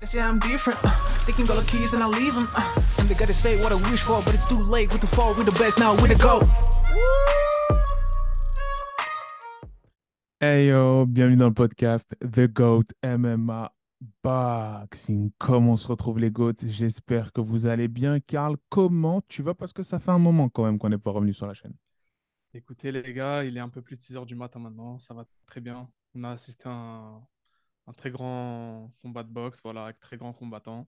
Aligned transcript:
They 0.00 0.06
say 0.06 0.22
I'm 0.22 0.38
different. 0.38 0.78
Uh, 0.82 0.96
they 1.26 1.32
can 1.32 1.44
go 1.44 1.54
the 1.60 1.66
keys 1.66 1.92
and 1.92 2.02
I 2.02 2.06
leave 2.06 2.34
them. 2.34 2.48
Uh, 2.56 2.82
and 2.98 3.06
they 3.06 3.14
gotta 3.14 3.34
say 3.34 3.60
what 3.60 3.70
I 3.70 3.74
wish 3.90 4.00
for, 4.00 4.22
but 4.22 4.32
it's 4.32 4.46
too 4.46 4.58
late. 4.58 4.90
With 4.90 5.02
the 5.02 5.06
fall, 5.06 5.34
we 5.34 5.44
the 5.44 5.52
best 5.52 5.78
now, 5.78 5.94
we 6.00 6.08
the 6.08 6.14
go. 6.14 6.40
Hey 10.40 10.68
yo, 10.68 11.04
bienvenue 11.04 11.36
dans 11.36 11.48
le 11.48 11.52
podcast 11.52 12.16
The 12.20 12.48
GOAT 12.48 12.94
MMA 13.02 13.70
Boxing. 14.24 15.32
Comment 15.36 15.72
on 15.72 15.76
se 15.76 15.86
retrouve 15.86 16.18
les 16.18 16.30
GOATs? 16.30 16.66
J'espère 16.66 17.30
que 17.30 17.42
vous 17.42 17.66
allez 17.66 17.88
bien. 17.88 18.20
Karl, 18.20 18.56
comment 18.70 19.20
tu 19.28 19.42
vas? 19.42 19.52
Parce 19.52 19.74
que 19.74 19.82
ça 19.82 19.98
fait 19.98 20.12
un 20.12 20.18
moment 20.18 20.48
quand 20.48 20.64
même 20.64 20.78
qu'on 20.78 20.88
n'est 20.88 20.96
pas 20.96 21.10
revenu 21.10 21.34
sur 21.34 21.46
la 21.46 21.52
chaîne. 21.52 21.74
Écoutez 22.54 22.90
les 22.90 23.12
gars, 23.12 23.44
il 23.44 23.54
est 23.54 23.60
un 23.60 23.68
peu 23.68 23.82
plus 23.82 23.96
de 23.96 24.00
6 24.00 24.16
heures 24.16 24.24
du 24.24 24.34
matin 24.34 24.60
maintenant, 24.60 24.98
ça 24.98 25.12
va 25.12 25.26
très 25.44 25.60
bien. 25.60 25.90
On 26.14 26.24
a 26.24 26.30
assisté 26.30 26.70
à 26.70 26.72
un, 26.72 27.22
un 27.90 27.92
très 27.92 28.10
grand 28.10 28.90
combat 29.02 29.24
de 29.24 29.28
boxe, 29.28 29.60
voilà, 29.64 29.84
avec 29.84 29.98
très 29.98 30.16
grands 30.16 30.32
combattants. 30.32 30.86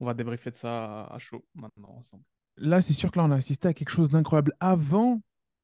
On 0.00 0.06
va 0.06 0.14
débriefer 0.14 0.50
de 0.50 0.56
ça 0.56 1.04
à 1.04 1.18
chaud 1.18 1.44
maintenant 1.54 1.90
ensemble. 1.96 2.22
Là, 2.56 2.80
c'est 2.80 2.94
sûr 2.94 3.10
que 3.10 3.18
là, 3.18 3.24
on 3.24 3.30
a 3.30 3.36
assisté 3.36 3.68
à 3.68 3.74
quelque 3.74 3.90
chose 3.90 4.10
d'incroyable. 4.10 4.52
Avant 4.60 5.20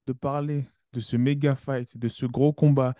de 0.06 0.12
parler 0.12 0.68
de 0.92 1.00
ce 1.00 1.16
méga 1.16 1.54
fight, 1.54 1.96
de 1.96 2.08
ce 2.08 2.26
gros 2.26 2.52
combat 2.52 2.94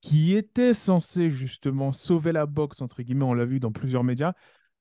qui 0.00 0.34
était 0.34 0.74
censé 0.74 1.30
justement 1.30 1.92
sauver 1.92 2.32
la 2.32 2.46
boxe, 2.46 2.82
entre 2.82 3.02
guillemets, 3.02 3.24
on 3.24 3.34
l'a 3.34 3.44
vu 3.44 3.60
dans 3.60 3.72
plusieurs 3.72 4.04
médias, 4.04 4.32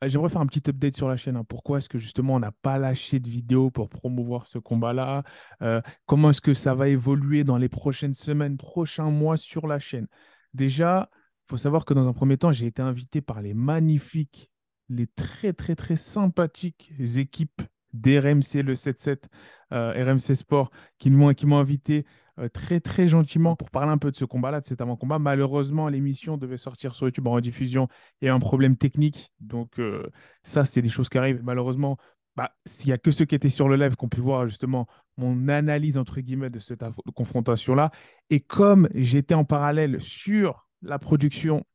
euh, 0.04 0.09
J'aimerais 0.09 0.30
faire 0.30 0.42
un 0.42 0.48
petit 0.48 0.70
update 0.70 0.95
sur 0.95 1.08
la 1.08 1.16
chaîne. 1.18 1.38
hein. 1.38 1.45
Pourquoi 1.48 1.78
est-ce 1.78 1.88
que 1.88 2.00
justement 2.00 2.36
on 2.36 2.40
n'a 2.40 2.52
pas 2.52 2.78
lâché 2.78 3.20
de 3.20 3.30
vidéo 3.30 3.70
pour 3.72 3.90
promouvoir 3.90 4.48
ce 4.48 4.58
combat-là 4.58 5.23
Euh, 5.62 5.81
Comment 6.08 6.31
est-ce 6.31 6.42
que 6.42 6.54
ça 6.54 6.73
va 6.76 6.90
évoluer 6.90 7.44
dans 7.44 7.58
les 7.58 7.70
prochaines 7.70 8.14
semaines, 8.14 8.58
prochains 8.58 9.12
mois 9.12 9.38
sur 9.38 9.68
la 9.68 9.80
chaîne? 9.80 10.08
Déjà, 10.54 11.09
faut 11.54 11.58
savoir 11.58 11.86
que 11.86 11.94
dans 11.94 12.08
un 12.08 12.14
premier 12.14 12.36
temps, 12.36 12.52
j'ai 12.52 12.66
été 12.66 12.82
invité 12.82 13.22
par 13.22 13.40
les 13.44 13.54
magnifiques, 13.54 14.50
les 14.90 15.06
très 15.06 15.54
très 15.54 15.76
très 15.76 15.96
sympathiques 15.96 16.92
équipes 17.16 17.62
d'RMC 17.94 18.64
le 18.64 18.73
7-7, 18.73 19.26
euh, 19.72 19.94
RMC 20.04 20.34
Sport, 20.34 20.72
qui 20.98 21.12
m'ont 21.12 21.32
qui 21.36 21.45
m'ont 21.45 21.60
invité 21.60 22.08
euh, 22.40 22.50
très 22.50 22.80
très 22.80 23.08
gentiment 23.08 23.56
pour 23.56 23.70
parler 23.70 23.92
un 23.92 24.00
peu 24.00 24.10
de 24.10 24.16
ce 24.16 24.26
combat-là, 24.26 24.62
de 24.62 24.66
cet 24.66 24.82
avant-combat. 24.82 25.20
Malheureusement, 25.20 25.90
l'émission 25.90 26.38
devait 26.38 26.58
sortir 26.58 26.95
sur 26.95 27.06
YouTube 27.06 27.28
en 27.28 27.34
rediffusion 27.34 27.88
il 28.23 28.26
y 28.26 28.30
a 28.30 28.34
un 28.34 28.40
problème 28.40 28.76
technique. 28.76 29.32
Donc, 29.40 29.78
euh, 29.78 30.10
ça, 30.42 30.66
c'est 30.66 30.82
des 30.82 30.90
choses 30.90 31.08
qui 31.08 31.20
arrivent. 31.20 31.44
Malheureusement, 31.44 31.98
bah, 32.36 32.56
s'il 32.66 32.88
n'y 32.88 32.94
a 32.94 32.98
que 32.98 33.12
ceux 33.12 33.26
qui 33.26 33.36
étaient 33.36 33.50
sur 33.50 33.70
le 33.70 33.76
live 33.76 33.95
qui 33.95 34.04
ont 34.04 34.10
pu 34.10 34.22
voir 34.22 34.48
justement 34.48 34.88
mon 35.17 35.48
analyse, 35.50 36.00
entre 36.00 36.20
guillemets, 36.20 36.50
de 36.50 36.58
cette 36.58 36.84
confrontation-là. 37.14 37.92
Et 38.32 38.40
comme 38.40 38.90
j'étais 38.95 39.36
en 39.36 39.45
parallèle 39.45 40.02
sur 40.02 40.67
la 40.84 41.00
production 41.00 41.66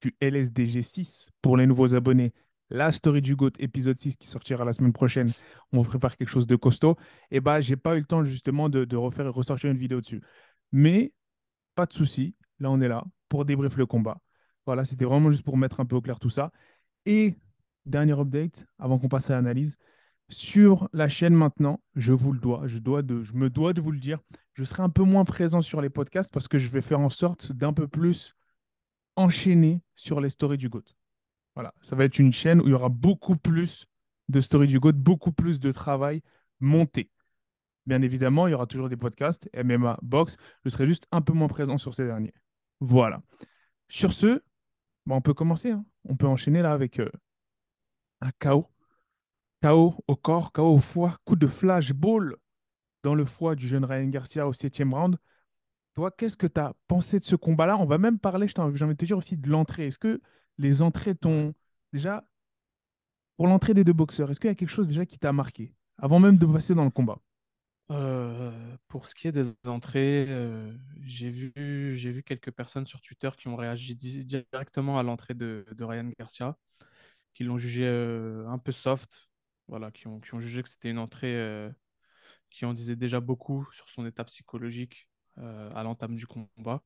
du 0.00 0.16
LSDG 0.20 0.82
6 0.82 1.30
pour 1.42 1.56
les 1.56 1.66
nouveaux 1.66 1.94
abonnés, 1.94 2.32
la 2.70 2.92
story 2.92 3.22
du 3.22 3.36
GOAT 3.36 3.52
épisode 3.58 3.98
6 3.98 4.16
qui 4.16 4.26
sortira 4.26 4.64
la 4.64 4.72
semaine 4.72 4.92
prochaine, 4.92 5.32
on 5.72 5.82
prépare 5.84 6.16
quelque 6.16 6.28
chose 6.28 6.46
de 6.46 6.56
costaud, 6.56 6.96
et 7.30 7.40
bah, 7.40 7.60
j'ai 7.60 7.76
pas 7.76 7.96
eu 7.96 8.00
le 8.00 8.04
temps 8.04 8.24
justement 8.24 8.68
de, 8.68 8.84
de 8.84 8.96
refaire 8.96 9.26
et 9.26 9.30
ressortir 9.30 9.70
une 9.70 9.78
vidéo 9.78 10.00
dessus. 10.00 10.22
Mais 10.72 11.12
pas 11.74 11.86
de 11.86 11.92
souci, 11.92 12.34
là 12.58 12.70
on 12.70 12.80
est 12.80 12.88
là 12.88 13.04
pour 13.28 13.44
débrief 13.44 13.76
le 13.76 13.86
combat. 13.86 14.18
Voilà, 14.66 14.84
c'était 14.84 15.04
vraiment 15.04 15.30
juste 15.30 15.44
pour 15.44 15.56
mettre 15.56 15.80
un 15.80 15.86
peu 15.86 15.96
au 15.96 16.00
clair 16.00 16.18
tout 16.18 16.30
ça. 16.30 16.50
Et 17.04 17.36
dernier 17.84 18.18
update, 18.18 18.66
avant 18.78 18.98
qu'on 18.98 19.08
passe 19.08 19.30
à 19.30 19.34
l'analyse, 19.34 19.76
sur 20.28 20.88
la 20.92 21.08
chaîne 21.08 21.34
maintenant, 21.34 21.80
je 21.94 22.12
vous 22.12 22.32
le 22.32 22.38
dois, 22.40 22.66
je, 22.66 22.78
dois 22.78 23.02
de, 23.02 23.22
je 23.22 23.34
me 23.34 23.50
dois 23.50 23.72
de 23.72 23.80
vous 23.80 23.92
le 23.92 24.00
dire, 24.00 24.18
je 24.54 24.64
serai 24.64 24.82
un 24.82 24.88
peu 24.90 25.02
moins 25.02 25.24
présent 25.24 25.60
sur 25.62 25.80
les 25.80 25.90
podcasts 25.90 26.32
parce 26.32 26.48
que 26.48 26.58
je 26.58 26.68
vais 26.68 26.80
faire 26.82 27.00
en 27.00 27.10
sorte 27.10 27.52
d'un 27.52 27.72
peu 27.72 27.86
plus 27.86 28.34
enchaîner 29.16 29.80
sur 29.94 30.20
les 30.20 30.28
stories 30.30 30.58
du 30.58 30.68
GOAT. 30.68 30.84
Voilà, 31.54 31.72
ça 31.80 31.96
va 31.96 32.04
être 32.04 32.18
une 32.18 32.32
chaîne 32.32 32.60
où 32.60 32.66
il 32.66 32.70
y 32.70 32.74
aura 32.74 32.88
beaucoup 32.88 33.36
plus 33.36 33.86
de 34.28 34.40
stories 34.40 34.66
du 34.66 34.80
GOAT, 34.80 34.92
beaucoup 34.92 35.32
plus 35.32 35.60
de 35.60 35.72
travail 35.72 36.22
monté. 36.60 37.10
Bien 37.86 38.02
évidemment, 38.02 38.48
il 38.48 38.50
y 38.50 38.54
aura 38.54 38.66
toujours 38.66 38.88
des 38.88 38.96
podcasts, 38.96 39.48
MMA, 39.54 39.98
box. 40.02 40.36
Je 40.64 40.70
serai 40.70 40.86
juste 40.86 41.06
un 41.12 41.22
peu 41.22 41.32
moins 41.32 41.48
présent 41.48 41.78
sur 41.78 41.94
ces 41.94 42.06
derniers. 42.06 42.34
Voilà. 42.80 43.22
Sur 43.88 44.12
ce, 44.12 44.42
bah, 45.06 45.14
on 45.14 45.20
peut 45.22 45.34
commencer. 45.34 45.70
hein. 45.70 45.84
On 46.08 46.16
peut 46.16 46.26
enchaîner 46.26 46.62
là 46.62 46.72
avec 46.72 47.00
euh, 47.00 47.10
un 48.20 48.30
KO. 48.38 48.68
KO 49.62 49.94
au 50.08 50.16
corps, 50.16 50.52
KO 50.52 50.76
au 50.76 50.80
foie, 50.80 51.18
coup 51.24 51.36
de 51.36 51.46
flashball 51.46 52.36
dans 53.02 53.14
le 53.14 53.24
foie 53.24 53.56
du 53.56 53.68
jeune 53.68 53.84
Ryan 53.84 54.08
Garcia 54.08 54.48
au 54.48 54.52
septième 54.52 54.94
round. 54.94 55.16
Toi, 55.94 56.10
qu'est-ce 56.12 56.36
que 56.36 56.46
tu 56.46 56.60
as 56.60 56.74
pensé 56.88 57.20
de 57.20 57.24
ce 57.24 57.36
combat-là? 57.36 57.78
On 57.78 57.86
va 57.86 57.98
même 57.98 58.18
parler, 58.18 58.48
j'ai 58.48 58.60
envie 58.60 58.74
de 58.80 58.94
te 58.94 59.04
dire 59.06 59.18
aussi, 59.18 59.36
de 59.36 59.48
l'entrée. 59.50 59.88
Est-ce 59.88 59.98
que 59.98 60.20
les 60.58 60.82
entrées 60.82 61.14
t'ont 61.14 61.54
déjà, 61.92 62.24
pour 63.36 63.46
l'entrée 63.46 63.72
des 63.74 63.84
deux 63.84 63.92
boxeurs, 63.94 64.30
est-ce 64.30 64.40
qu'il 64.40 64.48
y 64.48 64.52
a 64.52 64.54
quelque 64.54 64.68
chose 64.70 64.88
déjà 64.88 65.06
qui 65.06 65.18
t'a 65.18 65.32
marqué 65.32 65.72
avant 65.98 66.18
même 66.18 66.36
de 66.38 66.46
passer 66.46 66.74
dans 66.74 66.84
le 66.84 66.90
combat? 66.90 67.18
Euh, 67.92 68.76
pour 68.88 69.06
ce 69.06 69.14
qui 69.14 69.28
est 69.28 69.32
des 69.32 69.52
entrées, 69.66 70.26
euh, 70.28 70.76
j'ai 71.02 71.30
vu, 71.30 71.52
quelques 72.24 72.50
personnes 72.50 72.84
sur 72.86 73.00
Twitter 73.00 73.30
qui 73.38 73.46
ont 73.48 73.54
réagi 73.56 73.94
di- 73.94 74.24
directement 74.24 74.98
à 74.98 75.04
l'entrée 75.04 75.34
de, 75.34 75.64
de 75.70 75.84
Ryan 75.84 76.10
Garcia, 76.18 76.56
qui 77.34 77.44
l'ont 77.44 77.58
jugé 77.58 77.84
euh, 77.86 78.48
un 78.48 78.58
peu 78.58 78.72
soft, 78.72 79.28
voilà, 79.68 79.90
qui 79.90 80.06
ont, 80.06 80.20
qui 80.20 80.34
ont 80.34 80.40
jugé 80.40 80.62
que 80.62 80.68
c'était 80.68 80.90
une 80.90 80.98
entrée 80.98 81.34
euh, 81.34 81.70
qui 82.50 82.64
en 82.64 82.74
disait 82.74 82.96
déjà 82.96 83.20
beaucoup 83.20 83.66
sur 83.72 83.88
son 83.88 84.06
état 84.06 84.24
psychologique 84.24 85.08
euh, 85.38 85.70
à 85.74 85.82
l'entame 85.82 86.16
du 86.16 86.26
combat. 86.26 86.82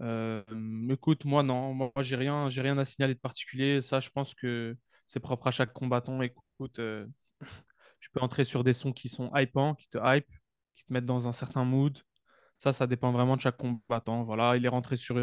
Euh, 0.00 0.42
écoute, 0.90 1.24
moi 1.24 1.42
non, 1.42 1.72
moi 1.72 1.92
j'ai 2.00 2.16
rien, 2.16 2.48
j'ai 2.50 2.62
rien 2.62 2.76
à 2.78 2.84
signaler 2.84 3.14
de 3.14 3.20
particulier. 3.20 3.80
Ça, 3.80 4.00
je 4.00 4.10
pense 4.10 4.34
que 4.34 4.76
c'est 5.06 5.20
propre 5.20 5.46
à 5.46 5.50
chaque 5.50 5.72
combattant. 5.72 6.20
Écoute, 6.22 6.80
tu 8.00 8.10
peux 8.10 8.20
entrer 8.20 8.44
sur 8.44 8.64
des 8.64 8.72
sons 8.72 8.92
qui 8.92 9.08
sont 9.08 9.30
hypants, 9.34 9.74
qui 9.74 9.88
te 9.88 9.98
hype, 10.02 10.28
qui 10.74 10.84
te 10.84 10.92
mettent 10.92 11.06
dans 11.06 11.28
un 11.28 11.32
certain 11.32 11.64
mood. 11.64 11.98
Ça, 12.58 12.72
ça 12.72 12.86
dépend 12.86 13.12
vraiment 13.12 13.36
de 13.36 13.40
chaque 13.40 13.56
combattant. 13.58 14.24
Voilà, 14.24 14.56
il 14.56 14.64
est 14.64 14.68
rentré 14.68 14.96
sur, 14.96 15.16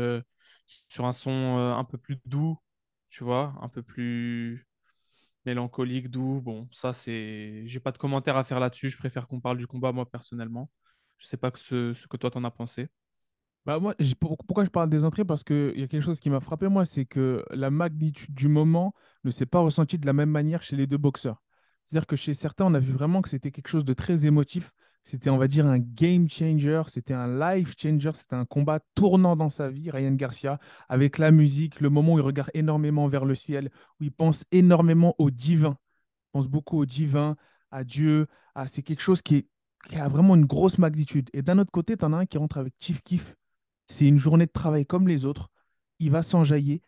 sur 0.67 1.05
un 1.05 1.11
son 1.13 1.57
un 1.57 1.83
peu 1.83 1.97
plus 1.97 2.19
doux, 2.25 2.57
tu 3.09 3.23
vois, 3.23 3.55
un 3.61 3.69
peu 3.69 3.83
plus 3.83 4.67
mélancolique, 5.45 6.09
doux. 6.09 6.41
Bon, 6.41 6.67
ça, 6.71 6.93
c'est. 6.93 7.63
J'ai 7.65 7.79
pas 7.79 7.91
de 7.91 7.97
commentaire 7.97 8.37
à 8.37 8.43
faire 8.43 8.59
là-dessus. 8.59 8.89
Je 8.89 8.97
préfère 8.97 9.27
qu'on 9.27 9.39
parle 9.39 9.57
du 9.57 9.67
combat, 9.67 9.91
moi, 9.91 10.09
personnellement. 10.09 10.69
Je 11.17 11.27
sais 11.27 11.37
pas 11.37 11.51
ce, 11.55 11.93
que 12.07 12.17
toi, 12.17 12.31
t'en 12.31 12.43
as 12.43 12.51
pensé. 12.51 12.89
Bah 13.65 13.79
moi, 13.79 13.95
pourquoi 14.19 14.65
je 14.65 14.69
parle 14.69 14.89
des 14.89 15.05
entrées? 15.05 15.23
Parce 15.23 15.43
qu'il 15.45 15.79
y 15.79 15.83
a 15.83 15.87
quelque 15.87 16.01
chose 16.01 16.19
qui 16.19 16.29
m'a 16.29 16.41
frappé, 16.41 16.67
moi, 16.67 16.85
c'est 16.85 17.05
que 17.05 17.45
la 17.51 17.69
magnitude 17.71 18.33
du 18.33 18.49
moment 18.49 18.93
ne 19.23 19.31
s'est 19.31 19.45
pas 19.45 19.59
ressentie 19.59 19.97
de 19.97 20.05
la 20.05 20.11
même 20.11 20.29
manière 20.29 20.61
chez 20.61 20.75
les 20.75 20.85
deux 20.85 20.97
boxeurs. 20.97 21.41
C'est-à-dire 21.85 22.07
que 22.07 22.17
chez 22.17 22.33
certains, 22.33 22.65
on 22.65 22.73
a 22.73 22.79
vu 22.79 22.91
vraiment 22.91 23.21
que 23.21 23.29
c'était 23.29 23.51
quelque 23.51 23.69
chose 23.69 23.85
de 23.85 23.93
très 23.93 24.25
émotif. 24.25 24.73
C'était, 25.03 25.29
on 25.29 25.37
va 25.37 25.47
dire, 25.47 25.67
un 25.67 25.79
game 25.79 26.29
changer, 26.29 26.81
c'était 26.87 27.13
un 27.13 27.27
life 27.27 27.75
changer, 27.77 28.11
c'était 28.13 28.35
un 28.35 28.45
combat 28.45 28.79
tournant 28.95 29.35
dans 29.35 29.49
sa 29.49 29.69
vie, 29.69 29.91
Ryan 29.91 30.13
Garcia, 30.13 30.59
avec 30.87 31.17
la 31.17 31.31
musique, 31.31 31.81
le 31.81 31.89
moment 31.89 32.13
où 32.13 32.19
il 32.19 32.21
regarde 32.21 32.51
énormément 32.53 33.07
vers 33.07 33.25
le 33.25 33.35
ciel, 33.35 33.69
où 33.99 34.05
il 34.05 34.11
pense 34.13 34.45
énormément 34.51 35.13
au 35.17 35.29
divin 35.29 35.77
pense 36.33 36.49
beaucoup 36.49 36.79
au 36.79 36.85
divin, 36.85 37.37
à 37.71 37.83
Dieu. 37.85 38.27
à- 38.55 38.67
C'est 38.67 38.83
quelque 38.83 39.01
chose 39.01 39.21
qui, 39.21 39.47
a 39.95 40.07
vraiment 40.07 40.35
une 40.35 40.45
grosse 40.45 40.77
magnitude. 40.77 41.29
Et 41.33 41.41
d'un 41.41 41.59
autre 41.59 41.71
côté, 41.71 41.97
tu 41.97 42.05
en 42.05 42.13
as 42.13 42.17
un 42.17 42.25
qui 42.25 42.37
rentre 42.37 42.57
avec 42.57 42.73
Chief 42.79 43.01
Keef. 43.03 43.35
C'est 43.87 44.07
une 44.07 44.17
journée 44.17 44.45
de 44.45 44.51
travail 44.51 44.85
comme 44.85 45.07
les 45.07 45.25
autres. 45.25 45.49
Il 45.99 46.11
va 46.11 46.23
s'enjailler. 46.23 46.81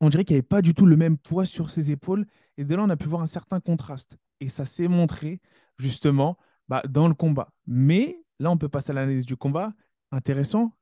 On 0.00 0.10
dirait 0.10 0.24
qu'il 0.24 0.34
n'y 0.34 0.38
avait 0.38 0.46
pas 0.46 0.62
du 0.62 0.74
tout 0.74 0.86
le 0.86 0.96
même 0.96 1.18
poids 1.18 1.46
sur 1.46 1.70
ses 1.70 1.90
épaules. 1.90 2.26
Et 2.58 2.64
de 2.64 2.74
là, 2.74 2.82
on 2.82 2.90
a 2.90 2.96
pu 2.96 3.08
voir 3.08 3.22
un 3.22 3.26
certain 3.26 3.60
contraste. 3.60 4.16
Et 4.40 4.48
ça 4.48 4.66
s'est 4.66 4.88
montré 4.88 5.40
justement 5.78 6.36
bah, 6.68 6.82
dans 6.88 7.08
le 7.08 7.14
combat. 7.14 7.48
Mais 7.66 8.18
là, 8.38 8.50
on 8.50 8.56
peut 8.58 8.68
passer 8.68 8.90
à 8.90 8.94
l'analyse 8.94 9.26
du 9.26 9.36
combat. 9.36 9.72
Intéressant, 10.12 10.72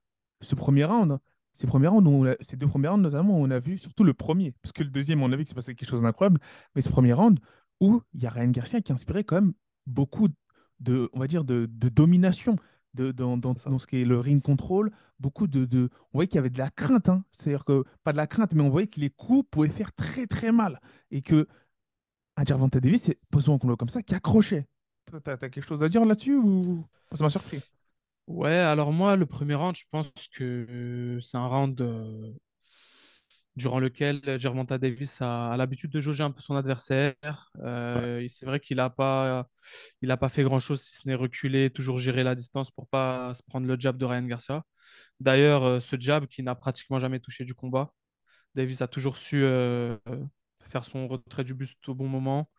ce 0.40 0.54
premier 0.54 0.84
round. 0.84 1.18
Ces, 1.54 1.66
premiers 1.66 1.88
rounds 1.88 2.08
on 2.08 2.24
a- 2.24 2.36
ces 2.40 2.56
deux 2.56 2.66
premiers 2.66 2.88
rounds, 2.88 3.02
notamment, 3.02 3.36
on 3.38 3.50
a 3.50 3.58
vu 3.58 3.76
surtout 3.76 4.04
le 4.04 4.14
premier, 4.14 4.52
parce 4.62 4.72
que 4.72 4.82
le 4.82 4.88
deuxième, 4.88 5.22
on 5.22 5.30
a 5.32 5.36
vu 5.36 5.42
que 5.42 5.48
c'est 5.50 5.54
passé 5.54 5.74
quelque 5.74 5.88
chose 5.90 6.00
d'incroyable. 6.02 6.40
Mais 6.74 6.80
ce 6.80 6.88
premier 6.88 7.12
round, 7.12 7.38
où 7.80 8.00
il 8.14 8.22
y 8.22 8.26
a 8.26 8.30
Ryan 8.30 8.48
Garcia 8.50 8.80
qui 8.80 8.90
inspirait 8.92 9.22
quand 9.24 9.36
même 9.36 9.52
beaucoup 9.86 10.28
de, 10.80 11.10
on 11.12 11.18
va 11.18 11.26
dire, 11.26 11.44
de, 11.44 11.66
de 11.70 11.88
domination 11.90 12.56
de, 12.94 13.12
dans, 13.12 13.36
dans- 13.36 13.52
dans 13.52 13.78
ce 13.78 13.86
qui 13.86 14.00
est 14.00 14.04
le 14.06 14.18
ring 14.18 14.42
control, 14.42 14.92
beaucoup 15.18 15.46
de, 15.46 15.64
de- 15.66 15.90
on 16.12 16.18
voyait 16.18 16.26
qu'il 16.28 16.36
y 16.36 16.38
avait 16.38 16.50
de 16.50 16.58
la 16.58 16.70
crainte, 16.70 17.08
hein. 17.10 17.22
C'est-à-dire 17.32 17.64
que, 17.66 17.84
pas 18.02 18.12
de 18.12 18.16
la 18.16 18.26
crainte, 18.26 18.52
mais 18.54 18.62
on 18.62 18.70
voyait 18.70 18.86
que 18.86 19.00
les 19.00 19.10
coups 19.10 19.46
pouvaient 19.50 19.68
faire 19.68 19.92
très 19.92 20.26
très 20.26 20.52
mal, 20.52 20.80
et 21.10 21.20
que 21.22 21.46
un 22.36 22.44
Gervonta 22.44 22.80
Davis, 22.80 23.02
c'est 23.02 23.18
qu'on 23.30 23.38
le 23.38 23.58
voit 23.68 23.76
comme 23.76 23.88
ça, 23.90 24.02
qui 24.02 24.14
accrochait. 24.14 24.66
T'as, 25.24 25.36
quelque 25.36 25.66
chose 25.66 25.82
à 25.82 25.88
dire 25.88 26.04
là-dessus 26.04 26.36
ou? 26.36 26.84
Ça 27.12 27.24
m'a 27.24 27.30
surpris? 27.30 27.60
Ouais, 28.26 28.54
alors 28.54 28.92
moi, 28.92 29.16
le 29.16 29.26
premier 29.26 29.54
round, 29.54 29.76
je 29.76 29.84
pense 29.90 30.10
que 30.34 30.66
euh, 30.68 31.20
c'est 31.20 31.36
un 31.36 31.46
round 31.46 31.80
euh, 31.80 32.32
durant 33.56 33.78
lequel 33.78 34.38
Gervonta 34.38 34.78
Davis 34.78 35.20
a, 35.20 35.50
a 35.50 35.56
l'habitude 35.56 35.90
de 35.90 36.00
jauger 36.00 36.22
un 36.22 36.30
peu 36.30 36.40
son 36.40 36.56
adversaire. 36.56 37.50
Euh, 37.58 38.26
c'est 38.30 38.46
vrai 38.46 38.60
qu'il 38.60 38.78
n'a 38.78 38.88
pas, 38.90 39.46
il 40.00 40.10
a 40.10 40.16
pas 40.16 40.28
fait 40.28 40.44
grand-chose 40.44 40.80
si 40.80 40.96
ce 40.96 41.08
n'est 41.08 41.14
reculer, 41.14 41.68
toujours 41.70 41.98
gérer 41.98 42.22
la 42.22 42.34
distance 42.34 42.70
pour 42.70 42.86
pas 42.88 43.34
se 43.34 43.42
prendre 43.42 43.66
le 43.66 43.78
jab 43.78 43.98
de 43.98 44.04
Ryan 44.04 44.24
Garcia. 44.24 44.64
D'ailleurs, 45.20 45.82
ce 45.82 45.96
jab 45.98 46.26
qui 46.26 46.42
n'a 46.42 46.54
pratiquement 46.54 46.98
jamais 46.98 47.20
touché 47.20 47.44
du 47.44 47.54
combat, 47.54 47.92
Davis 48.54 48.82
a 48.82 48.88
toujours 48.88 49.16
su 49.16 49.42
euh, 49.44 49.96
faire 50.60 50.84
son 50.84 51.08
retrait 51.08 51.44
du 51.44 51.54
buste 51.54 51.88
au 51.88 51.94
bon 51.94 52.08
moment, 52.08 52.50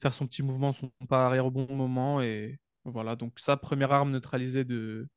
faire 0.00 0.14
son 0.14 0.26
petit 0.26 0.42
mouvement, 0.42 0.72
son 0.72 0.90
pas 1.08 1.26
arrière 1.26 1.46
au 1.46 1.50
bon 1.50 1.66
moment. 1.74 2.20
Et 2.22 2.58
voilà, 2.84 3.16
donc 3.16 3.38
ça, 3.38 3.56
première 3.56 3.92
arme 3.92 4.10
neutralisée 4.12 4.64
de, 4.64 5.08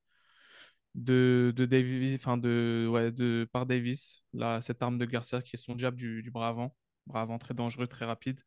de, 0.96 1.66
Davis, 1.66 2.16
enfin 2.16 2.38
de, 2.38 3.12
de, 3.16 3.48
par 3.52 3.66
Davis, 3.66 4.24
cette 4.62 4.82
arme 4.82 4.98
de 4.98 5.06
Garcia 5.06 5.42
qui 5.42 5.56
est 5.56 5.60
son 5.60 5.78
jab 5.78 5.96
du, 5.96 6.22
du 6.24 6.32
bras 6.32 6.50
avant, 6.50 6.76
bras 7.08 7.28
très 7.40 7.54
dangereux, 7.54 7.88
très 7.88 8.06
rapide. 8.06 8.42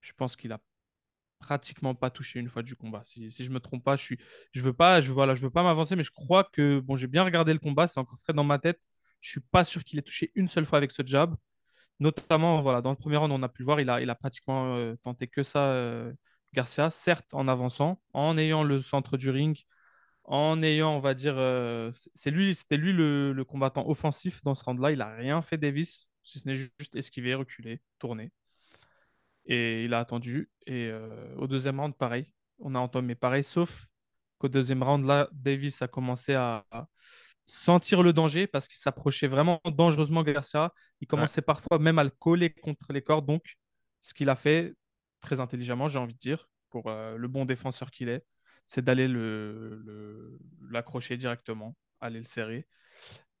Je 0.00 0.12
pense 0.12 0.36
qu'il 0.36 0.52
a 0.52 0.60
pratiquement 1.38 1.94
pas 1.94 2.10
touché 2.10 2.40
une 2.40 2.48
fois 2.48 2.62
du 2.62 2.76
combat. 2.76 3.02
Si, 3.04 3.30
si 3.30 3.44
je 3.44 3.50
me 3.50 3.60
trompe 3.60 3.84
pas, 3.84 3.96
je 3.96 4.02
suis, 4.02 4.18
je 4.52 4.62
veux 4.62 4.72
pas, 4.72 5.00
je 5.00 5.12
voilà, 5.12 5.34
je 5.34 5.42
veux 5.42 5.50
pas 5.50 5.62
m'avancer, 5.62 5.96
mais 5.96 6.02
je 6.02 6.10
crois 6.12 6.44
que 6.44 6.80
bon, 6.80 6.96
j'ai 6.96 7.06
bien 7.06 7.24
regardé 7.24 7.52
le 7.52 7.58
combat, 7.58 7.88
c'est 7.88 8.00
encore 8.00 8.18
frais 8.18 8.32
dans 8.32 8.44
ma 8.44 8.58
tête. 8.58 8.80
Je 9.20 9.30
suis 9.30 9.40
pas 9.40 9.64
sûr 9.64 9.84
qu'il 9.84 9.98
ait 9.98 10.02
touché 10.02 10.32
une 10.34 10.48
seule 10.48 10.66
fois 10.66 10.78
avec 10.78 10.92
ce 10.92 11.02
jab. 11.06 11.34
Notamment, 12.00 12.60
voilà, 12.62 12.82
dans 12.82 12.90
le 12.90 12.96
premier 12.96 13.16
round, 13.16 13.32
on 13.32 13.42
a 13.42 13.48
pu 13.48 13.62
le 13.62 13.66
voir, 13.66 13.80
il 13.80 13.88
a, 13.88 14.14
pratiquement 14.14 14.74
euh, 14.76 14.96
tenté 15.02 15.28
que 15.28 15.42
ça, 15.42 15.66
euh, 15.70 16.12
Garcia, 16.52 16.90
certes 16.90 17.32
en 17.34 17.46
avançant, 17.48 18.00
en 18.12 18.36
ayant 18.36 18.64
le 18.64 18.80
centre 18.80 19.16
du 19.16 19.30
ring, 19.30 19.64
en 20.24 20.62
ayant, 20.62 20.96
on 20.96 21.00
va 21.00 21.14
dire, 21.14 21.34
euh, 21.38 21.92
lui, 22.26 22.54
c'était 22.54 22.76
lui 22.76 22.92
le, 22.92 23.44
combattant 23.44 23.88
offensif 23.88 24.42
dans 24.44 24.54
ce 24.54 24.64
round-là. 24.64 24.92
Il 24.92 25.00
a 25.02 25.14
rien 25.14 25.42
fait 25.42 25.58
Davis, 25.58 26.08
si 26.22 26.40
ce 26.40 26.48
n'est 26.48 26.56
juste 26.56 26.96
esquiver, 26.96 27.34
reculer, 27.34 27.80
tourner. 27.98 28.32
Et 29.46 29.84
il 29.84 29.94
a 29.94 30.00
attendu. 30.00 30.50
Et 30.66 30.90
au 31.36 31.46
deuxième 31.46 31.80
round, 31.80 31.94
pareil. 31.94 32.32
On 32.58 32.74
a 32.74 32.78
entamé 32.78 33.14
pareil, 33.14 33.44
sauf 33.44 33.86
qu'au 34.38 34.48
deuxième 34.48 34.82
round, 34.82 35.04
là, 35.06 35.28
Davis 35.32 35.82
a 35.82 35.88
commencé 35.88 36.34
à 36.34 36.64
sentir 37.46 38.02
le 38.02 38.12
danger 38.12 38.46
parce 38.46 38.68
qu'il 38.68 38.78
s'approchait 38.78 39.26
vraiment 39.26 39.60
dangereusement 39.66 40.22
Garcia. 40.22 40.72
Il 41.00 41.06
commençait 41.06 41.42
parfois 41.42 41.78
même 41.78 41.98
à 41.98 42.04
le 42.04 42.10
coller 42.10 42.50
contre 42.50 42.92
les 42.92 43.02
cordes. 43.02 43.26
Donc, 43.26 43.54
ce 44.00 44.14
qu'il 44.14 44.28
a 44.28 44.36
fait 44.36 44.74
très 45.20 45.40
intelligemment, 45.40 45.88
j'ai 45.88 45.98
envie 45.98 46.14
de 46.14 46.18
dire, 46.18 46.48
pour 46.70 46.88
euh, 46.88 47.16
le 47.16 47.28
bon 47.28 47.44
défenseur 47.44 47.90
qu'il 47.90 48.08
est, 48.08 48.24
c'est 48.66 48.82
d'aller 48.84 49.08
le, 49.08 49.82
le- 49.84 50.38
l'accrocher 50.70 51.16
directement, 51.16 51.76
aller 52.00 52.18
le 52.18 52.24
serrer. 52.24 52.66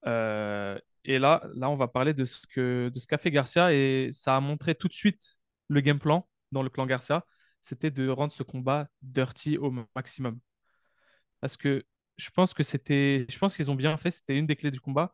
Euh, 0.06 0.78
et 1.04 1.18
là, 1.18 1.42
là, 1.54 1.70
on 1.70 1.76
va 1.76 1.88
parler 1.88 2.14
de 2.14 2.24
ce 2.24 2.46
que, 2.46 2.90
de 2.94 2.98
ce 2.98 3.06
qu'a 3.06 3.18
fait 3.18 3.30
Garcia 3.30 3.72
et 3.72 4.10
ça 4.12 4.36
a 4.36 4.40
montré 4.40 4.74
tout 4.74 4.88
de 4.88 4.92
suite 4.92 5.36
le 5.68 5.80
game 5.80 5.98
plan 5.98 6.28
dans 6.52 6.62
le 6.62 6.70
clan 6.70 6.86
Garcia. 6.86 7.24
C'était 7.62 7.90
de 7.90 8.08
rendre 8.08 8.32
ce 8.32 8.42
combat 8.42 8.88
dirty 9.02 9.56
au 9.56 9.72
maximum. 9.96 10.38
Parce 11.40 11.56
que 11.56 11.84
je 12.16 12.30
pense 12.30 12.54
que 12.54 12.62
c'était, 12.62 13.26
je 13.28 13.38
pense 13.38 13.56
qu'ils 13.56 13.70
ont 13.70 13.74
bien 13.74 13.96
fait. 13.96 14.10
C'était 14.10 14.36
une 14.38 14.46
des 14.46 14.56
clés 14.56 14.70
du 14.70 14.80
combat. 14.80 15.12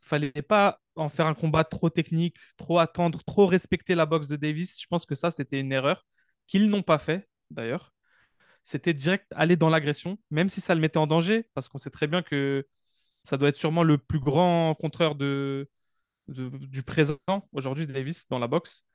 Fallait 0.00 0.32
pas 0.42 0.80
en 0.96 1.08
faire 1.08 1.26
un 1.26 1.34
combat 1.34 1.64
trop 1.64 1.90
technique, 1.90 2.36
trop 2.56 2.78
attendre, 2.78 3.22
trop 3.24 3.46
respecter 3.46 3.94
la 3.94 4.06
boxe 4.06 4.28
de 4.28 4.36
Davis. 4.36 4.80
Je 4.80 4.86
pense 4.88 5.06
que 5.06 5.14
ça, 5.14 5.30
c'était 5.30 5.60
une 5.60 5.72
erreur 5.72 6.06
qu'ils 6.46 6.70
n'ont 6.70 6.82
pas 6.82 6.98
fait 6.98 7.28
d'ailleurs. 7.50 7.92
C'était 8.64 8.94
direct 8.94 9.26
aller 9.34 9.56
dans 9.56 9.70
l'agression, 9.70 10.18
même 10.30 10.48
si 10.48 10.60
ça 10.60 10.74
le 10.74 10.80
mettait 10.80 10.98
en 10.98 11.06
danger, 11.06 11.48
parce 11.54 11.68
qu'on 11.68 11.78
sait 11.78 11.90
très 11.90 12.06
bien 12.06 12.22
que 12.22 12.66
ça 13.24 13.36
doit 13.38 13.50
être 13.50 13.56
sûrement 13.58 13.84
le 13.84 13.98
plus 13.98 14.20
grand 14.20 14.74
contreur 14.76 15.14
de, 15.16 15.70
de- 16.28 16.50
du 16.50 16.82
présent 16.84 17.18
aujourd'hui, 17.52 17.86
Davis, 17.88 18.28
dans 18.28 18.40
la 18.40 18.48
boxe. 18.48 18.86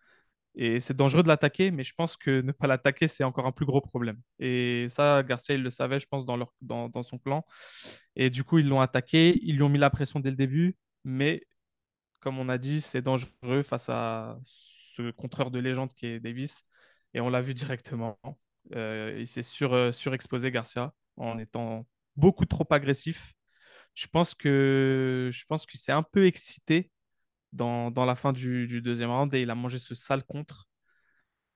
Et 0.55 0.79
c'est 0.79 0.95
dangereux 0.95 1.23
de 1.23 1.27
l'attaquer, 1.27 1.71
mais 1.71 1.83
je 1.83 1.93
pense 1.95 2.15
que 2.15 2.41
ne 2.41 2.51
pas 2.51 2.67
l'attaquer, 2.67 3.07
c'est 3.07 3.23
encore 3.23 3.47
un 3.47 3.51
plus 3.51 3.65
gros 3.65 3.81
problème. 3.81 4.19
Et 4.39 4.87
ça, 4.89 5.23
Garcia, 5.23 5.55
il 5.55 5.63
le 5.63 5.69
savait, 5.71 5.99
je 5.99 6.07
pense, 6.07 6.25
dans, 6.25 6.37
dans, 6.61 7.03
son 7.03 7.17
clan. 7.17 7.45
Et 8.15 8.29
du 8.29 8.43
coup, 8.43 8.59
ils 8.59 8.67
l'ont 8.67 8.81
attaqué, 8.81 9.39
ils 9.43 9.55
lui 9.55 9.63
ont 9.63 9.69
mis 9.69 9.79
la 9.79 9.89
pression 9.89 10.19
dès 10.19 10.29
le 10.29 10.35
début, 10.35 10.77
mais 11.03 11.43
comme 12.19 12.39
on 12.39 12.49
a 12.49 12.57
dit, 12.57 12.81
c'est 12.81 13.01
dangereux 13.01 13.63
face 13.63 13.89
à 13.89 14.37
ce 14.43 15.11
contreur 15.11 15.51
de 15.51 15.59
légende 15.59 15.93
qui 15.93 16.05
est 16.07 16.19
Davis. 16.19 16.65
Et 17.13 17.21
on 17.21 17.29
l'a 17.29 17.41
vu 17.41 17.53
directement. 17.53 18.19
Euh, 18.75 19.17
il 19.19 19.27
s'est 19.27 19.43
sur, 19.43 19.73
euh, 19.73 19.91
surexposé, 19.91 20.51
Garcia, 20.51 20.93
en 21.17 21.37
étant 21.39 21.87
beaucoup 22.15 22.45
trop 22.45 22.65
agressif. 22.71 23.33
Je 23.95 24.07
pense 24.07 24.33
que 24.35 25.29
je 25.33 25.45
pense 25.47 25.65
qu'il 25.65 25.79
s'est 25.79 25.91
un 25.91 26.03
peu 26.03 26.25
excité 26.25 26.91
dans, 27.53 28.05
la 28.05 28.15
fin 28.15 28.33
du, 28.33 28.81
deuxième 28.81 29.11
round 29.11 29.33
et 29.33 29.41
il 29.41 29.49
a 29.49 29.55
mangé 29.55 29.79
ce 29.79 29.95
sale 29.95 30.23
contre. 30.23 30.67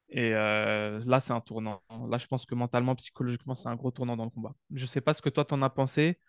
Et 0.09 0.33
euh, 0.33 1.01
là, 1.05 1.19
c'est 1.19 1.33
un 1.33 1.41
tournant. 1.41 1.81
Là, 2.09 2.17
je 2.17 2.27
pense 2.27 2.45
que 2.45 2.55
mentalement, 2.55 2.95
psychologiquement, 2.95 3.55
c'est 3.55 3.67
un 3.67 3.75
gros 3.75 3.91
tournant 3.91 4.15
dans 4.15 4.23
le 4.23 4.29
combat. 4.29 4.55
Je 4.73 4.85
sais 4.85 5.01
pas 5.01 5.13
ce 5.13 5.21
que 5.21 5.29
toi, 5.29 5.43
t'en 5.43 5.61
as 5.61 5.69
pensé. 5.69 6.19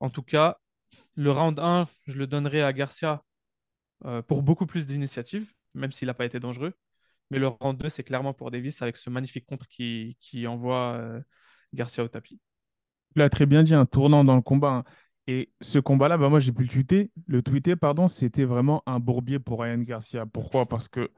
En 0.00 0.08
tout 0.08 0.22
cas, 0.22 0.58
le 1.16 1.30
round 1.30 1.58
1, 1.58 1.88
je 2.06 2.18
le 2.18 2.26
donnerai 2.26 2.62
à 2.62 2.72
Garcia 2.72 3.22
euh, 4.04 4.22
pour 4.22 4.42
beaucoup 4.42 4.66
plus 4.66 4.86
d'initiative, 4.86 5.52
même 5.74 5.92
s'il 5.92 6.06
n'a 6.06 6.14
pas 6.14 6.24
été 6.24 6.38
dangereux. 6.40 6.72
Mais 7.30 7.38
le 7.38 7.48
round 7.48 7.78
2, 7.78 7.88
c'est 7.88 8.04
clairement 8.04 8.32
pour 8.32 8.50
Davis 8.50 8.80
avec 8.80 8.96
ce 8.96 9.10
magnifique 9.10 9.46
contre 9.46 9.66
qui, 9.68 10.16
envoie 10.46 10.94
euh, 10.94 11.20
Garcia 11.74 12.04
au 12.04 12.08
tapis. 12.08 12.40
Tu 13.12 13.18
l'as 13.18 13.28
très 13.28 13.46
bien 13.46 13.62
dit, 13.64 13.74
un 13.74 13.86
tournant 13.86 14.24
dans 14.24 14.36
le 14.36 14.42
combat. 14.42 14.70
hein. 14.70 14.84
Et 15.26 15.50
ce 15.60 15.78
combat-là, 15.78 16.18
bah, 16.18 16.28
moi, 16.28 16.38
j'ai 16.38 16.52
pu 16.52 16.62
le 16.62 16.68
tweeter. 16.68 17.10
Le 17.26 17.42
tweeter, 17.42 17.76
pardon, 17.76 18.08
c'était 18.08 18.44
vraiment 18.44 18.82
un 18.86 19.00
bourbier 19.00 19.38
pour 19.38 19.62
Ryan 19.62 19.78
Garcia. 19.78 20.26
Pourquoi? 20.26 20.66
Parce 20.66 20.88
que 20.88 21.10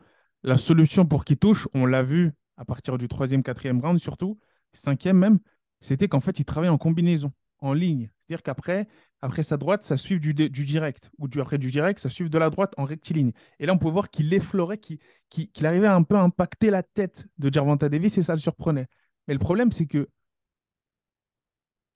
la 0.43 0.57
solution 0.57 1.05
pour 1.05 1.25
qu'il 1.25 1.37
touche, 1.37 1.69
on 1.75 1.85
l'a 1.85 2.03
vu 2.03 2.33
à 2.57 2.65
partir 2.65 2.99
du 2.99 3.09
troisième, 3.09 3.43
quatrième 3.43 3.81
round, 3.81 3.99
surtout, 3.99 4.39
cinquième 4.73 5.19
même, 5.19 5.39
c'était 5.81 6.09
qu'en 6.09 6.21
fait, 6.21 6.41
il 6.41 6.45
travaillait 6.45 6.73
en 6.73 6.79
combinaison, 6.79 7.33
en 7.61 7.73
ligne. 7.73 8.11
C'est-à-dire 8.27 8.43
qu'après, 8.43 8.89
après 9.21 9.43
sa 9.43 9.57
droite, 9.57 9.85
ça 9.85 9.97
suive 9.97 10.21
du, 10.21 10.35
direct. 10.35 11.11
Ou 11.19 11.29
après 11.41 11.59
du 11.59 11.71
direct, 11.71 11.99
ça 11.99 12.09
suive 12.09 12.29
de 12.29 12.39
la 12.39 12.51
droite 12.51 12.75
en 12.77 12.85
rectiligne. 12.85 13.33
Et 13.59 13.67
là, 13.67 13.75
on 13.75 13.79
peut 13.79 13.89
voir 13.89 14.11
qu'il 14.11 14.33
effleurait, 14.35 14.79
qu'il 14.79 15.67
arrivait 15.67 15.87
à 15.87 15.95
un 15.95 16.03
peu 16.03 16.17
impacter 16.17 16.71
la 16.71 16.83
tête 16.83 17.27
de 17.39 17.53
Gervonta 17.53 17.89
Davis 17.89 18.19
et 18.19 18.23
ça 18.23 18.35
le 18.35 18.41
surprenait. 18.41 18.87
Mais 19.27 19.35
le 19.35 19.41
problème, 19.41 19.71
c'est 19.73 19.87
que 19.87 20.09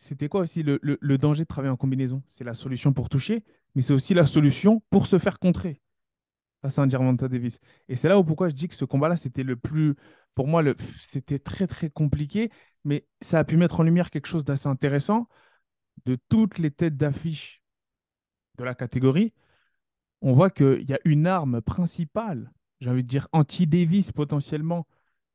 c'était 0.03 0.29
quoi 0.29 0.41
aussi 0.41 0.65
le, 0.65 1.17
danger 1.17 1.45
de 1.45 1.47
travailler 1.47 1.71
en 1.71 1.77
combinaison? 1.77 2.25
C'est 2.27 2.43
la 2.43 2.55
solution 2.55 2.93
pour 2.93 3.09
toucher, 3.09 3.45
mais 3.77 3.83
c'est 3.83 3.93
aussi 3.93 4.15
la 4.15 4.27
solution 4.27 4.83
pour 4.91 5.07
se 5.07 5.17
faire 5.17 5.39
contrer 5.39 5.81
face 6.61 6.77
à 6.81 6.83
un 6.83 6.89
Gervonta 6.89 7.29
Davis. 7.29 7.61
Et 7.89 7.95
c'est 7.95 8.09
là 8.09 8.19
où 8.19 8.25
pourquoi 8.25 8.49
je 8.49 8.55
dis 8.55 8.67
que 8.67 8.75
ce 8.75 8.85
combat-là, 8.85 9.15
c'était 9.15 9.45
le 9.45 9.55
plus, 9.55 9.95
pour 10.35 10.49
moi, 10.49 10.65
c'était 11.01 11.39
très 11.39 11.69
très 11.69 11.89
compliqué, 11.89 12.51
mais 12.83 13.07
ça 13.21 13.39
a 13.39 13.45
pu 13.45 13.57
mettre 13.57 13.79
en 13.79 13.85
lumière 13.85 14.11
quelque 14.11 14.27
chose 14.27 14.45
d'assez 14.45 14.67
intéressant. 14.67 15.29
De 16.05 16.19
toutes 16.29 16.59
les 16.59 16.73
têtes 16.73 16.97
d'affiche 16.97 17.63
de 18.59 18.65
la 18.65 18.75
catégorie, 18.75 19.33
on 20.21 20.33
voit 20.33 20.51
qu'il 20.51 20.83
y 20.83 20.95
a 20.95 21.01
une 21.05 21.29
arme 21.29 21.61
principale, 21.61 22.53
j'ai 22.81 22.91
envie 22.91 23.05
de 23.05 23.09
dire 23.09 23.29
anti-Davis 23.31 24.11
potentiellement, 24.11 24.85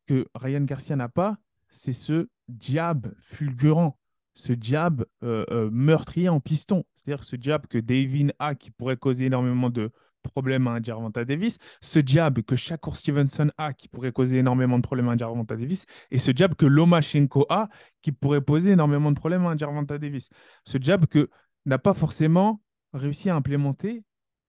que 0.08 0.28
Ryan 0.36 0.66
Garcia 0.66 0.98
n'a 0.98 1.08
pas, 1.08 1.38
c'est 1.70 1.94
ce 1.94 2.28
jab 2.60 3.14
fulgurant, 3.18 3.98
ce 4.38 4.54
jab 4.60 5.04
euh, 5.24 5.44
euh, 5.50 5.70
meurtrier 5.72 6.30
en 6.30 6.40
piston. 6.40 6.86
C'est-à-dire 6.96 7.24
ce 7.24 7.36
jab 7.40 7.66
que 7.66 7.80
Davin 7.80 8.28
a 8.38 8.54
qui 8.54 8.70
pourrait 8.70 8.98
causer 8.98 9.26
énormément 9.26 9.72
de 9.72 9.92
problèmes 10.22 10.68
à 10.68 10.72
un 10.72 10.82
Gervonta 10.82 11.26
Davis, 11.26 11.58
ce 11.82 12.00
jab 12.06 12.42
que 12.42 12.56
Shakur 12.56 12.98
Stevenson 12.98 13.50
a 13.58 13.74
qui 13.74 13.88
pourrait 13.88 14.12
causer 14.12 14.38
énormément 14.38 14.78
de 14.78 14.84
problèmes 14.84 15.10
à 15.10 15.14
un 15.14 15.18
Gervonta 15.18 15.56
Davis, 15.56 15.86
et 16.12 16.20
ce 16.20 16.32
jab 16.36 16.54
que 16.54 16.66
Lomachenko 16.66 17.46
a 17.50 17.70
qui 18.02 18.12
pourrait 18.12 18.42
poser 18.42 18.72
énormément 18.72 19.12
de 19.12 19.18
problèmes 19.18 19.46
à 19.46 19.50
un 19.50 19.58
Gervonta 19.58 19.98
Davis. 19.98 20.30
Ce 20.66 20.78
jab 20.80 21.06
que 21.08 21.30
n'a 21.66 21.80
pas 21.80 21.94
forcément 21.94 22.62
réussi 22.94 23.30
à 23.30 23.36
implémenter. 23.36 24.04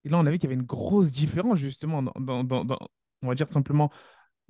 Et 0.05 0.09
là, 0.09 0.19
on 0.19 0.27
a 0.27 0.31
vu 0.31 0.39
qu'il 0.39 0.51
y 0.51 0.53
avait 0.53 0.61
une 0.61 0.67
grosse 0.67 1.13
différence 1.13 1.59
justement 1.59 2.03
dans, 2.03 2.13
on 3.23 3.29
va 3.29 3.35
dire 3.35 3.49
simplement 3.49 3.91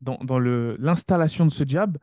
dans, 0.01 0.19
dans 0.23 0.39
l'installation 0.39 1.47
de 1.47 1.51
ce 1.51 1.65
jab 1.67 1.97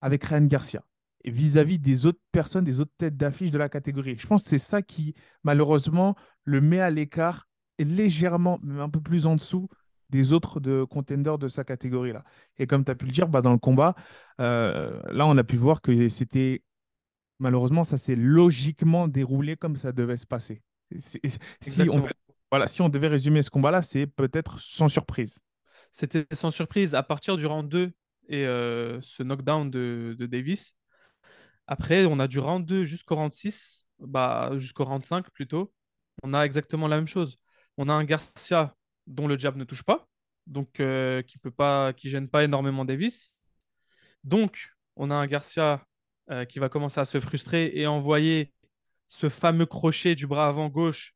avec 0.00 0.24
Ryan 0.24 0.44
Garcia 0.44 0.82
vis-à-vis 1.24 1.78
des 1.78 2.06
autres 2.06 2.20
personnes, 2.32 2.64
des 2.64 2.80
autres 2.80 2.92
têtes 2.98 3.16
d'affiche 3.16 3.50
de 3.50 3.58
la 3.58 3.68
catégorie. 3.68 4.16
Je 4.18 4.26
pense 4.26 4.44
que 4.44 4.48
c'est 4.48 4.58
ça 4.58 4.82
qui, 4.82 5.14
malheureusement, 5.44 6.16
le 6.44 6.60
met 6.60 6.80
à 6.80 6.90
l'écart 6.90 7.48
légèrement, 7.78 8.58
même 8.62 8.80
un 8.80 8.88
peu 8.88 9.00
plus 9.00 9.26
en 9.26 9.36
dessous 9.36 9.68
des 10.10 10.32
autres 10.32 10.58
de 10.60 10.84
contenders 10.84 11.38
de 11.38 11.48
sa 11.48 11.64
catégorie-là. 11.64 12.24
Et 12.58 12.66
comme 12.66 12.84
tu 12.84 12.90
as 12.90 12.94
pu 12.94 13.04
le 13.04 13.12
dire, 13.12 13.28
bah, 13.28 13.42
dans 13.42 13.52
le 13.52 13.58
combat, 13.58 13.94
euh, 14.40 15.00
là, 15.10 15.26
on 15.26 15.36
a 15.36 15.44
pu 15.44 15.56
voir 15.56 15.82
que 15.82 16.08
c'était, 16.08 16.62
malheureusement, 17.38 17.84
ça 17.84 17.98
s'est 17.98 18.16
logiquement 18.16 19.06
déroulé 19.06 19.56
comme 19.56 19.76
ça 19.76 19.92
devait 19.92 20.16
se 20.16 20.26
passer. 20.26 20.62
Si 20.98 21.82
on, 21.90 22.02
voilà, 22.50 22.66
si 22.66 22.80
on 22.80 22.88
devait 22.88 23.08
résumer 23.08 23.42
ce 23.42 23.50
combat-là, 23.50 23.82
c'est 23.82 24.06
peut-être 24.06 24.58
sans 24.58 24.88
surprise. 24.88 25.40
C'était 25.92 26.26
sans 26.32 26.50
surprise 26.50 26.94
à 26.94 27.02
partir 27.02 27.36
du 27.36 27.46
round 27.46 27.68
2 27.68 27.92
et 28.30 28.46
euh, 28.46 28.98
ce 29.02 29.22
knockdown 29.22 29.70
de, 29.70 30.16
de 30.18 30.26
Davis. 30.26 30.74
Après, 31.68 32.06
on 32.06 32.18
a 32.18 32.26
du 32.28 32.40
round 32.40 32.64
2 32.66 32.84
jusqu'au 32.84 33.14
round 33.16 33.32
6, 33.32 33.86
bah, 34.00 34.50
jusqu'au 34.56 34.84
round 34.84 35.04
5 35.04 35.30
plutôt. 35.30 35.72
On 36.22 36.34
a 36.34 36.42
exactement 36.44 36.88
la 36.88 36.96
même 36.96 37.06
chose. 37.06 37.36
On 37.76 37.88
a 37.88 37.92
un 37.92 38.04
Garcia 38.04 38.74
dont 39.06 39.28
le 39.28 39.38
jab 39.38 39.56
ne 39.56 39.64
touche 39.64 39.84
pas, 39.84 40.08
donc 40.46 40.80
euh, 40.80 41.22
qui 41.22 41.38
peut 41.38 41.50
pas, 41.52 41.92
qui 41.92 42.10
gêne 42.10 42.28
pas 42.28 42.44
énormément 42.44 42.84
Davis. 42.84 43.36
Donc, 44.24 44.70
on 44.96 45.10
a 45.10 45.14
un 45.14 45.26
Garcia 45.26 45.84
euh, 46.30 46.44
qui 46.46 46.58
va 46.58 46.68
commencer 46.70 47.00
à 47.00 47.04
se 47.04 47.20
frustrer 47.20 47.70
et 47.74 47.86
envoyer 47.86 48.52
ce 49.08 49.28
fameux 49.28 49.66
crochet 49.66 50.14
du 50.14 50.26
bras 50.26 50.48
avant 50.48 50.68
gauche, 50.68 51.14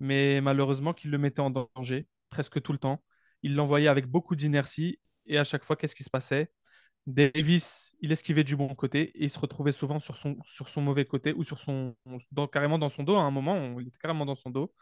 mais 0.00 0.40
malheureusement 0.40 0.92
qu'il 0.94 1.10
le 1.10 1.18
mettait 1.18 1.40
en 1.40 1.50
danger 1.50 2.08
presque 2.30 2.60
tout 2.62 2.72
le 2.72 2.78
temps. 2.78 3.02
il 3.42 3.54
l'envoyait 3.56 3.88
avec 3.88 4.06
beaucoup 4.06 4.36
d'inertie. 4.36 4.98
Et 5.26 5.38
à 5.38 5.44
chaque 5.44 5.64
fois, 5.64 5.76
qu'est-ce 5.76 5.94
qui 5.94 6.04
se 6.04 6.10
passait? 6.10 6.50
Davis, 7.06 7.94
il 8.00 8.12
esquivait 8.12 8.44
du 8.44 8.56
bon 8.56 8.74
côté 8.74 9.10
et 9.14 9.24
il 9.24 9.30
se 9.30 9.38
retrouvait 9.38 9.72
souvent 9.72 10.00
sur 10.00 10.16
son, 10.16 10.36
sur 10.44 10.68
son 10.68 10.80
mauvais 10.80 11.04
côté 11.04 11.34
ou 11.34 11.44
sur 11.44 11.58
son, 11.58 11.94
dans, 12.32 12.46
carrément 12.46 12.78
dans 12.78 12.88
son 12.88 13.02
dos. 13.02 13.16
À 13.16 13.22
un 13.22 13.30
moment, 13.30 13.78
il 13.78 13.88
était 13.88 13.98
carrément 13.98 14.24
dans 14.24 14.34
son 14.34 14.50
dos. 14.50 14.72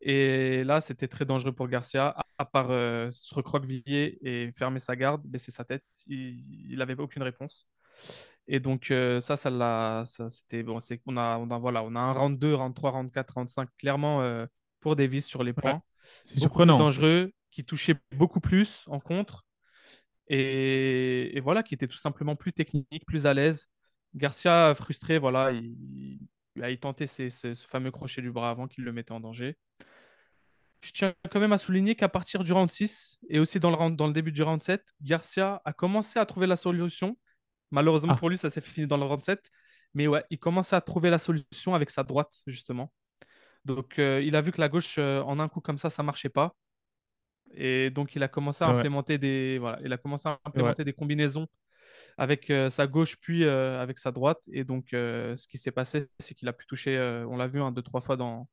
Et 0.00 0.62
là, 0.64 0.80
c'était 0.80 1.08
très 1.08 1.24
dangereux 1.24 1.52
pour 1.52 1.68
Garcia, 1.68 2.14
à, 2.38 2.44
part 2.44 2.70
euh, 2.70 3.10
se 3.10 3.34
recroqueviller 3.34 4.18
et 4.22 4.52
fermer 4.52 4.78
sa 4.78 4.94
garde, 4.94 5.26
baisser 5.26 5.50
sa 5.50 5.64
tête. 5.64 5.84
Il 6.06 6.76
n'avait 6.76 6.98
aucune 6.98 7.22
réponse. 7.22 7.66
Et 8.46 8.60
donc, 8.60 8.90
euh, 8.90 9.20
ça, 9.20 9.36
ça 9.36 9.50
l'a. 9.50 10.04
C'était 10.28 10.62
bon. 10.62 10.80
C'est 10.80 11.00
on 11.06 11.16
a, 11.16 11.38
on 11.38 11.50
a, 11.50 11.58
voilà, 11.58 11.82
on 11.82 11.96
a 11.96 12.00
un 12.00 12.12
round 12.12 12.38
2, 12.38 12.54
round 12.54 12.74
3, 12.74 12.90
round 12.90 13.10
4, 13.10 13.34
round 13.34 13.48
5, 13.48 13.68
clairement 13.78 14.22
euh, 14.22 14.46
pour 14.80 14.96
Davis 14.96 15.26
sur 15.26 15.42
les 15.42 15.52
points. 15.52 15.82
c'est 16.26 16.40
surprenant. 16.40 16.78
dangereux, 16.78 17.32
qui 17.50 17.64
touchait 17.64 17.96
beaucoup 18.12 18.40
plus 18.40 18.84
en 18.86 19.00
contre. 19.00 19.44
Et, 20.28 21.40
voilà, 21.40 21.62
qui 21.62 21.74
était 21.74 21.86
tout 21.86 21.96
simplement 21.96 22.36
plus 22.36 22.52
technique, 22.52 23.04
plus 23.06 23.26
à 23.26 23.34
l'aise. 23.34 23.68
Garcia, 24.14 24.74
frustré, 24.74 25.18
voilà, 25.18 25.52
il, 25.52 26.18
il, 26.56 26.80
tenté 26.80 27.06
ce 27.06 27.54
fameux 27.68 27.90
crochet 27.90 28.22
du 28.22 28.32
bras 28.32 28.50
avant 28.50 28.66
qu'il 28.66 28.84
le 28.84 28.92
mettait 28.92 29.12
en 29.12 29.20
danger. 29.20 29.56
Je 30.82 30.92
tiens 30.92 31.14
quand 31.30 31.40
même 31.40 31.52
à 31.52 31.58
souligner 31.58 31.96
qu'à 31.96 32.08
partir 32.08 32.44
du 32.44 32.52
round 32.52 32.70
6 32.70 33.18
et 33.28 33.40
aussi 33.40 33.58
dans 33.58 33.70
le, 33.70 33.96
dans 33.96 34.06
le 34.06 34.12
début 34.12 34.32
du 34.32 34.42
round 34.42 34.62
7, 34.62 34.84
Garcia 35.02 35.60
a 35.64 35.72
commencé 35.72 36.18
à 36.18 36.26
trouver 36.26 36.46
la 36.46 36.56
solution. 36.56 37.18
Malheureusement 37.70 38.12
ah. 38.14 38.18
pour 38.18 38.30
lui, 38.30 38.36
ça 38.36 38.50
s'est 38.50 38.60
fini 38.60 38.86
dans 38.86 38.96
le 38.96 39.04
round 39.04 39.24
7. 39.24 39.50
Mais 39.94 40.06
ouais, 40.06 40.24
il 40.30 40.38
commençait 40.38 40.76
à 40.76 40.80
trouver 40.80 41.10
la 41.10 41.18
solution 41.18 41.74
avec 41.74 41.90
sa 41.90 42.02
droite, 42.02 42.42
justement. 42.46 42.92
Donc, 43.64 43.98
euh, 43.98 44.22
il 44.22 44.36
a 44.36 44.40
vu 44.40 44.52
que 44.52 44.60
la 44.60 44.68
gauche, 44.68 44.96
euh, 44.98 45.22
en 45.22 45.40
un 45.40 45.48
coup 45.48 45.60
comme 45.60 45.78
ça, 45.78 45.90
ça 45.90 46.02
ne 46.02 46.06
marchait 46.06 46.28
pas. 46.28 46.54
Et 47.56 47.90
donc, 47.90 48.14
il 48.14 48.22
a 48.22 48.28
commencé 48.28 48.64
à 48.64 48.68
implémenter, 48.68 49.18
des, 49.18 49.58
voilà, 49.58 49.78
il 49.84 49.92
a 49.92 49.98
commencé 49.98 50.28
à 50.28 50.38
implémenter 50.44 50.84
des 50.84 50.92
combinaisons 50.92 51.46
avec 52.18 52.50
euh, 52.50 52.70
sa 52.70 52.86
gauche 52.86 53.16
puis 53.20 53.44
avec 53.44 53.98
sa 53.98 54.12
droite. 54.12 54.42
Et 54.52 54.64
donc, 54.64 54.88
ce 54.92 55.46
qui 55.48 55.58
s'est 55.58 55.72
passé, 55.72 56.08
c'est 56.18 56.34
qu'il 56.34 56.48
a 56.48 56.52
pu 56.52 56.66
toucher, 56.66 56.98
on 57.28 57.36
l'a 57.36 57.46
vu 57.46 57.60
un, 57.60 57.72
deux, 57.72 57.82
trois 57.82 58.00
fois 58.00 58.16
dans, 58.16 58.48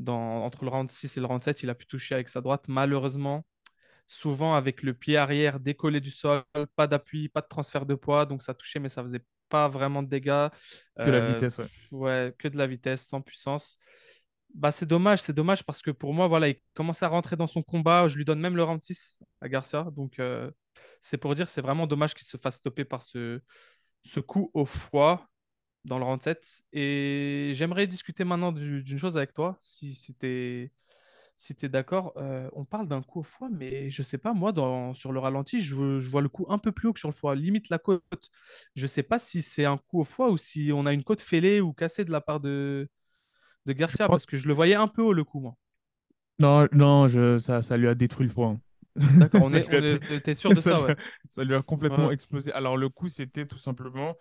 dans, 0.00 0.44
entre 0.44 0.64
le 0.64 0.70
round 0.70 0.90
6 0.90 1.16
et 1.16 1.20
le 1.20 1.26
round 1.26 1.42
7, 1.42 1.62
il 1.62 1.70
a 1.70 1.74
pu 1.74 1.86
toucher 1.86 2.14
avec 2.14 2.28
sa 2.28 2.40
droite. 2.40 2.64
Malheureusement, 2.68 3.44
souvent 4.06 4.54
avec 4.54 4.82
le 4.82 4.94
pied 4.94 5.16
arrière 5.16 5.60
décollé 5.60 6.00
du 6.00 6.10
sol, 6.10 6.42
pas 6.76 6.86
d'appui, 6.86 7.28
pas 7.28 7.42
de 7.42 7.48
transfert 7.48 7.86
de 7.86 7.94
poids, 7.94 8.26
donc 8.26 8.42
ça 8.42 8.54
touchait, 8.54 8.80
mais 8.80 8.88
ça 8.88 9.02
faisait 9.02 9.24
pas 9.48 9.68
vraiment 9.68 10.02
de 10.02 10.08
dégâts. 10.08 10.48
Que 10.96 11.10
la 11.10 11.32
vitesse, 11.32 11.58
ouais. 11.58 11.66
ouais. 11.92 12.34
que 12.38 12.48
de 12.48 12.56
la 12.56 12.66
vitesse, 12.66 13.06
sans 13.06 13.20
puissance. 13.20 13.78
Bah, 14.54 14.70
c'est 14.70 14.86
dommage, 14.86 15.20
c'est 15.22 15.32
dommage 15.32 15.64
parce 15.64 15.80
que 15.82 15.90
pour 15.90 16.12
moi, 16.12 16.26
voilà, 16.28 16.48
il 16.48 16.56
commence 16.74 17.02
à 17.02 17.08
rentrer 17.08 17.36
dans 17.36 17.46
son 17.46 17.62
combat. 17.62 18.08
Je 18.08 18.16
lui 18.16 18.24
donne 18.24 18.40
même 18.40 18.56
le 18.56 18.64
round 18.64 18.82
6 18.82 19.18
à 19.40 19.48
Garcia. 19.48 19.84
Donc, 19.92 20.18
euh, 20.18 20.50
c'est 21.00 21.18
pour 21.18 21.34
dire 21.34 21.48
c'est 21.50 21.60
vraiment 21.60 21.86
dommage 21.86 22.14
qu'il 22.14 22.26
se 22.26 22.36
fasse 22.36 22.56
stopper 22.56 22.84
par 22.84 23.02
ce, 23.02 23.40
ce 24.04 24.20
coup 24.20 24.50
au 24.54 24.66
foie 24.66 25.28
dans 25.84 25.98
le 25.98 26.04
round 26.04 26.22
7. 26.22 26.62
Et 26.72 27.52
j'aimerais 27.54 27.86
discuter 27.86 28.24
maintenant 28.24 28.52
d'une 28.52 28.98
chose 28.98 29.16
avec 29.16 29.34
toi, 29.34 29.56
si 29.60 29.94
c'était 29.94 30.72
tu 31.38 31.66
es 31.66 31.68
d'accord. 31.68 32.12
Euh, 32.18 32.48
on 32.52 32.64
parle 32.64 32.88
d'un 32.88 33.02
coup 33.02 33.20
au 33.20 33.22
foie, 33.22 33.48
mais 33.50 33.90
je 33.90 34.02
sais 34.02 34.18
pas, 34.18 34.32
moi, 34.34 34.52
dans, 34.52 34.94
sur 34.94 35.12
le 35.12 35.18
ralenti, 35.20 35.60
je, 35.60 35.98
je, 36.00 36.10
vois 36.10 36.22
le 36.22 36.28
coup 36.28 36.46
un 36.50 36.58
peu 36.58 36.72
plus 36.72 36.88
haut 36.88 36.92
que 36.92 36.98
sur 36.98 37.08
le 37.08 37.14
foie, 37.14 37.34
limite 37.34 37.68
la 37.70 37.78
côte. 37.78 38.02
Je 38.76 38.86
sais 38.86 39.02
pas 39.02 39.18
si 39.18 39.42
c'est 39.42 39.64
un 39.64 39.78
coup 39.78 40.00
au 40.00 40.04
foie 40.04 40.30
ou 40.30 40.36
si 40.38 40.70
on 40.74 40.86
a 40.86 40.92
une 40.92 41.04
côte 41.04 41.22
fêlée 41.22 41.60
ou 41.60 41.72
cassée 41.72 42.04
de 42.04 42.10
la 42.12 42.20
part 42.20 42.40
de, 42.40 42.88
de 43.66 43.72
Garcia, 43.72 44.08
parce 44.08 44.26
que 44.26 44.36
je 44.36 44.48
le 44.48 44.54
voyais 44.54 44.74
un 44.74 44.88
peu 44.88 45.02
haut 45.02 45.12
le 45.12 45.24
coup, 45.24 45.40
moi. 45.40 45.56
Non, 46.38 46.66
non 46.72 47.06
je, 47.06 47.38
ça, 47.38 47.62
ça 47.62 47.76
lui 47.76 47.88
a 47.88 47.94
détruit 47.94 48.26
le 48.26 48.32
foie. 48.32 48.48
Hein. 48.48 48.60
D'accord, 49.18 49.42
on, 49.44 49.50
est, 49.54 50.34
sûr 50.34 50.50
de 50.50 50.54
ça, 50.56 50.82
ouais. 50.82 50.96
Ça 51.28 51.44
lui 51.44 51.54
a 51.54 51.62
complètement 51.62 52.10
explosé. 52.10 52.52
Alors, 52.52 52.76
le 52.76 52.88
coup, 52.88 53.08
c'était 53.08 53.46
tout 53.46 53.58
simplement 53.58 54.14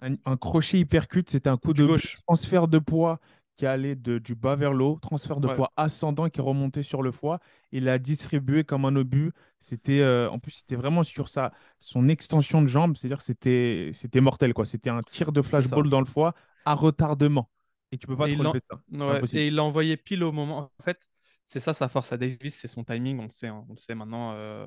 un, 0.00 0.36
crochet 0.36 0.78
hypercute, 0.78 1.30
c'était 1.30 1.48
un 1.48 1.56
coup 1.56 1.72
de 1.72 1.84
gauche. 1.84 2.18
transfert 2.26 2.68
de 2.68 2.78
poids 2.78 3.20
qui 3.54 3.64
allait 3.64 3.96
de, 3.96 4.18
du 4.18 4.34
bas 4.34 4.54
vers 4.54 4.74
l'eau, 4.74 4.98
transfert 5.00 5.40
de 5.40 5.48
poids 5.48 5.72
ascendant 5.76 6.28
qui 6.28 6.42
remontait 6.42 6.82
sur 6.82 7.02
le 7.02 7.10
foie. 7.10 7.40
Il 7.72 7.88
a 7.88 7.98
distribué 7.98 8.64
comme 8.64 8.84
un 8.84 8.94
obus. 8.96 9.32
C'était 9.60 10.00
euh, 10.00 10.28
en 10.30 10.38
plus 10.38 10.52
c'était 10.52 10.76
vraiment 10.76 11.02
sur 11.02 11.30
sa 11.30 11.52
son 11.78 12.08
extension 12.08 12.60
de 12.60 12.66
jambe, 12.66 12.96
c'est-à-dire 12.96 13.22
c'était 13.22 13.90
c'était 13.94 14.20
mortel 14.20 14.52
quoi. 14.52 14.66
C'était 14.66 14.90
un 14.90 15.00
tir 15.00 15.32
de 15.32 15.40
flashball 15.40 15.88
dans 15.88 16.00
le 16.00 16.06
foie 16.06 16.34
à 16.66 16.74
retardement. 16.74 17.48
Et 17.92 17.98
tu 17.98 18.06
peux 18.06 18.16
pas 18.16 18.28
te 18.28 18.34
relever 18.34 18.60
de 18.60 18.64
ça. 18.64 19.38
et 19.38 19.46
il 19.46 19.54
l'a 19.54 19.64
envoyé 19.64 19.96
pile 19.96 20.24
au 20.24 20.32
moment. 20.32 20.70
En 20.78 20.82
fait, 20.82 21.08
c'est 21.44 21.60
ça 21.60 21.72
sa 21.72 21.88
force 21.88 22.12
à 22.12 22.16
Davis, 22.16 22.56
c'est 22.56 22.68
son 22.68 22.84
timing. 22.84 23.20
On 23.20 23.24
le 23.24 23.30
sait, 23.30 23.48
hein. 23.48 23.64
on 23.68 23.72
le 23.72 23.78
sait 23.78 23.94
maintenant. 23.94 24.32
Euh, 24.32 24.66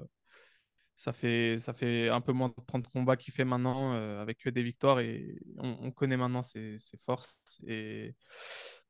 ça 0.95 1.13
fait, 1.13 1.57
ça 1.57 1.73
fait 1.73 2.09
un 2.09 2.21
peu 2.21 2.33
moins 2.33 2.49
de 2.49 2.53
30 2.67 2.87
combats 2.87 3.15
qu'il 3.15 3.33
fait 3.33 3.45
maintenant 3.45 3.93
euh, 3.93 4.21
avec 4.21 4.39
que 4.39 4.49
des 4.49 4.63
victoires 4.63 4.99
et 4.99 5.39
on, 5.57 5.91
connaît 5.91 6.17
maintenant 6.17 6.41
ses, 6.41 6.77
forces. 7.05 7.41
Et 7.67 8.15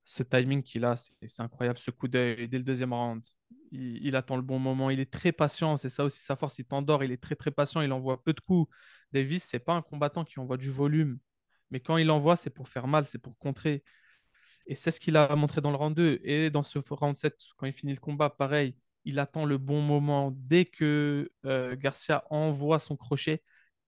ce 0.03 0.23
timing 0.23 0.63
qu'il 0.63 0.85
a, 0.85 0.95
c'est 0.95 1.43
incroyable. 1.43 1.77
Ce 1.77 1.91
coup 1.91 2.07
d'œil 2.07 2.47
dès 2.47 2.57
le 2.57 2.63
deuxième 2.63 2.93
round, 2.93 3.23
il, 3.71 4.15
attend 4.15 4.37
le 4.37 4.41
bon 4.41 4.57
moment. 4.57 4.89
Il 4.89 4.99
est 4.99 5.11
très 5.11 5.31
patient. 5.31 5.77
C'est 5.77 5.89
ça 5.89 6.03
aussi 6.03 6.19
sa 6.19 6.35
force. 6.35 6.57
Il 6.57 6.65
t'endort. 6.65 7.03
Il 7.03 7.11
est 7.11 7.21
très 7.21 7.35
très 7.35 7.51
patient. 7.51 7.81
Il 7.81 7.91
envoie 7.91 8.23
peu 8.23 8.33
de 8.33 8.39
coups. 8.39 8.71
Davis, 9.11 9.43
c'est 9.43 9.59
pas 9.59 9.73
un 9.73 9.83
combattant 9.83 10.25
qui 10.25 10.39
envoie 10.39 10.57
du 10.57 10.71
volume. 10.71 11.19
Mais 11.69 11.79
quand 11.79 11.97
il 11.97 12.09
envoie, 12.09 12.35
c'est 12.35 12.49
pour 12.49 12.69
faire 12.69 12.87
mal, 12.87 13.05
c'est 13.05 13.19
pour 13.19 13.37
contrer. 13.37 13.83
Et 14.69 14.75
c'est 14.75 14.91
ce 14.91 14.99
qu'il 14.99 15.17
a 15.17 15.35
montré 15.35 15.61
dans 15.61 15.71
le 15.71 15.77
round 15.77 15.95
2. 15.95 16.21
Et 16.23 16.51
dans 16.51 16.61
ce 16.61 16.77
round 16.91 17.17
7, 17.17 17.35
quand 17.57 17.65
il 17.65 17.73
finit 17.73 17.93
le 17.93 17.99
combat, 17.99 18.29
pareil, 18.29 18.75
il 19.03 19.17
attend 19.17 19.43
le 19.43 19.57
bon 19.57 19.81
moment. 19.81 20.31
Dès 20.35 20.65
que 20.65 21.31
euh, 21.45 21.75
Garcia 21.75 22.23
envoie 22.29 22.77
son 22.77 22.95
crochet, 22.95 23.41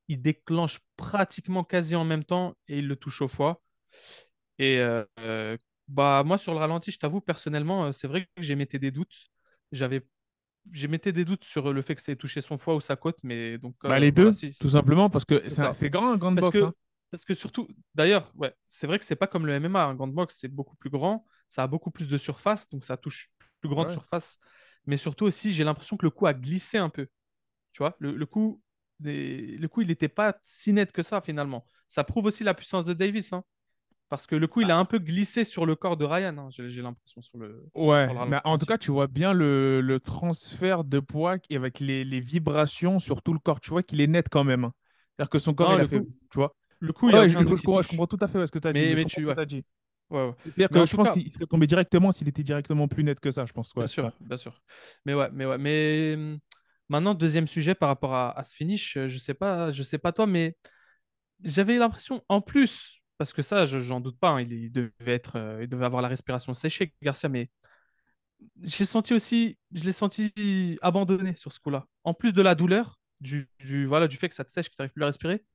il 0.07 0.23
déclenche 0.23 0.79
pratiquement 0.97 1.63
quasi 1.63 1.95
en 1.95 2.03
même 2.03 2.23
temps 2.23 2.55
et 2.67 2.79
il 2.79 2.87
le 2.87 2.95
touche 2.95 3.21
au 3.21 3.27
foie. 3.27 3.61
Et 4.57 4.79
euh, 4.79 5.05
euh, 5.19 5.55
bah, 5.87 6.23
moi, 6.25 6.39
sur 6.39 6.51
le 6.51 6.57
ralenti, 6.57 6.89
je 6.89 6.97
t'avoue, 6.97 7.21
personnellement, 7.21 7.91
c'est 7.93 8.07
vrai 8.07 8.25
que 8.35 8.41
j'ai 8.41 8.55
mis 8.55 8.65
des 8.65 8.91
doutes. 8.91 9.29
J'avais 9.71 10.01
j'ai 10.71 10.87
mettais 10.87 11.11
des 11.11 11.25
doutes 11.25 11.43
sur 11.43 11.73
le 11.73 11.81
fait 11.81 11.95
que 11.95 12.01
c'est 12.01 12.15
touché 12.15 12.41
son 12.41 12.57
foie 12.57 12.75
ou 12.75 12.81
sa 12.81 12.95
côte, 12.95 13.17
mais 13.23 13.57
donc. 13.57 13.75
Bah, 13.83 13.99
les 13.99 14.11
deux, 14.11 14.31
tout 14.59 14.69
simplement, 14.69 15.09
parce 15.09 15.25
que 15.25 15.47
c'est 15.49 15.89
grand, 15.89 16.13
un 16.13 16.17
grand 16.17 16.31
box. 16.31 16.59
Que, 16.59 16.63
hein. 16.65 16.73
Parce 17.11 17.25
que 17.25 17.33
surtout, 17.33 17.67
d'ailleurs, 17.93 18.31
ouais, 18.35 18.53
c'est 18.65 18.87
vrai 18.87 18.97
que 18.97 19.03
c'est 19.03 19.17
pas 19.17 19.27
comme 19.27 19.45
le 19.45 19.59
MMA, 19.59 19.83
un 19.83 19.95
grand 19.95 20.07
box, 20.07 20.37
c'est 20.39 20.47
beaucoup 20.47 20.77
plus 20.77 20.89
grand, 20.89 21.25
ça 21.49 21.63
a 21.63 21.67
beaucoup 21.67 21.91
plus 21.91 22.07
de 22.07 22.17
surface, 22.17 22.69
donc 22.69 22.85
ça 22.85 22.95
touche 22.95 23.29
plus 23.59 23.69
grande 23.69 23.91
surface. 23.91 24.39
Mais 24.85 24.97
surtout 24.97 25.25
aussi, 25.25 25.51
j'ai 25.51 25.65
l'impression 25.65 25.97
que 25.97 26.05
le 26.05 26.09
coup 26.09 26.25
a 26.25 26.33
glissé 26.33 26.77
un 26.77 26.89
peu. 26.89 27.07
Tu 27.73 27.79
vois, 27.79 27.95
le, 27.99 28.25
coup, 28.25 28.61
le 29.01 29.67
coup, 29.67 29.81
il 29.81 29.87
n'était 29.87 30.07
pas 30.07 30.37
si 30.43 30.73
net 30.73 30.91
que 30.91 31.03
ça 31.03 31.21
finalement. 31.21 31.65
Ça 31.87 32.03
prouve 32.03 32.25
aussi 32.25 32.43
la 32.43 32.53
puissance 32.53 32.85
de 32.85 32.93
Davis. 32.93 33.33
Hein. 33.33 33.43
Parce 34.07 34.25
que 34.25 34.35
le 34.35 34.47
coup, 34.47 34.61
il 34.61 34.71
a 34.71 34.75
ah. 34.75 34.79
un 34.79 34.85
peu 34.85 34.99
glissé 34.99 35.45
sur 35.45 35.65
le 35.65 35.75
corps 35.75 35.95
de 35.95 36.03
Ryan, 36.03 36.37
hein, 36.37 36.47
j'ai 36.49 36.81
l'impression 36.81 37.21
sur 37.21 37.37
le. 37.37 37.65
Ouais, 37.75 38.09
mais 38.27 38.39
en 38.43 38.57
tout 38.57 38.65
cas, 38.65 38.77
tu 38.77 38.91
vois 38.91 39.07
bien 39.07 39.33
le, 39.33 39.99
transfert 40.03 40.83
de 40.83 40.99
poids 40.99 41.37
avec 41.51 41.79
les, 41.79 42.19
vibrations 42.19 42.99
sur 42.99 43.21
tout 43.21 43.33
le 43.33 43.39
corps. 43.39 43.59
Tu 43.59 43.69
vois 43.69 43.83
qu'il 43.83 44.01
est 44.01 44.07
net 44.07 44.27
quand 44.29 44.43
même. 44.43 44.65
Hein. 44.65 44.73
C'est-à-dire 45.15 45.29
que 45.29 45.39
son 45.39 45.53
corps, 45.53 45.75
il 45.75 45.81
a 45.81 45.87
fait. 45.87 46.03
Tu 46.05 46.35
vois 46.35 46.55
le 46.81 46.93
coup, 46.93 47.09
il 47.09 47.15
a 47.15 47.27
je, 47.27 47.37
comprends, 47.37 48.07
tout 48.07 48.17
à 48.19 48.27
fait 48.27 48.45
ce 48.45 48.51
que 48.51 48.59
tu 48.59 48.67
as 48.67 48.73
dit. 48.73 48.93
Mais, 48.95 49.05
tu, 49.05 49.29
as 49.29 49.45
dit. 49.45 49.63
C'est-à-dire 50.09 50.69
que 50.69 50.85
je 50.85 50.95
pense 50.95 51.09
qu'il 51.09 51.31
serait 51.31 51.45
tombé 51.45 51.67
directement 51.67 52.11
s'il 52.11 52.27
était 52.27 52.43
directement 52.43 52.87
plus 52.87 53.03
net 53.03 53.19
que 53.19 53.31
ça, 53.31 53.45
je 53.45 53.53
pense. 53.53 53.73
bien 53.73 53.87
sûr, 53.87 54.11
bien 54.19 54.37
sûr. 54.37 54.61
Mais 55.05 55.13
ouais, 55.13 55.29
mais 55.31 55.45
ouais, 55.45 55.57
mais 55.59 56.15
hum, 56.15 56.39
maintenant 56.89 57.13
deuxième 57.13 57.47
sujet 57.47 57.75
par 57.75 57.87
rapport 57.87 58.15
à, 58.15 58.43
ce 58.43 58.55
finish, 58.55 58.97
je 59.07 59.17
sais 59.17 59.35
pas, 59.35 59.71
je 59.71 59.83
sais 59.83 59.99
pas 59.99 60.11
toi, 60.11 60.25
mais 60.25 60.57
j'avais 61.43 61.77
l'impression 61.77 62.23
en 62.29 62.41
plus, 62.41 63.01
parce 63.17 63.31
que 63.31 63.43
ça, 63.43 63.67
j'en 63.67 63.99
doute 63.99 64.19
pas, 64.19 64.31
hein, 64.31 64.41
il, 64.41 64.71
devait 64.71 64.91
être, 65.05 65.37
euh, 65.37 65.59
il 65.61 65.69
devait 65.69 65.85
avoir 65.85 66.01
la 66.01 66.07
respiration 66.07 66.53
séchée, 66.55 66.93
Garcia, 67.01 67.29
mais 67.29 67.51
j'ai 68.63 68.85
senti 68.85 69.13
aussi, 69.13 69.57
je 69.71 69.83
l'ai 69.83 69.91
senti 69.91 70.31
abandonné 70.81 71.35
sur 71.35 71.53
ce 71.53 71.59
coup-là. 71.59 71.85
En 72.03 72.15
plus 72.15 72.33
de 72.33 72.41
la 72.41 72.55
douleur, 72.55 72.99
du, 73.19 73.47
du, 73.59 73.85
voilà, 73.85 74.07
du 74.07 74.17
fait 74.17 74.29
que 74.29 74.35
ça 74.35 74.43
te 74.43 74.49
sèche, 74.49 74.69
que 74.69 74.75
tu 74.75 74.81
n'arrives 74.81 74.93
plus 74.93 75.03
à 75.03 75.07
respirer, 75.07 75.45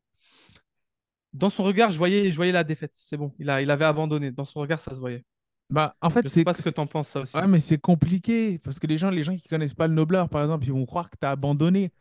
dans 1.37 1.51
son 1.51 1.65
regard, 1.65 1.91
je 1.91 1.99
voyais, 1.99 2.31
je 2.31 2.37
voyais 2.37 2.53
la 2.53 2.65
défaite. 2.65 2.93
C'est 2.95 3.17
bon, 3.17 3.33
il, 3.39 3.51
a, 3.51 3.63
il 3.63 3.71
avait 3.71 3.85
abandonné. 3.85 4.31
Dans 4.31 4.45
son 4.45 4.61
regard, 4.61 4.81
ça 4.81 4.95
se 4.95 5.01
voyait. 5.01 5.25
Bah, 5.69 5.97
en 6.01 6.11
fait, 6.11 6.23
je 6.23 6.29
sais 6.29 6.45
pas 6.45 6.55
ce 6.55 6.63
que 6.63 6.73
tu 6.73 6.81
en 6.81 6.87
penses 6.87 7.09
ça 7.09 7.21
aussi. 7.21 7.37
Ouais, 7.37 7.47
mais 7.47 7.59
c'est 7.59 7.79
compliqué 7.79 8.59
parce 8.59 8.79
que 8.79 8.87
les 8.87 8.99
gens, 8.99 9.11
les 9.11 9.23
gens 9.23 9.35
qui 9.35 9.49
connaissent 9.49 9.75
pas 9.75 9.89
le 9.89 9.95
nobleur, 9.95 10.29
par 10.29 10.43
exemple, 10.43 10.65
ils 10.65 10.73
vont 10.73 10.87
croire 10.87 11.11
que 11.11 11.17
tu 11.21 11.27
as 11.27 11.31
abandonné. 11.31 11.93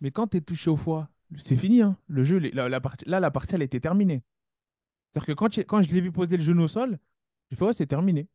Mais 0.00 0.10
quand 0.10 0.28
tu 0.28 0.38
es 0.38 0.40
touché 0.40 0.70
au 0.70 0.76
foie, 0.76 1.08
c'est 1.36 1.56
fini. 1.56 1.82
Hein. 1.82 1.96
Le 2.08 2.24
jeu, 2.24 2.38
la, 2.38 2.68
la 2.68 2.80
partie, 2.80 3.04
là, 3.06 3.20
la 3.20 3.30
partie, 3.30 3.54
elle 3.54 3.62
était 3.62 3.80
terminée. 3.80 4.22
C'est-à-dire 5.10 5.26
que 5.26 5.32
quand, 5.32 5.58
quand 5.58 5.82
je 5.82 5.92
l'ai 5.92 6.00
vu 6.00 6.10
poser 6.10 6.36
le 6.36 6.42
genou 6.42 6.62
au 6.62 6.68
sol, 6.68 6.98
j'ai 7.50 7.56
fait, 7.56 7.64
ouais, 7.64 7.72
c'est 7.74 7.86
terminé. 7.86 8.28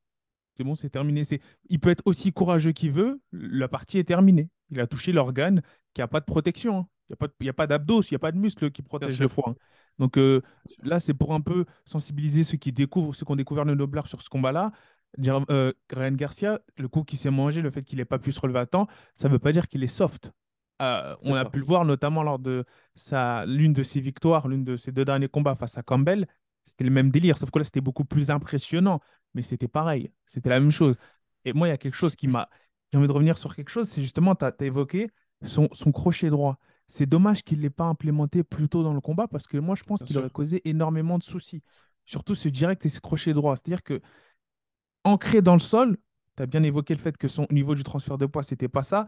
C'est 0.55 0.63
bon, 0.63 0.75
c'est 0.75 0.89
terminé. 0.89 1.23
C'est... 1.23 1.41
Il 1.69 1.79
peut 1.79 1.89
être 1.89 2.03
aussi 2.05 2.31
courageux 2.31 2.71
qu'il 2.71 2.91
veut, 2.91 3.19
la 3.31 3.67
partie 3.67 3.97
est 3.97 4.03
terminée. 4.03 4.49
Il 4.69 4.79
a 4.79 4.87
touché 4.87 5.11
l'organe 5.11 5.61
qui 5.93 6.01
n'a 6.01 6.07
pas 6.07 6.19
de 6.19 6.25
protection. 6.25 6.79
Hein. 6.79 6.87
Il 7.09 7.15
n'y 7.41 7.49
a 7.49 7.53
pas, 7.53 7.67
d'abdos, 7.67 8.01
il 8.01 8.13
n'y 8.13 8.15
a 8.15 8.19
pas 8.19 8.31
de 8.31 8.37
muscle 8.37 8.69
qui 8.69 8.81
protège 8.81 9.19
le 9.19 9.27
foie. 9.27 9.49
Hein. 9.49 9.55
Donc 9.99 10.17
euh, 10.17 10.41
là, 10.83 10.99
c'est 10.99 11.13
pour 11.13 11.33
un 11.33 11.41
peu 11.41 11.65
sensibiliser 11.85 12.43
ceux 12.43 12.57
qui 12.57 12.71
découvrent, 12.71 13.13
ceux 13.15 13.25
qui 13.25 13.31
ont 13.31 13.35
découvert 13.35 13.65
le 13.65 13.75
Nobler 13.75 14.01
sur 14.05 14.21
ce 14.21 14.29
combat-là. 14.29 14.71
euh, 15.25 15.71
Ryan 15.91 16.11
Garcia, 16.11 16.59
le 16.77 16.87
coup 16.87 17.03
qu'il 17.03 17.17
s'est 17.17 17.31
mangé, 17.31 17.61
le 17.61 17.71
fait 17.71 17.83
qu'il 17.83 17.97
n'ait 17.97 18.05
pas 18.05 18.19
pu 18.19 18.31
se 18.31 18.39
relever 18.39 18.59
à 18.59 18.65
temps, 18.65 18.87
ça 19.15 19.27
ne 19.27 19.33
veut 19.33 19.39
pas 19.39 19.51
dire 19.51 19.67
qu'il 19.67 19.83
est 19.83 19.87
soft. 19.87 20.31
Euh, 20.81 21.15
on 21.25 21.33
a 21.33 21.43
ça. 21.43 21.49
pu 21.49 21.59
le 21.59 21.65
voir 21.65 21.85
notamment 21.85 22.21
lors 22.21 22.37
de 22.37 22.63
l'une 23.47 23.73
de 23.73 23.83
ses 23.83 23.99
victoires, 23.99 24.47
l'une 24.47 24.63
de 24.63 24.75
ses 24.75 24.91
deux 24.91 25.05
derniers 25.05 25.27
combats 25.27 25.55
face 25.55 25.77
à 25.77 25.83
Campbell. 25.83 26.27
C'était 26.65 26.83
le 26.83 26.91
même 26.91 27.09
délire, 27.09 27.37
sauf 27.37 27.49
que 27.49 27.59
là, 27.59 27.65
c'était 27.65 27.81
beaucoup 27.81 28.05
plus 28.05 28.29
impressionnant. 28.29 28.99
Mais 29.33 29.41
c'était 29.41 29.67
pareil, 29.67 30.11
c'était 30.25 30.49
la 30.49 30.59
même 30.59 30.71
chose. 30.71 30.95
Et 31.45 31.53
moi, 31.53 31.67
il 31.67 31.71
y 31.71 31.73
a 31.73 31.77
quelque 31.77 31.95
chose 31.95 32.15
qui 32.15 32.27
m'a. 32.27 32.49
J'ai 32.91 32.97
envie 32.97 33.07
de 33.07 33.11
revenir 33.13 33.37
sur 33.37 33.55
quelque 33.55 33.69
chose, 33.69 33.87
c'est 33.87 34.01
justement, 34.01 34.35
tu 34.35 34.45
as, 34.45 34.53
évoqué 34.61 35.09
son, 35.43 35.67
son 35.73 35.91
crochet 35.91 36.29
droit. 36.29 36.57
C'est 36.87 37.05
dommage 37.05 37.43
qu'il 37.43 37.57
ne 37.57 37.63
l'ait 37.63 37.69
pas 37.69 37.85
implémenté 37.85 38.43
plus 38.43 38.69
tôt 38.69 38.83
dans 38.83 38.93
le 38.93 39.01
combat 39.01 39.27
parce 39.27 39.47
que 39.47 39.57
moi, 39.57 39.75
je 39.75 39.83
pense 39.83 40.01
qu'il 40.03 40.17
aurait 40.17 40.29
causé 40.29 40.61
énormément 40.69 41.17
de 41.17 41.23
soucis. 41.23 41.61
Surtout 42.05 42.35
ce 42.35 42.47
direct 42.49 42.85
et 42.85 42.89
ce 42.89 43.01
crochet 43.01 43.33
droit. 43.33 43.55
C'est-à-dire 43.57 43.83
que 43.83 44.01
ancré 45.03 45.41
dans 45.41 45.53
le 45.53 45.59
sol, 45.59 45.97
tu 46.35 46.43
as 46.43 46.45
bien 46.45 46.63
évoqué 46.63 46.93
le 46.93 46.99
fait 47.01 47.17
que 47.17 47.27
son 47.27 47.47
niveau 47.51 47.75
du 47.75 47.83
transfert 47.83 48.17
de 48.17 48.25
poids, 48.25 48.43
c'était 48.43 48.67
pas 48.69 48.83
ça. 48.83 49.07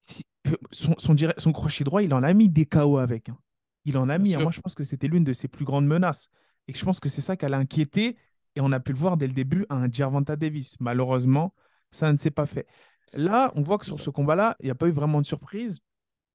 Si- 0.00 0.26
son, 0.70 0.94
son, 0.98 1.14
direct- 1.14 1.40
son 1.40 1.52
crochet 1.52 1.84
droit, 1.84 2.02
il 2.02 2.12
en 2.12 2.22
a 2.22 2.32
mis 2.34 2.48
des 2.48 2.66
KO 2.66 2.98
avec. 2.98 3.28
hein. 3.30 3.38
Il 3.86 3.96
en 3.96 4.08
a 4.08 4.18
Bien 4.18 4.24
mis. 4.24 4.34
hein. 4.34 4.40
Moi, 4.42 4.50
je 4.52 4.60
pense 4.60 4.74
que 4.74 4.84
c'était 4.84 5.08
l'une 5.08 5.24
de 5.24 5.32
ses 5.32 5.48
plus 5.48 5.64
grandes 5.64 5.86
menaces. 5.86 6.28
Et 6.68 6.74
je 6.74 6.84
pense 6.84 7.00
que 7.00 7.08
c'est 7.08 7.20
ça 7.22 7.36
qu'elle 7.36 7.54
a 7.54 7.58
inquiété. 7.58 8.16
Et 8.56 8.60
on 8.60 8.72
a 8.72 8.80
pu 8.80 8.92
le 8.92 8.98
voir 8.98 9.16
dès 9.16 9.26
le 9.26 9.32
début 9.32 9.66
à 9.68 9.76
un 9.76 9.90
Gervonta 9.90 10.36
Davis. 10.36 10.76
Malheureusement, 10.80 11.54
ça 11.90 12.12
ne 12.12 12.16
s'est 12.16 12.30
pas 12.30 12.46
fait. 12.46 12.66
Là, 13.12 13.52
on 13.54 13.62
voit 13.62 13.78
que 13.78 13.84
sur 13.86 13.98
ce 14.00 14.10
combat-là, 14.10 14.56
il 14.60 14.66
n'y 14.66 14.70
a 14.70 14.74
pas 14.74 14.86
eu 14.88 14.92
vraiment 14.92 15.20
de 15.20 15.26
surprise. 15.26 15.80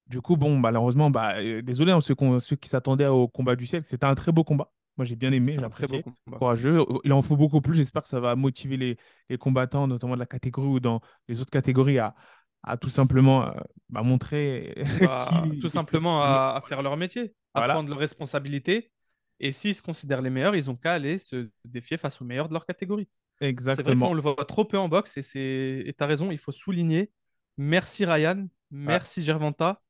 Du 0.10 0.22
coup, 0.22 0.36
bon, 0.38 0.58
malheureusement, 0.58 1.12
bah, 1.12 1.36
euh, 1.38 1.62
désolé, 1.62 1.92
hein, 1.92 2.02
ceux, 2.02 2.16
qui 2.56 2.68
s'attendaient 2.68 3.08
au 3.08 3.28
combat 3.28 3.56
du 3.56 3.68
siècle, 3.68 3.86
c'était 3.88 4.06
un 4.06 4.16
très 4.16 4.32
beau 4.32 4.44
combat. 4.44 4.72
Moi, 4.98 5.06
j'ai 5.06 5.16
bien 5.16 5.32
aimé, 5.32 5.56
j'ai 5.58 5.64
apprécié. 5.64 6.04
combat. 6.04 6.38
Courageux. 6.38 6.84
Il 7.04 7.14
en 7.14 7.22
faut 7.22 7.38
beaucoup 7.38 7.62
plus. 7.62 7.76
J'espère 7.76 8.02
que 8.02 8.10
ça 8.10 8.20
va 8.20 8.36
motiver 8.36 8.76
les, 8.76 8.98
les 9.30 9.38
combattants, 9.38 9.88
notamment 9.88 10.16
de 10.16 10.20
la 10.20 10.26
catégorie 10.26 10.68
ou 10.68 10.80
dans 10.80 11.00
les 11.28 11.40
autres 11.42 11.52
catégories, 11.52 12.00
à, 12.00 12.16
à 12.64 12.76
tout 12.76 12.90
simplement 12.90 13.46
euh, 13.46 13.52
bah, 13.90 14.02
montrer 14.02 14.76
Bah, 15.00 15.26
qui, 15.54 15.60
tout 15.60 15.70
simplement 15.70 16.22
à, 16.24 16.56
à 16.58 16.62
faire 16.62 16.82
leur 16.82 16.98
métier, 16.98 17.34
à 17.54 17.60
Voilà, 17.62 17.76
prendre 17.76 17.90
leurs 17.90 18.00
responsabilités. 18.00 18.92
Et 19.40 19.52
s'ils 19.52 19.76
se 19.76 19.82
considèrent 19.82 20.22
les 20.22 20.30
meilleurs, 20.30 20.56
ils 20.56 20.70
ont 20.70 20.76
qu'à 20.76 20.94
aller 20.94 21.18
se 21.18 21.50
défier 21.64 21.98
face 21.98 22.22
aux 22.22 22.26
meilleurs 22.26 22.50
de 22.50 22.54
leur 22.54 22.66
catégorie. 22.66 23.08
Vrai 23.40 23.50
exactement. 23.50 24.14
le 24.14 24.22
voit 24.22 24.36
trop 24.46 24.66
peu 24.66 24.78
en 24.78 24.90
boxe 24.90 25.18
et 25.18 25.84
et 25.88 25.94
t'as 25.94 26.08
raison, 26.08 26.32
il 26.32 26.38
faut 26.38 26.52
souligner. 26.52 27.12
Merci 27.58 28.06
Ryan, 28.06 28.48
merci 28.72 29.24
Gervonta. 29.24 29.82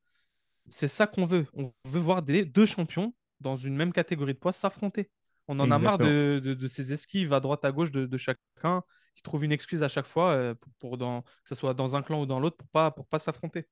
C'est 0.70 0.88
ça 0.88 1.08
qu'on 1.08 1.26
veut. 1.26 1.46
On 1.54 1.74
veut 1.86 2.00
voir 2.00 2.22
des 2.22 2.46
deux 2.46 2.66
champions 2.66 3.14
dans 3.40 3.56
une 3.56 3.76
même 3.76 3.94
catégorie 3.94 4.34
de 4.34 4.40
poids 4.40 4.54
s'affronter. 4.54 5.10
On 5.48 5.60
en 5.60 5.72
a 5.72 5.78
marre 5.80 5.98
de, 5.98 6.40
de- 6.44 6.54
de 6.54 6.68
ces 6.68 6.94
esquives 6.94 7.34
à 7.34 7.40
droite 7.40 7.66
à 7.66 7.72
gauche 7.72 7.92
de, 7.92 8.06
de 8.06 8.18
chacun 8.18 8.84
qui 9.16 9.22
trouve 9.24 9.44
une 9.44 9.52
excuse 9.52 9.82
à 9.84 9.88
chaque 9.90 10.06
fois 10.06 10.32
euh, 10.32 10.54
pour, 10.56 10.72
pour 10.80 10.98
dans, 10.98 11.22
que 11.24 11.28
ce 11.50 11.56
soit 11.56 11.74
dans 11.74 11.96
un 11.96 12.04
clan 12.04 12.22
ou 12.22 12.26
dans 12.26 12.40
l'autre 12.40 12.58
pour 12.58 12.68
pas 12.70 12.92
pour 12.92 13.08
pas 13.08 13.20
s'affronter. 13.20 13.68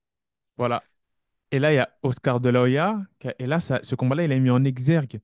Voilà. 0.56 0.82
Et 1.50 1.58
là, 1.58 1.72
il 1.72 1.76
y 1.76 1.78
a 1.78 1.88
Oscar 2.02 2.40
De 2.40 2.48
La 2.50 2.62
Hoya. 2.62 3.00
Et 3.38 3.46
là, 3.46 3.60
ça- 3.60 3.80
ce 3.82 3.94
combat-là, 3.94 4.24
il 4.24 4.32
a 4.32 4.38
mis 4.38 4.50
en 4.50 4.64
exergue 4.64 5.20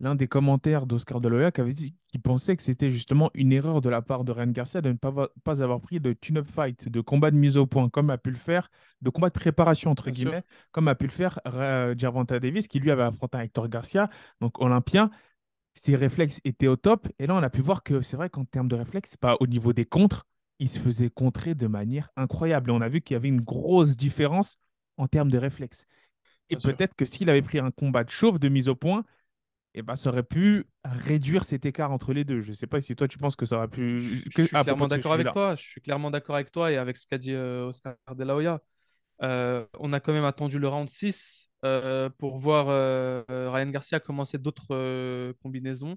l'un 0.00 0.14
des 0.14 0.28
commentaires 0.28 0.86
d'Oscar 0.86 1.20
De 1.20 1.28
La 1.28 1.36
Hoya 1.36 1.52
qui 1.52 1.60
avait 1.60 1.72
dit 1.72 1.94
qu'il 2.08 2.20
pensait 2.20 2.56
que 2.56 2.62
c'était 2.62 2.90
justement 2.90 3.30
une 3.34 3.52
erreur 3.52 3.80
de 3.80 3.88
la 3.88 4.02
part 4.02 4.24
de 4.24 4.32
Ryan 4.32 4.48
Garcia 4.48 4.80
de 4.82 4.90
ne 4.90 4.96
pas, 4.96 5.62
avoir 5.62 5.80
pris 5.80 6.00
de 6.00 6.12
tune-up 6.12 6.46
fight, 6.46 6.88
de 6.88 7.00
combat 7.00 7.30
de 7.30 7.36
mise 7.36 7.56
au 7.56 7.66
point, 7.66 7.88
comme 7.88 8.10
a 8.10 8.18
pu 8.18 8.30
le 8.30 8.36
faire, 8.36 8.70
de 9.00 9.10
combat 9.10 9.28
de 9.28 9.34
préparation, 9.34 9.90
entre 9.90 10.10
Bien 10.10 10.14
sûr. 10.14 10.24
guillemets, 10.30 10.44
comme 10.72 10.88
a 10.88 10.94
pu 10.94 11.06
le 11.06 11.12
faire 11.12 11.40
euh, 11.46 11.94
Gervonta 11.96 12.38
Davis, 12.38 12.68
qui 12.68 12.78
lui 12.78 12.90
avait 12.90 13.04
affronté 13.04 13.38
un 13.38 13.42
Hector 13.42 13.68
Garcia, 13.68 14.10
donc 14.40 14.60
olympien. 14.60 15.10
Ses 15.74 15.94
réflexes 15.94 16.40
étaient 16.44 16.68
au 16.68 16.76
top. 16.76 17.08
Et 17.18 17.26
là, 17.26 17.34
on 17.34 17.42
a 17.42 17.50
pu 17.50 17.60
voir 17.60 17.82
que 17.82 18.00
c'est 18.00 18.16
vrai 18.16 18.30
qu'en 18.30 18.44
termes 18.44 18.68
de 18.68 18.76
réflexes, 18.76 19.16
pas 19.16 19.36
au 19.40 19.46
niveau 19.46 19.72
des 19.72 19.84
contres, 19.84 20.26
il 20.58 20.70
se 20.70 20.78
faisait 20.78 21.10
contrer 21.10 21.54
de 21.54 21.66
manière 21.66 22.10
incroyable. 22.16 22.70
Et 22.70 22.72
on 22.72 22.80
a 22.80 22.88
vu 22.88 23.02
qu'il 23.02 23.14
y 23.14 23.16
avait 23.16 23.28
une 23.28 23.42
grosse 23.42 23.96
différence 23.96 24.58
en 24.96 25.06
termes 25.06 25.30
de 25.30 25.38
réflexes. 25.38 25.86
Et 26.48 26.56
peut-être 26.56 26.94
que 26.94 27.04
s'il 27.04 27.28
avait 27.28 27.42
pris 27.42 27.58
un 27.58 27.70
combat 27.70 28.04
de 28.04 28.10
chauve 28.10 28.38
de 28.38 28.48
mise 28.48 28.68
au 28.68 28.74
point, 28.76 29.04
eh 29.76 29.82
ben, 29.82 29.96
ça 29.96 30.10
aurait 30.10 30.22
pu 30.22 30.64
réduire 30.84 31.44
cet 31.44 31.66
écart 31.66 31.92
entre 31.92 32.12
les 32.12 32.24
deux. 32.24 32.40
Je 32.40 32.50
ne 32.50 32.54
sais 32.54 32.66
pas 32.66 32.80
si 32.80 32.96
toi, 32.96 33.08
tu 33.08 33.18
penses 33.18 33.36
que 33.36 33.46
ça 33.46 33.56
aurait 33.56 33.68
pu... 33.68 34.00
Je, 34.00 34.30
suis 34.30 34.48
clairement 34.48 34.86
d'accord 34.86 35.12
avec 35.12 35.32
toi. 35.32 35.54
Je 35.56 35.62
suis 35.62 35.80
clairement 35.80 36.10
d'accord 36.10 36.34
avec 36.34 36.50
toi 36.50 36.72
et 36.72 36.76
avec 36.76 36.96
ce 36.96 37.06
qu'a 37.06 37.18
dit 37.18 37.32
euh, 37.32 37.66
Oscar 37.66 37.96
De 38.14 38.24
La 38.24 38.34
Hoya. 38.34 38.60
Euh, 39.22 39.66
on 39.78 39.92
a 39.92 40.00
quand 40.00 40.12
même 40.12 40.24
attendu 40.24 40.58
le 40.58 40.68
round 40.68 40.88
6 40.88 41.50
euh, 41.64 42.10
pour 42.18 42.38
voir 42.38 42.66
Ryan 43.28 43.70
Garcia 43.70 44.00
commencer 44.00 44.38
d'autres 44.38 45.32
combinaisons, 45.42 45.96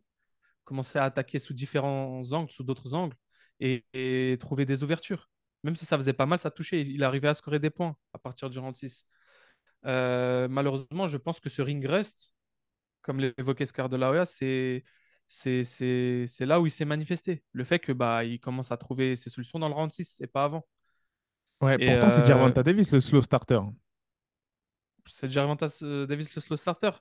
commencer 0.66 1.00
à 1.00 1.06
attaquer 1.06 1.40
sous 1.40 1.54
différents 1.54 2.24
angles, 2.32 2.52
sous 2.52 2.64
d'autres 2.64 2.94
angles 2.94 3.16
et, 3.60 3.86
et 3.94 4.38
trouver 4.40 4.66
des 4.66 4.84
ouvertures. 4.84 5.30
Même 5.64 5.76
si 5.76 5.86
ça 5.86 5.98
faisait 5.98 6.14
pas 6.14 6.26
mal, 6.26 6.40
ça 6.40 6.52
touchait. 6.52 6.82
Il 6.82 7.04
arrivait 7.04 7.28
à 7.28 7.34
scorer 7.34 7.60
des 7.60 7.70
points 7.70 7.96
à 8.14 8.20
partir 8.20 8.50
du 8.50 8.60
round 8.60 8.76
6. 8.76 9.06
Euh, 9.86 10.48
malheureusement, 10.50 11.08
je 11.08 11.18
pense 11.18 11.40
que 11.40 11.50
ce 11.50 11.62
ring 11.62 11.86
rust, 11.86 12.34
comme 13.10 13.20
l'évoquait 13.20 13.64
Oscar 13.64 13.90
De 13.90 13.98
La 13.98 14.12
Hoya, 14.12 14.26
c'est 14.26 14.84
c'est 15.28 15.64
c'est- 15.64 16.26
c'est 16.28 16.46
là 16.46 16.62
où 16.62 16.68
il 16.68 16.72
s'est 16.72 16.86
manifesté. 16.86 17.44
Le 17.54 17.64
fait 17.64 17.80
que 17.80 17.92
bah, 17.92 18.24
il 18.26 18.40
commence 18.40 18.72
à 18.72 18.78
trouver 18.78 19.16
ses 19.16 19.30
solutions 19.32 19.60
dans 19.60 19.70
le 19.70 19.76
round 19.76 19.92
6 19.92 20.20
et 20.22 20.28
pas 20.28 20.44
avant. 20.46 20.68
Ouais, 21.62 21.80
Et 21.80 21.90
pourtant, 21.90 22.10
c'est 22.10 22.26
euh, 22.26 22.26
Gervonta 22.26 22.64
Davis, 22.64 22.92
le 22.92 23.00
slow 23.00 23.22
starter. 23.22 23.60
c'est 25.06 25.30
Gervonta 25.30 25.68
euh, 25.84 26.06
Davis 26.06 26.34
le 26.36 26.42
slow 26.42 26.58
starter. 26.58 26.92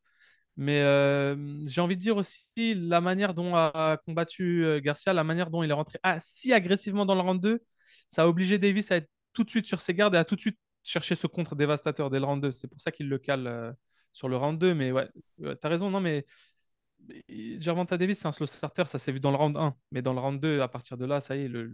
Mais 0.57 0.83
euh, 0.83 1.37
j'ai 1.67 1.81
envie 1.81 1.97
de 1.97 2.01
dire 2.03 2.17
aussi 2.17 2.49
la 2.77 3.01
manière 3.01 3.35
dont 3.35 3.55
a 3.57 3.99
combattu 4.07 4.65
euh, 4.65 4.81
Garcia, 4.81 5.13
la 5.15 5.25
manière 5.25 5.51
dont 5.51 5.63
il 5.63 5.71
est 5.71 5.75
rentré 5.75 5.99
ah, 6.03 6.19
si 6.21 6.53
agressivement 6.53 7.07
dans 7.07 7.15
le 7.15 7.23
round 7.23 7.41
2, 7.41 7.61
ça 8.11 8.25
a 8.25 8.29
obligé 8.29 8.59
Davis 8.59 8.93
à 8.93 8.97
être 8.99 9.11
tout 9.33 9.45
de 9.45 9.51
suite 9.51 9.67
sur 9.67 9.81
ses 9.81 9.95
gardes 9.95 10.15
et 10.17 10.19
à 10.19 10.25
tout 10.25 10.37
de 10.37 10.41
suite 10.43 10.59
chercher 10.85 11.15
ce 11.15 11.27
contre 11.29 11.57
dévastateur 11.57 12.11
dès 12.11 12.19
le 12.21 12.27
round 12.27 12.43
2. 12.43 12.53
C'est 12.53 12.69
pour 12.69 12.81
ça 12.81 12.93
qu'il 12.93 13.09
le 13.09 13.19
cale 13.19 13.47
euh, 13.47 13.73
sur 14.19 14.29
le 14.29 14.37
round 14.37 14.59
2. 14.59 14.75
Mais 14.75 14.93
ouais, 14.93 15.09
ouais, 15.39 15.57
t'as 15.57 15.69
raison, 15.69 15.91
non, 15.91 16.01
mais 16.01 16.27
Gervonta 17.29 17.97
Davis, 17.97 18.19
c'est 18.19 18.29
un 18.29 18.33
slow 18.33 18.47
starter, 18.47 18.85
ça 18.87 18.99
s'est 18.99 19.13
vu 19.13 19.21
dans 19.21 19.31
le 19.31 19.37
round 19.37 19.57
1. 19.57 19.75
Mais 19.93 20.03
dans 20.03 20.13
le 20.13 20.21
round 20.21 20.41
2, 20.41 20.61
à 20.61 20.69
partir 20.69 20.97
de 20.97 21.07
là, 21.07 21.21
ça 21.21 21.37
y 21.37 21.45
est, 21.45 21.49
le, 21.49 21.65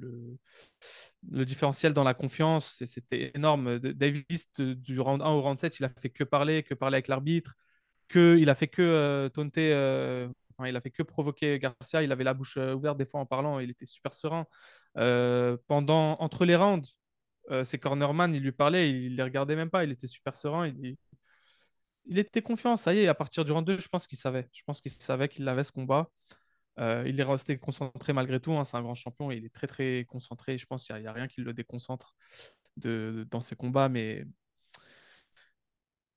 le, 1.31 1.45
différentiel 1.45 1.93
dans 1.93 2.05
la 2.05 2.15
confiance, 2.15 2.83
c'était 2.85 3.33
énorme. 3.35 3.79
Davis, 3.79 4.53
du 4.59 5.01
round 5.01 5.23
1 5.23 5.31
au 5.31 5.43
round 5.43 5.59
7, 5.59 5.79
il 5.81 5.85
a 5.85 5.89
fait 5.89 6.11
que 6.11 6.25
parler, 6.25 6.63
que 6.63 6.75
parler 6.75 6.97
avec 6.97 7.09
l'arbitre, 7.09 7.55
que, 8.09 8.37
il 8.39 8.49
a 8.51 8.55
fait 8.55 8.69
que 8.69 8.83
euh, 8.83 9.29
taunter, 9.29 9.73
euh, 9.73 10.29
enfin, 10.57 10.69
il 10.69 10.77
a 10.77 10.81
fait 10.81 10.91
que 10.91 11.03
provoquer 11.03 11.59
Garcia. 11.59 12.03
Il 12.03 12.13
avait 12.13 12.25
la 12.25 12.35
bouche 12.35 12.57
euh, 12.59 12.75
ouverte 12.75 12.99
des 12.99 13.07
fois 13.07 13.21
en 13.21 13.27
parlant, 13.27 13.59
il 13.59 13.71
était 13.71 13.87
super 13.87 14.15
serein. 14.15 14.47
Euh, 14.99 15.57
pendant, 15.67 16.17
entre 16.21 16.45
les 16.45 16.57
rounds, 16.57 16.89
ses 17.63 17.79
cornerman, 17.79 18.35
il 18.35 18.43
lui 18.43 18.53
parlait, 18.53 18.91
il 18.91 19.17
les 19.17 19.23
regardait 19.23 19.57
même 19.57 19.69
pas, 19.71 19.85
il 19.85 19.93
était 19.93 20.07
super 20.07 20.37
serein. 20.37 20.69
Il, 20.69 20.97
il 22.07 22.19
était 22.19 22.43
confiant, 22.43 22.77
ça 22.77 22.95
y 22.95 23.01
est, 23.01 23.09
à 23.09 23.15
partir 23.15 23.45
du 23.45 23.53
round 23.53 23.67
2, 23.67 23.79
je 23.79 23.89
pense 23.89 24.07
qu'il 24.07 24.19
savait. 24.19 24.49
Je 24.53 24.63
pense 24.65 24.81
qu'il 24.81 24.91
savait 24.93 25.29
qu'il 25.29 25.49
avait 25.49 25.65
ce 25.65 25.73
combat. 25.73 26.11
Euh, 26.79 27.05
il 27.07 27.21
est 27.21 27.25
resté 27.25 27.59
concentré 27.59 28.13
malgré 28.13 28.41
tout. 28.41 28.53
hein, 28.53 28.65
c'est 28.65 28.77
un 28.77 28.83
grand 28.83 28.95
champion. 28.95 29.31
Il 29.31 29.45
est 29.45 29.55
très, 29.55 29.67
très 29.67 30.05
concentré. 30.09 30.59
Je 30.59 30.67
pense 30.67 30.87
qu'il 30.87 30.97
n'y 30.97 31.07
a, 31.07 31.13
rien 31.13 31.29
qui 31.29 31.41
le 31.41 31.53
déconcentre 31.53 32.15
dans 32.77 33.41
ses 33.41 33.57
combats. 33.57 33.89
Mais, 33.89 34.25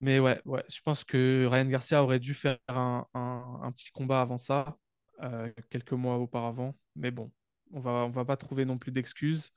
mais 0.02 0.20
ouais, 0.20 0.42
je 0.70 0.82
pense 0.82 1.04
que 1.04 1.48
Ryan 1.50 1.66
Garcia 1.66 2.04
aurait 2.04 2.20
dû 2.20 2.34
faire 2.34 2.58
un 2.68 3.72
petit 3.76 3.92
combat 3.92 4.22
avant 4.22 4.38
ça, 4.38 4.78
euh, 5.24 5.52
quelques 5.70 5.94
mois 5.94 6.18
auparavant. 6.18 6.76
Mais 6.96 7.12
bon, 7.12 7.32
on 7.72 7.80
va, 7.80 7.92
on 7.92 8.10
va 8.10 8.26
pas 8.26 8.38
trouver 8.38 8.66
non 8.66 8.78
plus 8.78 8.92
d'excuses. 8.92 9.52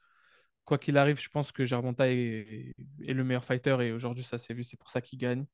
Quoi 0.64 0.79
qu'il 0.79 0.96
arrive, 0.96 1.20
je 1.20 1.29
pense 1.29 1.53
que 1.53 1.64
Gervonta 1.64 2.09
est, 2.09 2.75
le 2.99 3.25
meilleur 3.25 3.44
fighter 3.44 3.77
et 3.81 3.92
aujourd'hui, 3.92 4.25
ça 4.25 4.38
s'est 4.38 4.55
vu. 4.55 4.64
C'est 4.64 4.79
pour 4.79 4.90
ça 4.90 5.01
qu'il 5.01 5.18
gagne. 5.18 5.46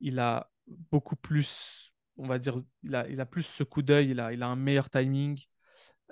Il 0.00 0.18
a 0.18 0.50
beaucoup 0.66 1.16
plus, 1.16 1.92
on 2.16 2.26
va 2.26 2.38
dire, 2.38 2.60
il 2.84 2.94
a, 2.94 3.26
plus 3.26 3.42
ce 3.42 3.64
coup 3.64 3.82
d'œil. 3.82 4.10
Il 4.10 4.20
a, 4.20 4.48
un 4.48 4.56
meilleur 4.56 4.88
timing. 4.88 5.40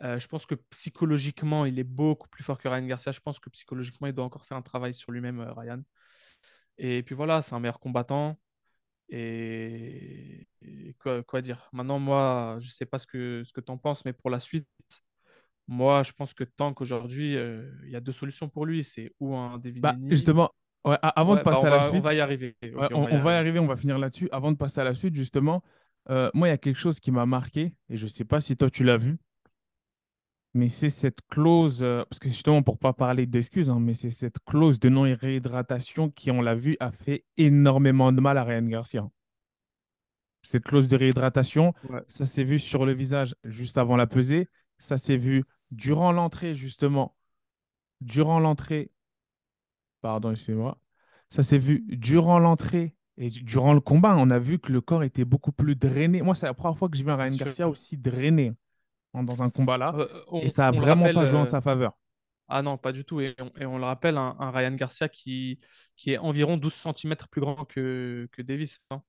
Euh, 0.03 0.19
je 0.19 0.27
pense 0.29 0.47
que 0.47 0.55
psychologiquement, 0.71 1.65
il 1.67 1.79
est 1.79 1.85
beaucoup 1.85 2.29
plus 2.29 2.45
fort 2.45 2.59
que 2.59 2.69
Ryan 2.69 2.87
Garcia. 2.87 3.13
Je 3.13 3.21
pense 3.21 3.39
que 3.39 3.51
psychologiquement, 3.51 4.07
il 4.07 4.15
doit 4.15 4.25
encore 4.25 4.47
faire 4.47 4.57
un 4.57 4.63
travail 4.63 4.95
sur 4.95 5.13
lui-même, 5.13 5.41
euh, 5.41 5.53
Ryan. 5.53 5.83
Et 6.79 7.03
puis 7.03 7.15
voilà, 7.15 7.43
c'est 7.43 7.55
un 7.55 7.61
meilleur 7.61 7.81
combattant. 7.81 8.39
Et, 9.11 10.47
quoi, 10.99 11.43
dire? 11.43 11.69
Maintenant, 11.73 11.99
moi, 11.99 12.57
je 12.61 12.67
ne 12.67 12.71
sais 12.71 12.87
pas 12.87 12.99
ce 12.99 13.07
que, 13.07 13.43
ce 13.45 13.53
que 13.53 13.61
tu 13.61 13.71
en 13.73 13.79
penses, 13.79 14.05
mais 14.05 14.13
pour 14.13 14.31
la 14.31 14.41
suite, 14.41 14.69
moi, 15.69 16.03
je 16.03 16.13
pense 16.13 16.35
que 16.35 16.45
tant 16.45 16.75
qu'aujourd'hui, 16.75 17.37
euh, 17.37 17.71
il 17.85 17.91
y 17.91 17.97
a 17.97 18.01
deux 18.01 18.13
solutions 18.13 18.49
pour 18.49 18.67
lui. 18.67 18.85
C'est 18.85 19.13
ou 19.21 19.35
un 19.37 19.59
Devin 19.59 19.81
Bah, 19.81 19.97
justement, 20.09 20.51
ouais, 20.85 20.97
avant 21.03 21.35
Ouais, 21.35 21.39
de 21.39 21.43
bah 21.45 21.51
passer 21.53 21.67
à 21.67 21.71
la 21.71 21.79
va, 21.79 21.89
on 21.89 21.91
suite, 21.91 22.03
va 22.03 22.15
y 22.15 22.21
arriver. 22.21 22.57
ouais, 22.63 22.89
on, 22.93 23.03
on 23.03 23.05
va 23.05 23.11
y 23.11 23.15
on 23.15 23.21
va 23.21 23.33
y 23.33 23.35
arriver. 23.37 23.59
on 23.59 23.67
va 23.67 23.77
finir 23.77 23.99
là-dessus. 23.99 24.29
Avant 24.33 24.53
de 24.53 24.57
passer 24.57 24.81
à 24.81 24.85
la 24.85 24.95
suite, 24.95 25.15
justement, 25.15 25.63
euh, 26.11 26.31
moi, 26.35 26.49
il 26.49 26.51
y 26.51 26.55
a 26.55 26.59
quelque 26.59 26.79
chose 26.79 27.01
qui 27.01 27.11
m'a 27.13 27.27
marqué, 27.27 27.75
et 27.89 27.97
je 27.97 28.05
ne 28.05 28.09
sais 28.09 28.25
pas 28.25 28.41
si 28.41 28.57
toi 28.57 28.71
tu 28.71 28.85
l'as 28.85 28.97
vu, 28.99 29.19
mais 30.55 30.69
c'est 30.69 30.91
cette 30.91 31.21
clause, 31.29 31.83
euh, 31.83 32.05
parce 32.11 32.19
que 32.19 32.29
justement, 32.29 32.63
pour 32.63 32.79
pas 32.79 32.93
parler 32.93 33.27
d'excuses, 33.27 33.71
hein, 33.71 33.79
mais 33.81 33.95
c'est 33.95 34.11
cette 34.11 34.39
clause 34.45 34.81
de 34.81 34.89
non-réhydratation 34.89 36.11
qui, 36.11 36.31
on 36.31 36.41
l'a 36.43 36.57
vu, 36.57 36.77
a 36.81 36.91
fait 36.91 37.25
énormément 37.37 38.11
de 38.13 38.21
mal 38.21 38.37
à 38.39 38.45
Ryan 38.45 38.63
Garcia. 38.67 39.09
Cette 40.43 40.65
clause 40.65 40.89
de 40.89 40.97
réhydratation, 40.97 41.75
ça 42.09 42.25
s'est 42.27 42.45
vu 42.45 42.59
sur 42.59 42.87
le 42.87 42.93
visage 42.93 43.35
juste 43.45 43.77
avant 43.79 43.97
la 43.97 44.07
pesée, 44.07 44.49
ça 44.81 44.99
s'est 44.99 45.19
vu 45.19 45.45
durant 45.73 46.13
l'entrée, 46.13 46.57
justement, 46.57 47.17
durant 48.03 48.41
l'entrée, 48.41 48.93
pardon, 50.01 50.31
excusez-moi, 50.33 50.79
ça 51.29 51.43
s'est 51.43 51.59
vu 51.59 51.85
durant 51.89 52.39
l'entrée 52.39 52.95
et 53.19 53.31
du- 53.31 53.43
durant 53.43 53.75
le 53.75 53.81
combat, 53.81 54.17
on 54.17 54.31
a 54.31 54.39
vu 54.39 54.59
que 54.59 54.73
le 54.73 54.81
corps 54.81 55.03
était 55.05 55.25
beaucoup 55.25 55.53
plus 55.53 55.77
drainé. 55.77 56.23
Moi, 56.23 56.35
c'est 56.35 56.47
la 56.47 56.55
première 56.55 56.77
fois 56.79 56.89
que 56.89 56.97
j'ai 56.97 57.05
vu 57.05 57.11
un 57.11 57.17
Ryan. 57.17 57.33
Garcia 57.37 57.69
aussi 57.69 57.97
drainé 57.99 58.55
hein, 59.15 59.25
dans 59.25 59.43
un 59.43 59.51
combat 59.51 59.79
là. 59.79 59.99
Euh, 59.99 60.25
Et 60.41 60.49
on, 60.49 60.51
ça 60.51 60.69
a 60.69 60.73
vraiment 60.73 61.11
rappelle, 61.11 61.11
pas 61.11 61.27
joué 61.27 61.39
en 61.39 61.45
euh, 61.45 61.47
sa 61.47 61.61
faveur. 61.61 61.99
Ah 62.49 62.63
non, 62.63 62.79
pas 62.79 62.93
du 62.93 63.05
tout. 63.05 63.21
Et 63.21 63.35
on, 63.41 63.53
et 63.61 63.67
on 63.67 63.79
le 63.79 63.85
rappelle, 63.85 64.17
un, 64.19 64.37
un 64.41 64.51
Ryan 64.51 64.73
Garcia 64.75 65.09
qui, 65.09 65.61
qui 65.97 66.13
est 66.13 66.19
environ 66.19 66.57
12 66.57 66.75
centimètres 66.75 67.29
plus 67.29 67.41
grand 67.41 67.65
que, 67.65 68.29
que 68.33 68.43
Davis. 68.43 68.81
hein. 68.91 69.03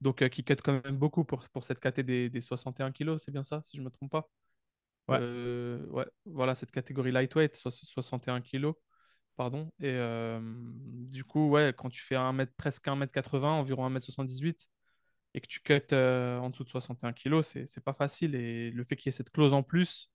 Donc, 0.00 0.22
euh, 0.22 0.28
qui 0.30 0.44
cut 0.44 0.56
quand 0.56 0.82
même 0.84 0.96
beaucoup 0.98 1.24
pour, 1.24 1.48
pour 1.50 1.64
cette 1.64 1.80
KT 1.80 2.02
des, 2.04 2.30
des 2.30 2.40
61 2.42 2.92
kilos, 2.92 3.22
c'est 3.24 3.32
bien 3.32 3.44
ça, 3.44 3.62
si 3.64 3.76
je 3.78 3.82
ne 3.82 3.86
me 3.86 3.90
trompe 3.92 4.10
pas? 4.12 4.28
Ouais. 5.08 5.18
Euh, 5.20 5.84
ouais, 5.88 6.06
voilà, 6.26 6.54
cette 6.54 6.70
catégorie 6.70 7.10
lightweight, 7.12 7.56
soix- 7.56 7.70
61 7.70 8.40
kilos, 8.40 8.74
pardon. 9.36 9.70
Et 9.80 9.86
euh, 9.90 10.40
du 11.10 11.24
coup, 11.24 11.48
ouais, 11.50 11.74
quand 11.76 11.88
tu 11.90 12.02
fais 12.02 12.16
un 12.16 12.32
mètre, 12.32 12.52
presque 12.56 12.86
1m80, 12.88 13.52
environ 13.52 13.86
1m78, 13.86 14.68
et 15.34 15.40
que 15.40 15.46
tu 15.46 15.60
cut 15.60 15.80
euh, 15.92 16.38
en 16.38 16.50
dessous 16.50 16.64
de 16.64 16.68
61 16.68 17.12
kilos, 17.12 17.46
c'est 17.64 17.84
pas 17.84 17.94
facile. 17.94 18.34
Et 18.34 18.70
le 18.70 18.84
fait 18.84 18.96
qu'il 18.96 19.06
y 19.06 19.10
ait 19.10 19.16
cette 19.16 19.30
clause 19.30 19.54
en 19.54 19.62
plus, 19.62 20.10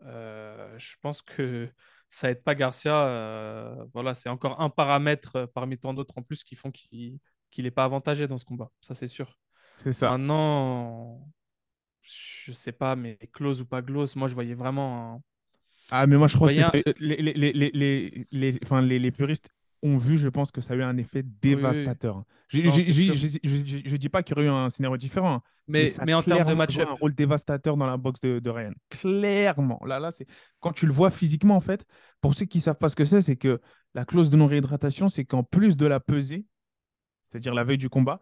je 0.00 0.94
pense 1.00 1.22
que 1.22 1.68
ça 2.10 2.30
aide 2.30 2.42
pas 2.42 2.54
Garcia. 2.54 3.74
voilà, 3.92 4.14
c'est 4.14 4.28
encore 4.28 4.60
un 4.60 4.70
paramètre 4.70 5.46
parmi 5.54 5.78
tant 5.78 5.94
d'autres 5.94 6.18
en 6.18 6.22
plus 6.22 6.44
qui 6.44 6.56
font 6.56 6.70
qu'il 6.70 7.18
qu'il 7.50 7.64
n'est 7.64 7.70
pas 7.70 7.84
avantagé 7.84 8.26
dans 8.26 8.38
ce 8.38 8.46
combat. 8.46 8.70
Ça, 8.80 8.94
c'est 8.94 9.06
sûr. 9.06 9.36
C'est 9.76 9.92
ça. 9.92 10.10
Maintenant, 10.10 11.20
je 12.44 12.52
sais 12.52 12.72
pas, 12.72 12.96
mais 12.96 13.18
close 13.32 13.60
ou 13.60 13.66
pas 13.66 13.82
close, 13.82 14.16
moi, 14.16 14.28
je 14.28 14.34
voyais 14.34 14.54
vraiment. 14.54 15.14
un- 15.16 15.22
Ah, 15.90 16.06
mais 16.06 16.16
moi, 16.16 16.26
je 16.28 16.36
pense 16.38 16.52
voyais 16.52 16.58
que 16.58 16.78
ça- 16.90 16.92
les, 16.98 17.16
les, 17.52 18.24
les, 18.32 18.58
enfin, 18.62 18.80
les, 18.80 18.98
les 18.98 19.10
puristes 19.10 19.50
ont 19.82 19.96
vu, 19.96 20.16
je 20.16 20.28
pense 20.28 20.52
que 20.52 20.60
ça 20.60 20.74
a 20.74 20.76
eu 20.76 20.82
un 20.82 20.96
effet 20.96 21.22
dévastateur. 21.22 22.22
Je 22.48 22.60
Non, 22.62 22.70
je- 22.70 22.82
je- 22.82 22.90
je- 23.14 23.38
je- 23.42 23.64
je- 23.64 23.82
je 23.84 23.96
dis 23.96 24.08
pas 24.08 24.22
qu'il 24.22 24.36
y 24.36 24.38
aurait 24.38 24.46
eu 24.46 24.50
un 24.50 24.68
scénario 24.70 24.96
différent, 24.96 25.34
hein, 25.36 25.42
mais, 25.66 25.82
Mais, 25.82 25.86
ça 25.88 26.04
mais 26.04 26.12
a 26.12 26.18
en 26.18 26.22
termes 26.22 26.48
de 26.50 26.54
match-up, 26.54 26.88
un 26.88 26.92
rôle 26.92 27.14
dévastateur 27.14 27.76
dans 27.76 27.86
la 27.86 27.96
boxe 27.96 28.20
de, 28.20 28.38
de 28.38 28.50
Ryan. 28.50 28.72
Clairement. 28.90 29.80
Là, 29.84 29.98
là, 29.98 30.10
c'est 30.10 30.26
quand 30.60 30.72
tu 30.72 30.86
le 30.86 30.92
vois 30.92 31.10
physiquement, 31.10 31.56
en 31.56 31.60
fait, 31.60 31.84
pour 32.20 32.34
ceux 32.34 32.46
qui 32.46 32.60
savent 32.60 32.78
pas 32.78 32.88
ce 32.88 32.96
que 32.96 33.04
c'est, 33.04 33.20
c'est 33.22 33.36
que 33.36 33.60
la 33.94 34.04
clause 34.04 34.30
de 34.30 34.36
non-réhydratation, 34.36 35.08
c'est 35.08 35.24
qu'en 35.24 35.42
plus 35.42 35.76
de 35.76 35.86
la 35.86 35.98
pesée, 36.00 36.46
c'est-à-dire 37.22 37.54
la 37.54 37.64
veille 37.64 37.78
du 37.78 37.88
combat, 37.88 38.20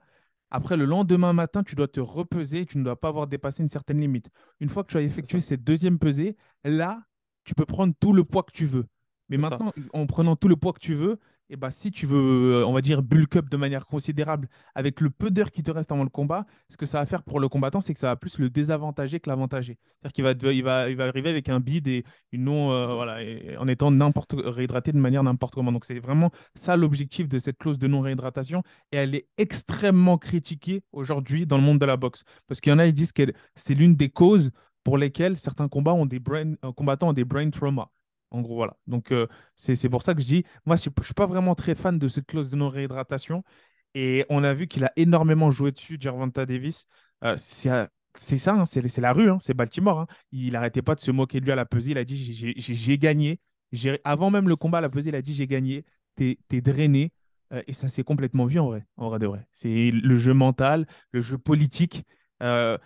après 0.51 0.77
le 0.77 0.85
lendemain 0.85 1.33
matin, 1.33 1.63
tu 1.63 1.75
dois 1.75 1.89
te 1.89 2.01
repeser 2.01 2.67
tu 2.67 2.79
ne 2.79 2.85
dois 2.85 2.99
pas 2.99 3.09
avoir 3.09 3.27
dépassé 3.27 3.63
une 3.63 3.69
certaine 3.69 4.01
limite. 4.01 4.31
Une 4.59 4.69
fois 4.69 4.83
que 4.83 4.91
tu 4.91 4.97
as 4.97 5.03
effectué 5.03 5.41
cette 5.41 5.63
deuxième 5.63 5.99
pesée, 5.99 6.37
là, 6.65 7.03
tu 7.45 7.55
peux 7.55 7.67
prendre 7.67 7.95
tout 7.99 8.13
le 8.13 8.25
poids 8.25 8.43
que 8.43 8.53
tu 8.53 8.67
veux. 8.67 8.87
Mais 9.29 9.41
ça. 9.41 9.51
maintenant, 9.51 9.73
en 9.93 10.07
prenant 10.07 10.37
tout 10.37 10.49
le 10.49 10.57
poids 10.57 10.73
que 10.73 10.81
tu 10.81 10.95
veux, 10.95 11.19
et 11.51 11.57
bah, 11.57 11.71
si 11.71 11.91
tu 11.91 12.07
veux, 12.07 12.61
euh, 12.63 12.67
on 12.67 12.73
va 12.73 12.81
dire, 12.81 13.03
bulk 13.03 13.37
up 13.37 13.49
de 13.51 13.57
manière 13.57 13.85
considérable 13.87 14.49
avec 14.75 15.01
le 15.01 15.11
peu 15.11 15.31
d'heures 15.31 15.51
qui 15.51 15.63
te 15.63 15.71
reste 15.71 15.91
avant 15.93 16.05
le 16.05 16.09
combat, 16.09 16.47
ce 16.69 16.77
que 16.77 16.87
ça 16.87 17.01
va 17.01 17.07
faire 17.07 17.23
pour 17.25 17.41
le 17.41 17.49
combattant, 17.49 17.81
c'est 17.81 17.93
que 17.93 17.99
ça 17.99 18.07
va 18.07 18.17
plus 18.17 18.39
le 18.39 18.49
désavantager 18.51 19.19
que 19.21 19.29
l'avantager. 19.29 19.77
C'est-à-dire 20.01 20.13
qu'il 20.13 20.25
va, 20.25 20.53
il 20.53 20.63
va, 20.63 20.89
il 20.91 20.97
va 20.97 21.07
arriver 21.07 21.29
avec 21.31 21.49
un 21.49 21.61
bide 21.61 21.89
et 21.89 22.05
une 22.33 22.45
non, 22.45 22.73
euh, 22.73 22.87
voilà, 22.95 23.23
et- 23.23 23.57
en 23.59 23.67
étant 23.69 23.91
n'importe 23.91 24.35
réhydraté 24.37 24.93
de 24.93 24.99
manière 24.99 25.23
n'importe 25.25 25.55
comment. 25.55 25.73
Donc, 25.73 25.85
c'est 25.85 25.99
vraiment 25.99 26.31
ça 26.55 26.77
l'objectif 26.77 27.29
de 27.29 27.39
cette 27.39 27.59
clause 27.59 27.79
de 27.79 27.87
non-réhydratation 27.89 28.63
et 28.93 28.97
elle 28.99 29.15
est 29.15 29.27
extrêmement 29.37 30.19
critiquée 30.19 30.83
aujourd'hui 30.93 31.47
dans 31.47 31.57
le 31.57 31.63
monde 31.65 31.79
de 31.81 31.87
la 31.87 31.97
boxe. 31.97 32.23
Parce 32.47 32.61
qu'il 32.61 32.71
y 32.71 32.75
en 32.75 32.79
a, 32.79 32.87
ils 32.87 32.95
disent 32.95 33.13
que 33.13 33.23
c'est 33.57 33.75
l'une 33.75 33.97
des 33.97 34.09
causes 34.09 34.51
pour 34.85 34.99
lesquelles 34.99 35.37
certains 35.39 35.69
combats 35.69 35.95
ont 35.95 36.07
des 36.07 36.19
brain, 36.21 36.55
euh, 36.65 36.73
combattants 36.73 37.09
ont 37.09 37.13
des 37.13 37.25
brain 37.25 37.51
trauma. 37.51 37.91
En 38.31 38.43
gros, 38.43 38.55
voilà. 38.57 38.77
Donc, 38.87 39.11
euh, 39.12 39.27
c'est 39.57 39.88
pour 39.88 40.03
ça 40.03 40.14
que 40.14 40.21
je 40.21 40.27
dis, 40.27 40.45
moi, 40.64 40.77
je 40.77 40.88
ne 40.97 41.05
suis 41.05 41.14
pas 41.14 41.27
vraiment 41.27 41.55
très 41.55 41.75
fan 41.75 41.99
de 41.99 42.09
cette 42.09 42.27
clause 42.27 42.49
de 42.51 42.57
non-réhydratation. 42.57 43.43
Et 43.95 44.25
on 44.31 44.45
a 44.45 44.55
vu 44.55 44.69
qu'il 44.69 44.85
a 44.85 44.93
énormément 44.97 45.51
joué 45.51 45.73
dessus, 45.73 45.97
Gervonta 46.01 46.47
Davis. 46.47 46.87
Euh, 47.25 47.35
c'est 47.38 47.71
euh, 47.71 47.87
c'est 48.16 48.37
ça, 48.38 48.55
hein, 48.55 48.66
c'est 48.66 48.99
la 49.01 49.12
rue, 49.12 49.31
hein, 49.31 49.38
c'est 49.40 49.55
Baltimore. 49.55 50.01
hein. 50.01 50.07
Il 50.33 50.53
n'arrêtait 50.53 50.83
pas 50.83 50.95
de 50.95 51.01
se 51.01 51.11
moquer 51.11 51.40
de 51.40 51.45
lui 51.45 51.53
à 51.53 51.57
la 51.57 51.66
pesée. 51.66 51.93
Il 51.93 51.99
a 51.99 52.05
dit, 52.05 52.33
j'ai- 52.35 52.99
gagné. 52.99 53.40
Avant 54.05 54.31
même 54.31 54.49
le 54.49 54.57
combat 54.57 54.79
à 54.79 54.81
la 54.81 54.90
pesée, 54.90 55.11
il 55.11 55.16
a 55.16 55.23
dit, 55.23 55.35
j'ai 55.35 55.47
gagné. 55.47 55.85
T'es 56.16 56.38
t'es 56.49 56.61
drainé. 56.61 57.12
Et 57.66 57.73
ça 57.73 57.88
s'est 57.88 58.05
complètement 58.05 58.47
vu 58.47 58.59
en 58.61 58.66
vrai, 58.66 58.85
en 58.97 59.09
vrai 59.09 59.19
de 59.19 59.27
vrai. 59.27 59.47
C'est 59.55 59.90
le 59.93 60.16
jeu 60.19 60.35
mental, 60.35 60.87
le 61.12 61.21
jeu 61.21 61.37
politique. 61.38 62.05
En 62.40 62.79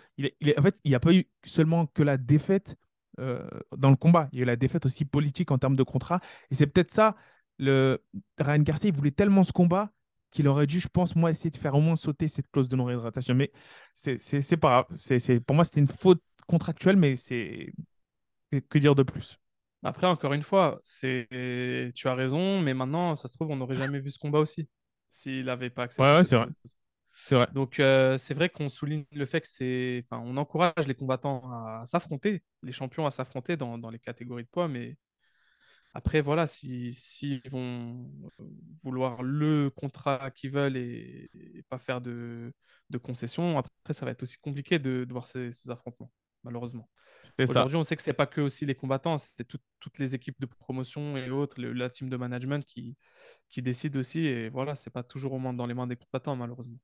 fait, 0.63 0.77
il 0.83 0.89
n'y 0.89 0.95
a 0.95 0.99
pas 0.99 1.13
eu 1.13 1.25
seulement 1.43 1.85
que 1.87 2.03
la 2.03 2.17
défaite 2.17 2.75
euh, 3.19 3.47
dans 3.77 3.89
le 3.89 3.95
combat. 3.95 4.29
Il 4.31 4.39
y 4.39 4.41
a 4.41 4.43
eu 4.43 4.45
la 4.45 4.55
défaite 4.55 4.85
aussi 4.85 5.05
politique 5.05 5.51
en 5.51 5.57
termes 5.57 5.75
de 5.75 5.83
contrat. 5.83 6.19
Et 6.51 6.55
c'est 6.55 6.67
peut-être 6.67 6.91
ça, 6.91 7.15
le 7.59 8.03
Ryan 8.39 8.59
Garcia, 8.59 8.89
il 8.89 8.95
voulait 8.95 9.11
tellement 9.11 9.43
ce 9.43 9.51
combat 9.51 9.91
qu'il 10.31 10.47
aurait 10.47 10.67
dû, 10.67 10.79
je 10.81 10.87
pense, 10.89 11.15
moi, 11.15 11.31
essayer 11.31 11.49
de 11.51 11.57
faire 11.57 11.75
au 11.75 11.79
moins 11.79 11.95
sauter 11.95 12.27
cette 12.27 12.49
clause 12.51 12.67
de 12.67 12.75
non-réhydratation. 12.75 13.35
Mais 13.35 13.51
c'est 13.93 14.57
pas 14.57 14.85
grave. 14.89 15.39
Pour 15.45 15.55
moi, 15.55 15.63
c'était 15.63 15.79
une 15.79 15.87
faute 15.87 16.21
contractuelle, 16.47 16.97
mais 16.97 17.15
c'est 17.15 17.73
que 18.69 18.79
dire 18.79 18.95
de 18.95 19.03
plus? 19.03 19.39
Après, 19.83 20.07
encore 20.07 20.33
une 20.33 20.41
fois, 20.43 20.81
tu 20.83 22.07
as 22.07 22.13
raison, 22.15 22.59
mais 22.61 22.73
maintenant, 22.73 23.15
ça 23.15 23.27
se 23.27 23.33
trouve, 23.33 23.51
on 23.51 23.55
n'aurait 23.55 23.77
jamais 23.77 23.99
vu 23.99 24.09
ce 24.09 24.19
combat 24.19 24.39
aussi 24.39 24.67
s'il 25.09 25.45
n'avait 25.45 25.69
pas 25.69 25.83
accepté 25.83 26.03
Ouais, 26.03 26.13
ouais, 26.17 26.23
cette 26.23 26.29
c'est 26.29 26.35
vrai. 26.35 26.47
clause. 26.63 26.77
C'est 27.23 27.35
vrai. 27.35 27.47
Donc, 27.51 27.79
euh, 27.79 28.17
c'est 28.17 28.33
vrai 28.33 28.49
qu'on 28.49 28.69
souligne 28.69 29.05
le 29.11 29.25
fait 29.25 29.41
que 29.41 29.47
c'est, 29.47 30.03
enfin, 30.09 30.21
on 30.25 30.35
encourage 30.37 30.87
les 30.87 30.95
combattants 30.95 31.49
à 31.51 31.83
s'affronter, 31.85 32.43
les 32.63 32.71
champions 32.71 33.05
à 33.05 33.11
s'affronter 33.11 33.55
dans, 33.57 33.77
dans 33.77 33.89
les 33.91 33.99
catégories 33.99 34.43
de 34.43 34.49
poids, 34.49 34.67
mais 34.67 34.97
après, 35.93 36.21
voilà, 36.21 36.47
si, 36.47 36.93
s'ils 36.93 37.41
vont 37.49 38.09
vouloir 38.83 39.23
le 39.23 39.69
contrat 39.69 40.31
qu'ils 40.31 40.51
veulent 40.51 40.77
et, 40.77 41.29
et 41.33 41.63
pas 41.69 41.79
faire 41.79 42.01
de, 42.01 42.53
de 42.89 42.97
concessions, 42.97 43.57
après, 43.57 43.93
ça 43.93 44.05
va 44.05 44.11
être 44.11 44.23
aussi 44.23 44.37
compliqué 44.37 44.77
de, 44.79 45.05
de 45.05 45.11
voir 45.13 45.27
ces, 45.27 45.51
ces 45.53 45.69
affrontements, 45.71 46.11
malheureusement. 46.43 46.89
Aujourd'hui, 47.45 47.77
on 47.77 47.83
sait 47.83 47.95
que 47.95 48.03
c'est 48.03 48.13
pas 48.13 48.27
que 48.27 48.41
aussi 48.41 48.65
les 48.65 48.75
combattants, 48.75 49.17
c'est 49.19 49.45
tout- 49.45 49.59
toutes 49.79 49.99
les 49.99 50.15
équipes 50.15 50.39
de 50.41 50.47
promotion 50.47 51.17
et 51.17 51.29
autres, 51.31 51.61
le- 51.61 51.73
la 51.73 51.89
team 51.89 52.09
de 52.09 52.17
management 52.17 52.65
qui, 52.65 52.97
qui 53.49 53.61
décident 53.61 53.99
aussi. 53.99 54.21
Et 54.27 54.49
voilà, 54.49 54.75
c'est 54.75 54.91
pas 54.91 55.03
toujours 55.03 55.33
au 55.33 55.39
moins 55.39 55.53
dans 55.53 55.67
les 55.67 55.73
mains 55.75 55.87
des 55.87 55.97
combattants, 55.97 56.35
malheureusement. 56.35 56.77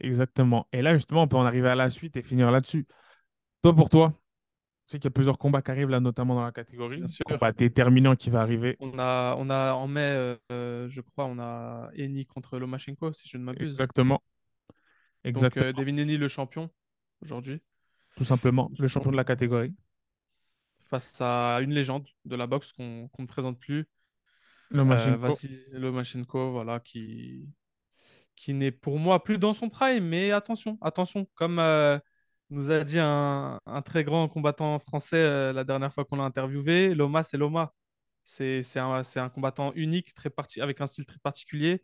Exactement. 0.00 0.68
Et 0.72 0.82
là, 0.82 0.94
justement, 0.94 1.22
on 1.22 1.28
peut 1.28 1.36
en 1.36 1.44
arriver 1.44 1.68
à 1.68 1.74
la 1.74 1.90
suite 1.90 2.16
et 2.16 2.22
finir 2.22 2.50
là-dessus. 2.50 2.86
Toi, 3.62 3.74
pour 3.74 3.88
toi, 3.90 4.12
tu 4.86 4.92
sais 4.92 4.98
qu'il 4.98 5.06
y 5.06 5.08
a 5.08 5.10
plusieurs 5.12 5.38
combats 5.38 5.62
qui 5.62 5.70
arrivent 5.70 5.90
là, 5.90 6.00
notamment 6.00 6.34
dans 6.34 6.44
la 6.44 6.52
catégorie. 6.52 6.98
Bien 6.98 7.06
sûr. 7.06 7.24
Combat 7.24 7.52
déterminant 7.52 8.16
qui 8.16 8.30
va 8.30 8.40
arriver. 8.40 8.76
On 8.80 8.98
a, 8.98 9.34
on 9.38 9.50
a 9.50 9.72
en 9.72 9.86
mai, 9.86 10.00
euh, 10.00 10.36
euh, 10.52 10.88
je 10.88 11.00
crois, 11.00 11.26
on 11.26 11.38
a 11.38 11.90
Eni 11.96 12.24
contre 12.26 12.58
Lomachenko, 12.58 13.12
si 13.12 13.28
je 13.28 13.36
ne 13.36 13.44
m'abuse. 13.44 13.72
Exactement. 13.72 14.22
Donc, 14.68 14.74
Exactement. 15.24 15.66
euh, 15.66 15.72
Devin 15.72 15.96
Eni, 15.98 16.16
le 16.16 16.28
champion, 16.28 16.70
aujourd'hui, 17.20 17.60
Tout 18.16 18.24
simplement. 18.24 18.70
Le 18.78 18.88
champion 18.88 19.10
de 19.10 19.16
la 19.16 19.24
catégorie. 19.24 19.74
face 20.88 21.20
à 21.20 21.58
une 21.60 21.74
légende 21.74 22.06
de 22.24 22.36
la 22.36 22.46
boxe 22.46 22.72
qu'on 22.72 23.10
ne 23.18 23.26
présente 23.26 23.58
plus, 23.58 23.86
Le 24.70 24.80
euh. 24.80 25.16
Vassili 25.16 25.60
Lomachenko, 25.72 26.52
voilà, 26.52 26.80
qui, 26.80 27.46
qui 28.38 28.54
n'est 28.54 28.70
pour 28.72 28.98
moi 28.98 29.22
plus 29.24 29.38
dans 29.38 29.54
son 29.54 29.68
prime. 29.68 30.04
Mais 30.04 30.32
attention, 30.32 30.78
attention, 30.80 31.26
comme 31.34 31.58
euh, 31.58 31.98
nous 32.50 32.70
a 32.70 32.84
dit 32.84 32.98
un, 33.00 33.60
très 33.84 34.04
grand 34.04 34.28
combattant 34.28 34.78
français 34.78 35.16
euh, 35.16 35.52
la 35.52 35.64
dernière 35.64 35.92
fois 35.92 36.04
qu'on 36.04 36.16
l'a 36.16 36.24
interviewé, 36.24 36.94
Loma, 36.94 37.22
c'est 37.22 37.36
Loma. 37.38 37.74
C'est 38.24 38.62
un, 38.78 39.02
un 39.16 39.28
combattant 39.30 39.72
unique, 39.74 40.14
très 40.14 40.30
avec 40.60 40.80
un 40.80 40.86
style 40.86 41.06
très 41.06 41.18
particulier, 41.18 41.82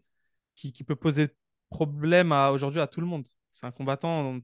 qui, 0.56 0.72
qui 0.72 0.84
peut 0.84 0.96
poser 0.96 1.28
problème 1.70 2.32
aujourd'hui 2.32 2.80
à 2.80 2.86
tout 2.86 3.00
le 3.00 3.06
monde. 3.06 3.26
C'est 3.50 3.66
un 3.66 3.72
combattant, 3.72 4.40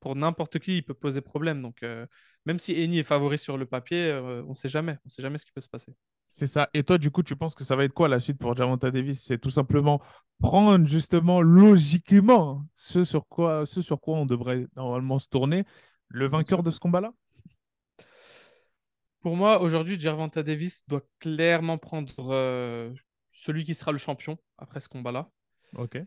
pour 0.00 0.16
n'importe 0.16 0.58
qui, 0.58 0.78
il 0.78 0.84
peut 0.84 0.94
poser 0.94 1.20
problème. 1.22 1.62
Donc, 1.62 1.82
euh, 1.82 2.06
même 2.46 2.58
si 2.58 2.72
Eni 2.74 2.98
est 3.00 3.04
favori 3.04 3.38
sur 3.38 3.58
le 3.58 3.66
papier, 3.66 4.12
on 4.46 4.50
ne 4.50 4.54
sait 4.54 4.68
jamais. 4.68 4.98
On 5.06 5.08
sait 5.08 5.22
jamais 5.22 5.38
ce 5.38 5.46
qui 5.46 5.52
peut 5.52 5.60
se 5.62 5.68
passer. 5.68 5.94
C'est 6.34 6.46
ça. 6.46 6.70
Et 6.72 6.82
toi, 6.82 6.96
du 6.96 7.10
coup, 7.10 7.22
tu 7.22 7.36
penses 7.36 7.54
que 7.54 7.62
ça 7.62 7.76
va 7.76 7.84
être 7.84 7.92
quoi 7.92 8.08
la 8.08 8.18
suite 8.18 8.38
pour 8.38 8.56
Gervonta 8.56 8.90
Davis? 8.90 9.22
C'est 9.22 9.36
tout 9.36 9.50
simplement 9.50 10.00
prendre 10.40 10.86
justement 10.86 11.42
logiquement 11.42 12.64
ce 12.74 13.04
sur 13.04 13.28
quoi, 13.28 13.66
ce 13.66 13.82
sur 13.82 14.00
quoi 14.00 14.16
on 14.16 14.24
devrait 14.24 14.66
normalement 14.74 15.18
se 15.18 15.28
tourner. 15.28 15.66
Le 16.08 16.26
vainqueur 16.26 16.62
de 16.62 16.70
ce 16.70 16.80
combat-là? 16.80 17.12
Pour 19.20 19.36
moi, 19.36 19.60
aujourd'hui, 19.60 20.00
Gervonta 20.00 20.42
Davis 20.42 20.82
doit 20.88 21.02
clairement 21.20 21.76
prendre 21.76 22.32
euh, 22.32 22.90
celui 23.30 23.64
qui 23.64 23.74
sera 23.74 23.92
le 23.92 23.98
champion 23.98 24.38
après 24.56 24.80
ce 24.80 24.88
combat-là. 24.88 25.28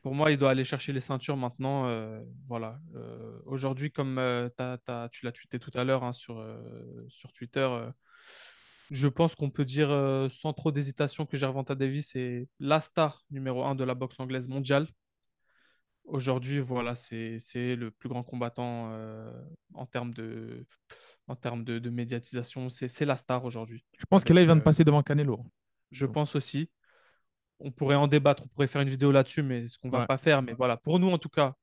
Pour 0.01 0.15
moi, 0.15 0.31
il 0.31 0.39
doit 0.39 0.49
aller 0.49 0.65
chercher 0.65 0.91
les 0.91 1.01
ceintures 1.01 1.37
maintenant. 1.37 1.85
euh, 1.85 2.19
voilà. 2.47 2.79
Euh, 2.95 3.37
aujourd'hui, 3.45 3.91
comme 3.91 4.19
tu 5.11 5.25
l'as 5.25 5.31
tweeté 5.31 5.59
tout 5.59 5.71
à 5.75 5.83
l'heure 5.83 6.03
hein, 6.03 6.13
sur, 6.13 6.43
sur 7.09 7.31
Twitter, 7.31 7.69
je 8.91 9.07
pense 9.07 9.35
qu'on 9.35 9.49
peut 9.49 9.65
dire 9.65 9.89
euh, 9.91 10.29
sans 10.29 10.53
trop 10.53 10.71
d'hésitation 10.71 11.25
que 11.25 11.37
Gervonta 11.37 11.75
Davis 11.75 12.15
est 12.15 12.47
la 12.59 12.81
star 12.81 13.23
numéro 13.31 13.63
un 13.63 13.75
de 13.75 13.83
la 13.83 13.95
boxe 13.95 14.19
anglaise 14.19 14.47
mondiale. 14.47 14.87
Aujourd'hui, 16.03 16.59
voilà, 16.59 16.93
c'est 16.93 17.39
le 17.55 17.89
plus 17.89 18.09
grand 18.09 18.23
combattant 18.23 18.91
euh, 18.91 19.31
en 19.73 19.87
termes 19.87 20.13
de, 20.13 20.65
en 21.27 21.35
termes 21.35 21.63
de, 21.63 21.79
de 21.79 21.89
médiatisation. 21.89 22.69
C'est 22.69 23.05
la 23.05 23.15
star 23.15 23.43
aujourd'hui. 23.43 23.83
Je 23.97 24.05
pense 24.05 24.23
que 24.23 24.31
là, 24.31 24.41
il 24.41 24.43
Avec, 24.43 24.49
vient 24.49 24.55
de 24.57 24.61
euh, 24.61 24.63
passer 24.63 24.83
devant 24.83 25.01
Canelo. 25.01 25.43
Je 25.91 26.05
pense 26.05 26.35
aussi. 26.35 26.69
On 27.59 27.71
pourrait 27.71 27.95
en 27.95 28.07
débattre, 28.07 28.43
on 28.43 28.47
pourrait 28.49 28.67
faire 28.67 28.81
une 28.81 28.89
vidéo 28.89 29.11
là-dessus, 29.11 29.41
mais 29.41 29.65
ce 29.67 29.79
qu'on 29.79 29.89
va 29.89 30.01
Ouais. 30.01 30.05
pas 30.05 30.17
faire. 30.17 30.41
Mais 30.43 30.53
voilà, 30.53 30.77
pour 30.77 30.99
nous 30.99 31.09
en 31.09 31.17
tout 31.17 31.29
cas, 31.29 31.55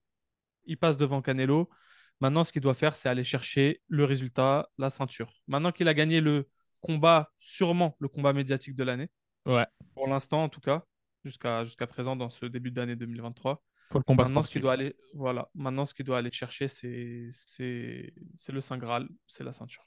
il 0.64 0.76
passe 0.78 0.96
devant 0.96 1.22
Canelo. 1.22 1.68
Maintenant, 2.20 2.42
ce 2.44 2.52
qu'il 2.52 2.62
doit 2.62 2.74
faire, 2.74 2.96
c'est 2.96 3.08
aller 3.08 3.24
chercher 3.24 3.80
le 3.88 4.04
résultat, 4.04 4.68
la 4.78 4.90
ceinture. 4.90 5.32
Maintenant 5.46 5.70
qu'il 5.70 5.86
a 5.88 5.94
gagné 5.94 6.20
le 6.20 6.48
combat, 6.82 7.30
sûrement 7.38 7.96
le 8.00 8.08
combat 8.08 8.32
médiatique 8.34 8.74
de 8.74 8.84
l'année, 8.84 9.08
Ouais. 9.46 9.66
pour 9.94 10.06
l'instant 10.08 10.44
en 10.44 10.48
tout 10.48 10.60
cas, 10.60 10.84
jusqu'à 11.24 11.64
jusqu'à 11.64 11.86
présent 11.86 12.16
dans 12.16 12.28
ce 12.30 12.46
début 12.46 12.70
d'année 12.70 12.96
2023. 12.96 13.62
Faut 13.90 13.98
le 13.98 14.04
combat 14.04 14.24
Maintenant, 14.24 14.42
ce 14.42 14.50
qu'il 14.50 14.62
doit 14.62 14.72
aller, 14.72 14.96
voilà. 15.14 15.48
Maintenant, 15.54 15.84
ce 15.84 15.94
qu'il 15.94 16.06
doit 16.06 16.18
aller 16.18 16.30
chercher, 16.30 16.66
c'est 16.68 17.28
c'est 17.32 18.12
c'est 18.36 18.52
le 18.52 18.60
Saint 18.60 18.78
Graal, 18.78 19.08
c'est 19.26 19.44
la 19.44 19.52
ceinture. 19.52 19.86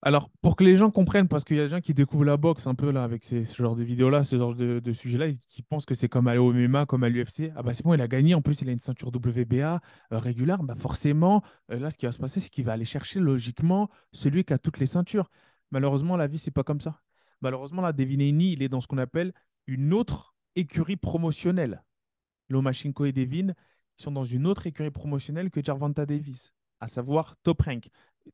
Alors, 0.00 0.30
pour 0.42 0.54
que 0.54 0.62
les 0.62 0.76
gens 0.76 0.92
comprennent, 0.92 1.26
parce 1.26 1.42
qu'il 1.44 1.56
y 1.56 1.60
a 1.60 1.64
des 1.64 1.70
gens 1.70 1.80
qui 1.80 1.92
découvrent 1.92 2.24
la 2.24 2.36
boxe 2.36 2.68
un 2.68 2.76
peu 2.76 2.92
là 2.92 3.02
avec 3.02 3.24
ces, 3.24 3.44
ce 3.44 3.60
genre 3.60 3.74
de 3.74 3.82
vidéos-là, 3.82 4.22
ce 4.22 4.36
genre 4.38 4.54
de, 4.54 4.78
de 4.78 4.92
sujets-là, 4.92 5.26
qui 5.48 5.62
pensent 5.64 5.86
que 5.86 5.94
c'est 5.96 6.08
comme 6.08 6.28
aller 6.28 6.38
au 6.38 6.52
MMA, 6.52 6.86
comme 6.86 7.02
à 7.02 7.08
l'UFC. 7.08 7.50
Ah 7.56 7.64
bah 7.64 7.74
c'est 7.74 7.82
bon, 7.82 7.94
il 7.94 8.00
a 8.00 8.06
gagné, 8.06 8.32
en 8.34 8.40
plus 8.40 8.60
il 8.60 8.68
a 8.68 8.72
une 8.72 8.78
ceinture 8.78 9.08
WBA 9.08 9.80
euh, 10.12 10.18
régulière. 10.18 10.62
Bah 10.62 10.76
forcément, 10.76 11.42
euh, 11.72 11.80
là 11.80 11.90
ce 11.90 11.98
qui 11.98 12.06
va 12.06 12.12
se 12.12 12.18
passer, 12.18 12.38
c'est 12.38 12.48
qu'il 12.50 12.64
va 12.64 12.74
aller 12.74 12.84
chercher 12.84 13.18
logiquement 13.18 13.90
celui 14.12 14.44
qui 14.44 14.52
a 14.52 14.58
toutes 14.58 14.78
les 14.78 14.86
ceintures. 14.86 15.30
Malheureusement, 15.70 16.16
la 16.16 16.26
vie, 16.26 16.38
c'est 16.38 16.50
pas 16.50 16.64
comme 16.64 16.80
ça. 16.80 17.00
Malheureusement, 17.40 17.82
là, 17.82 17.92
Devin 17.92 18.20
Haney, 18.20 18.52
il 18.52 18.62
est 18.62 18.68
dans 18.68 18.80
ce 18.80 18.86
qu'on 18.86 18.98
appelle 18.98 19.32
une 19.66 19.92
autre 19.92 20.34
écurie 20.56 20.96
promotionnelle. 20.96 21.84
Lomachenko 22.48 23.04
et 23.04 23.12
Devin 23.12 23.52
sont 23.96 24.10
dans 24.10 24.24
une 24.24 24.46
autre 24.46 24.66
écurie 24.66 24.90
promotionnelle 24.90 25.50
que 25.50 25.62
Gervonta 25.62 26.06
Davis, 26.06 26.52
à 26.80 26.88
savoir 26.88 27.36
Top 27.42 27.62
Rank. 27.62 27.88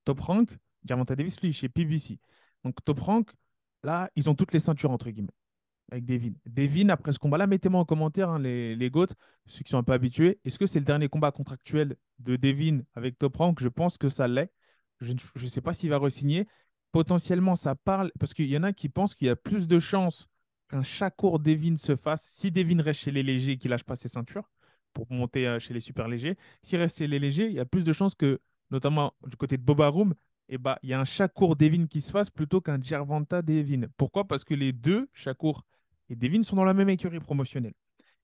Top 0.05 0.21
Rank, 0.21 0.51
Gervonta 0.85 1.17
Davis, 1.17 1.41
lui, 1.41 1.53
chez 1.53 1.69
PBC. 1.69 2.19
Donc 2.65 2.77
Top 2.85 3.01
Rank, 3.01 3.31
là, 3.83 4.11
ils 4.17 4.31
ont 4.31 4.35
toutes 4.35 4.53
les 4.53 4.61
ceintures, 4.61 4.91
entre 4.91 5.11
guillemets, 5.11 5.35
avec 5.91 6.05
Devin. 6.05 6.33
Devin, 6.47 6.89
après 6.91 7.13
ce 7.13 7.19
combat-là, 7.19 7.47
mettez-moi 7.47 7.81
en 7.81 7.85
commentaire, 7.85 8.31
hein, 8.31 8.39
les, 8.39 8.77
les 8.77 8.91
GOAT, 8.91 9.09
ceux 9.47 9.63
qui 9.65 9.71
sont 9.71 9.79
un 9.79 9.83
peu 9.83 9.93
habitués. 9.93 10.39
Est-ce 10.45 10.59
que 10.59 10.67
c'est 10.67 10.79
le 10.79 10.85
dernier 10.85 11.09
combat 11.09 11.33
contractuel 11.33 11.97
de 12.21 12.37
Devin 12.37 12.81
avec 12.95 13.19
Top 13.19 13.37
Rank? 13.37 13.61
Je 13.61 13.69
pense 13.69 13.99
que 13.99 14.09
ça 14.09 14.29
l'est. 14.29 14.53
Je 15.01 15.13
ne 15.13 15.49
sais 15.49 15.61
pas 15.61 15.75
s'il 15.75 15.91
va 15.91 15.99
re-signer. 15.99 16.47
Potentiellement, 16.95 17.57
ça 17.57 17.75
parle, 17.75 18.13
parce 18.21 18.35
qu'il 18.35 18.47
y 18.47 18.57
en 18.57 18.63
a 18.63 18.73
qui 18.73 18.89
pensent 18.89 19.17
qu'il 19.17 19.27
y 19.27 19.31
a 19.31 19.35
plus 19.35 19.67
de 19.67 19.81
chances 19.81 20.29
qu'un 20.69 20.85
Shakur 20.85 21.41
Devin 21.41 21.77
se 21.77 21.97
fasse 21.97 22.23
si 22.23 22.53
Devin 22.53 22.81
reste 22.81 23.01
chez 23.01 23.11
les 23.11 23.25
légers 23.25 23.51
et 23.51 23.57
qu'il 23.57 23.73
lâche 23.73 23.83
pas 23.83 23.97
ses 23.97 24.07
ceintures 24.07 24.49
pour 24.93 25.11
monter 25.11 25.49
euh, 25.49 25.59
chez 25.59 25.75
les 25.75 25.81
super 25.81 26.07
légers. 26.07 26.37
S'il 26.63 26.79
reste 26.79 26.99
chez 26.99 27.09
les 27.09 27.19
légers, 27.19 27.47
il 27.47 27.55
y 27.55 27.59
a 27.59 27.65
plus 27.65 27.85
de 27.85 27.93
chances 27.93 28.15
que, 28.15 28.41
notamment 28.71 29.13
du 29.27 29.35
côté 29.35 29.57
de 29.57 29.63
Boba 29.65 29.89
Room, 29.89 30.15
eh 30.49 30.57
ben, 30.57 30.77
il 30.85 30.91
y 30.91 30.93
a 30.93 31.01
un 31.01 31.05
Shakur 31.05 31.57
Devin 31.57 31.89
qui 31.89 32.01
se 32.01 32.13
fasse 32.13 32.31
plutôt 32.31 32.61
qu'un 32.61 32.81
Gervonta 32.81 33.43
Devin. 33.43 33.89
Pourquoi? 33.97 34.29
Parce 34.29 34.45
que 34.45 34.55
les 34.55 34.71
deux, 34.71 35.09
Shakur 35.13 35.65
et 36.09 36.15
Devin, 36.15 36.45
sont 36.45 36.55
dans 36.55 36.65
la 36.65 36.75
même 36.75 36.91
écurie 36.91 37.19
promotionnelle. 37.19 37.75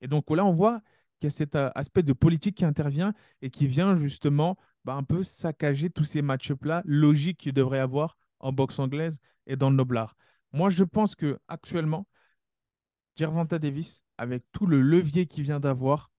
Et 0.01 0.07
donc 0.07 0.31
là, 0.31 0.45
on 0.45 0.53
voit 0.53 0.81
qu'il 1.19 1.27
y 1.27 1.27
a 1.27 1.31
cet 1.31 1.57
euh, 1.57 1.71
aspect 1.75 2.05
de 2.05 2.13
politique 2.13 2.59
qui 2.59 2.65
intervient 2.65 3.15
et 3.43 3.51
qui 3.51 3.67
vient 3.67 3.97
justement 3.97 4.57
bah, 4.85 4.95
un 4.95 5.03
peu 5.03 5.25
saccager 5.25 5.91
tous 5.91 6.05
ces 6.05 6.23
match-up-là 6.23 6.83
logiques 6.85 7.39
qu'il 7.39 7.53
devrait 7.53 7.81
avoir 7.81 8.17
en 8.41 8.53
boxe 8.53 8.79
anglaise 8.79 9.21
et 9.47 9.57
dans 9.57 9.71
le 9.71 9.77
noblard. 9.77 10.17
Moi, 10.53 10.71
je 10.71 10.85
pense 10.85 11.15
que 11.15 11.39
actuellement, 11.49 12.07
Davis, 13.61 14.01
avec 14.19 14.45
tout 14.53 14.67
le 14.67 14.81
levier 14.81 15.27
qu'il 15.27 15.45
vient 15.45 15.61
d'avoir 15.61 16.11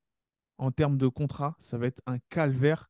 en 0.57 0.71
termes 0.71 0.97
de 0.97 1.07
contrat, 1.07 1.55
ça 1.59 1.77
va 1.77 1.87
être 1.87 2.01
un 2.05 2.19
calvaire 2.29 2.89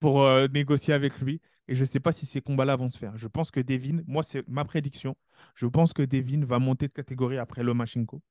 pour 0.00 0.24
euh, 0.24 0.48
négocier 0.48 0.94
avec 0.94 1.20
lui. 1.20 1.40
Et 1.68 1.74
je 1.74 1.80
ne 1.80 1.86
sais 1.86 2.00
pas 2.00 2.12
si 2.12 2.26
ces 2.26 2.40
combats-là 2.40 2.76
vont 2.76 2.88
se 2.88 2.98
faire. 2.98 3.16
Je 3.16 3.28
pense 3.28 3.50
que 3.50 3.60
Devin, 3.60 4.02
moi, 4.06 4.22
c'est 4.22 4.46
ma 4.48 4.64
prédiction. 4.64 5.16
Je 5.54 5.66
pense 5.66 5.92
que 5.92 6.02
Devin 6.02 6.44
va 6.44 6.58
monter 6.58 6.86
de 6.88 6.92
catégorie 6.92 7.38
après 7.38 7.62
Lomachenko. 7.62 8.22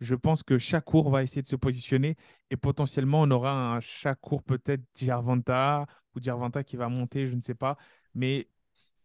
Je 0.00 0.14
pense 0.14 0.42
que 0.42 0.56
Shakur 0.56 1.10
va 1.10 1.22
essayer 1.22 1.42
de 1.42 1.46
se 1.46 1.56
positionner 1.56 2.16
et 2.50 2.56
potentiellement 2.56 3.20
on 3.20 3.30
aura 3.30 3.74
un 3.74 3.80
Shakur 3.80 4.42
peut-être 4.42 4.82
Gervonta 4.94 5.86
ou 6.14 6.20
Gervonta 6.22 6.64
qui 6.64 6.76
va 6.76 6.88
monter, 6.88 7.26
je 7.26 7.34
ne 7.34 7.42
sais 7.42 7.54
pas. 7.54 7.76
Mais 8.14 8.48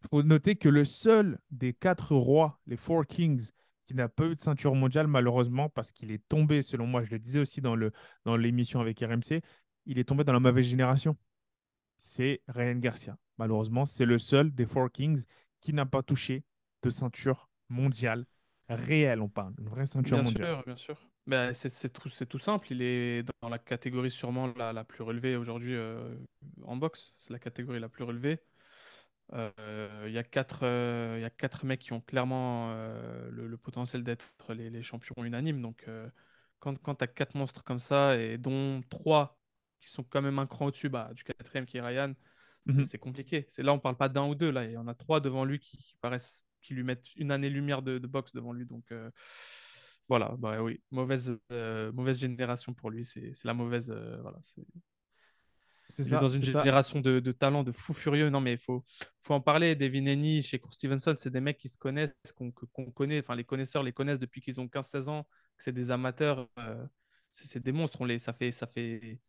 il 0.06 0.08
faut 0.08 0.22
noter 0.22 0.56
que 0.56 0.68
le 0.68 0.84
seul 0.84 1.38
des 1.50 1.72
quatre 1.72 2.14
rois, 2.14 2.60
les 2.66 2.76
Four 2.76 3.06
Kings, 3.06 3.50
qui 3.86 3.94
n'a 3.94 4.08
pas 4.08 4.26
eu 4.26 4.36
de 4.36 4.40
ceinture 4.40 4.74
mondiale, 4.74 5.06
malheureusement, 5.06 5.68
parce 5.68 5.92
qu'il 5.92 6.10
est 6.10 6.26
tombé, 6.28 6.62
selon 6.62 6.86
moi, 6.86 7.02
je 7.02 7.10
le 7.10 7.18
disais 7.18 7.40
aussi 7.40 7.60
dans 7.60 7.76
le, 7.76 7.92
dans 8.24 8.36
l'émission 8.36 8.80
avec 8.80 9.00
RMC, 9.00 9.40
il 9.86 9.98
est 9.98 10.04
tombé 10.04 10.24
dans 10.24 10.32
la 10.32 10.40
mauvaise 10.40 10.66
génération. 10.66 11.16
C'est 11.96 12.42
Ryan 12.48 12.76
Garcia. 12.76 13.16
Malheureusement, 13.38 13.86
c'est 13.86 14.06
le 14.06 14.18
seul 14.18 14.54
des 14.54 14.66
Four 14.66 14.90
Kings 14.90 15.24
qui 15.60 15.72
n'a 15.72 15.86
pas 15.86 16.02
touché 16.02 16.44
de 16.82 16.90
ceinture 16.90 17.48
mondiale 17.68 18.26
réelle, 18.68 19.20
on 19.20 19.28
parle, 19.28 19.54
une 19.58 19.68
vraie 19.68 19.86
ceinture 19.86 20.16
Bien 20.18 20.22
mondiale. 20.22 20.54
sûr, 20.54 20.62
bien 20.64 20.76
sûr. 20.76 20.96
Ben, 21.26 21.52
c'est 21.52 21.68
c'est 21.68 21.90
tout, 21.90 22.08
c'est 22.08 22.26
tout 22.26 22.38
simple. 22.38 22.68
Il 22.70 22.82
est 22.82 23.24
dans 23.42 23.48
la 23.48 23.58
catégorie 23.58 24.10
sûrement 24.10 24.52
la, 24.56 24.72
la 24.72 24.84
plus 24.84 25.02
relevée 25.02 25.36
aujourd'hui 25.36 25.74
euh, 25.74 26.16
en 26.64 26.76
boxe. 26.76 27.14
C'est 27.18 27.32
la 27.32 27.38
catégorie 27.38 27.80
la 27.80 27.88
plus 27.88 28.04
relevée. 28.04 28.40
Euh, 29.32 30.04
Il 30.06 30.12
y 30.12 30.18
a 30.18 30.22
quatre, 30.24 30.60
euh, 30.64 31.18
y 31.20 31.24
a 31.24 31.30
quatre 31.30 31.64
mecs 31.66 31.80
qui 31.80 31.92
ont 31.92 32.00
clairement 32.00 32.70
euh, 32.72 33.28
le, 33.30 33.46
le 33.48 33.56
potentiel 33.56 34.04
d'être 34.04 34.32
les, 34.54 34.70
les 34.70 34.82
champions 34.82 35.14
unanimes. 35.24 35.60
Donc, 35.62 35.84
quand, 36.60 36.78
quand 36.82 36.94
tu 36.96 37.04
as 37.04 37.06
quatre 37.08 37.34
monstres 37.36 37.64
comme 37.64 37.80
ça, 37.80 38.16
et 38.18 38.38
dont 38.38 38.82
trois 38.90 39.38
qui 39.80 39.90
sont 39.90 40.04
quand 40.04 40.22
même 40.22 40.38
un 40.38 40.46
cran 40.46 40.66
au-dessus 40.66 40.88
bah, 40.88 41.10
du 41.14 41.24
quatrième 41.24 41.66
qui 41.66 41.76
est 41.78 41.80
Ryan, 41.82 42.14
c'est 42.84 42.98
Mhm. 42.98 43.00
compliqué. 43.00 43.46
C'est 43.48 43.62
là, 43.62 43.72
on 43.72 43.78
parle 43.78 43.96
pas 43.96 44.08
d'un 44.08 44.26
ou 44.28 44.34
deux. 44.34 44.50
Là, 44.50 44.64
il 44.64 44.72
y 44.72 44.76
en 44.76 44.88
a 44.88 44.94
trois 44.94 45.20
devant 45.20 45.44
lui 45.44 45.58
qui, 45.60 45.76
qui 45.78 45.96
paraissent, 46.00 46.44
qui 46.62 46.74
lui 46.74 46.82
mettent 46.84 47.14
une 47.16 47.30
année-lumière 47.30 47.82
de, 47.82 47.98
de 47.98 48.06
boxe 48.06 48.32
devant 48.34 48.52
lui. 48.52 48.66
Donc, 48.66 48.90
euh, 48.92 49.10
voilà, 50.08 50.34
bah 50.38 50.62
oui, 50.62 50.80
mauvaise, 50.90 51.38
euh, 51.52 51.92
mauvaise 51.92 52.18
génération 52.20 52.74
pour 52.74 52.90
lui. 52.90 53.04
C'est 53.04 53.32
c'est 53.34 53.46
la 53.48 53.54
mauvaise. 53.54 53.90
euh, 53.90 54.18
voilà, 54.22 54.38
c'est- 55.88 56.16
dans 56.16 56.28
une 56.28 56.42
génération 56.42 57.00
de, 57.00 57.20
de 57.20 57.32
talents, 57.32 57.64
de 57.64 57.72
fous 57.72 57.94
furieux. 57.94 58.30
Non, 58.30 58.40
mais 58.40 58.52
il 58.54 58.58
faut, 58.58 58.84
faut 59.22 59.34
en 59.34 59.40
parler. 59.40 59.74
Devin 59.76 60.06
Haney, 60.06 60.42
chez 60.42 60.58
Court 60.58 60.74
Stevenson, 60.74 61.14
c'est 61.18 61.30
des 61.30 61.40
mecs 61.40 61.58
qui 61.58 61.68
se 61.68 61.76
connaissent, 61.78 62.12
qu'on 62.36 62.50
connaît. 62.92 63.20
Enfin, 63.20 63.34
les 63.36 63.44
connaisseurs 63.44 63.82
les 63.82 63.92
connaissent 63.92 64.18
depuis 64.20 64.40
qu'ils 64.40 64.60
ont 64.60 64.68
15-16 64.68 65.08
ans, 65.08 65.24
que 65.56 65.64
c'est 65.64 65.72
des 65.72 65.90
amateurs. 65.90 66.48
euh, 66.58 66.86
c'est 67.30 67.62
des 67.62 67.72
monstres. 67.72 68.00
On 68.00 68.04
les, 68.06 68.18
ça, 68.18 68.32
fait, 68.32 68.50
ça, 68.52 68.66
fait, 68.66 69.20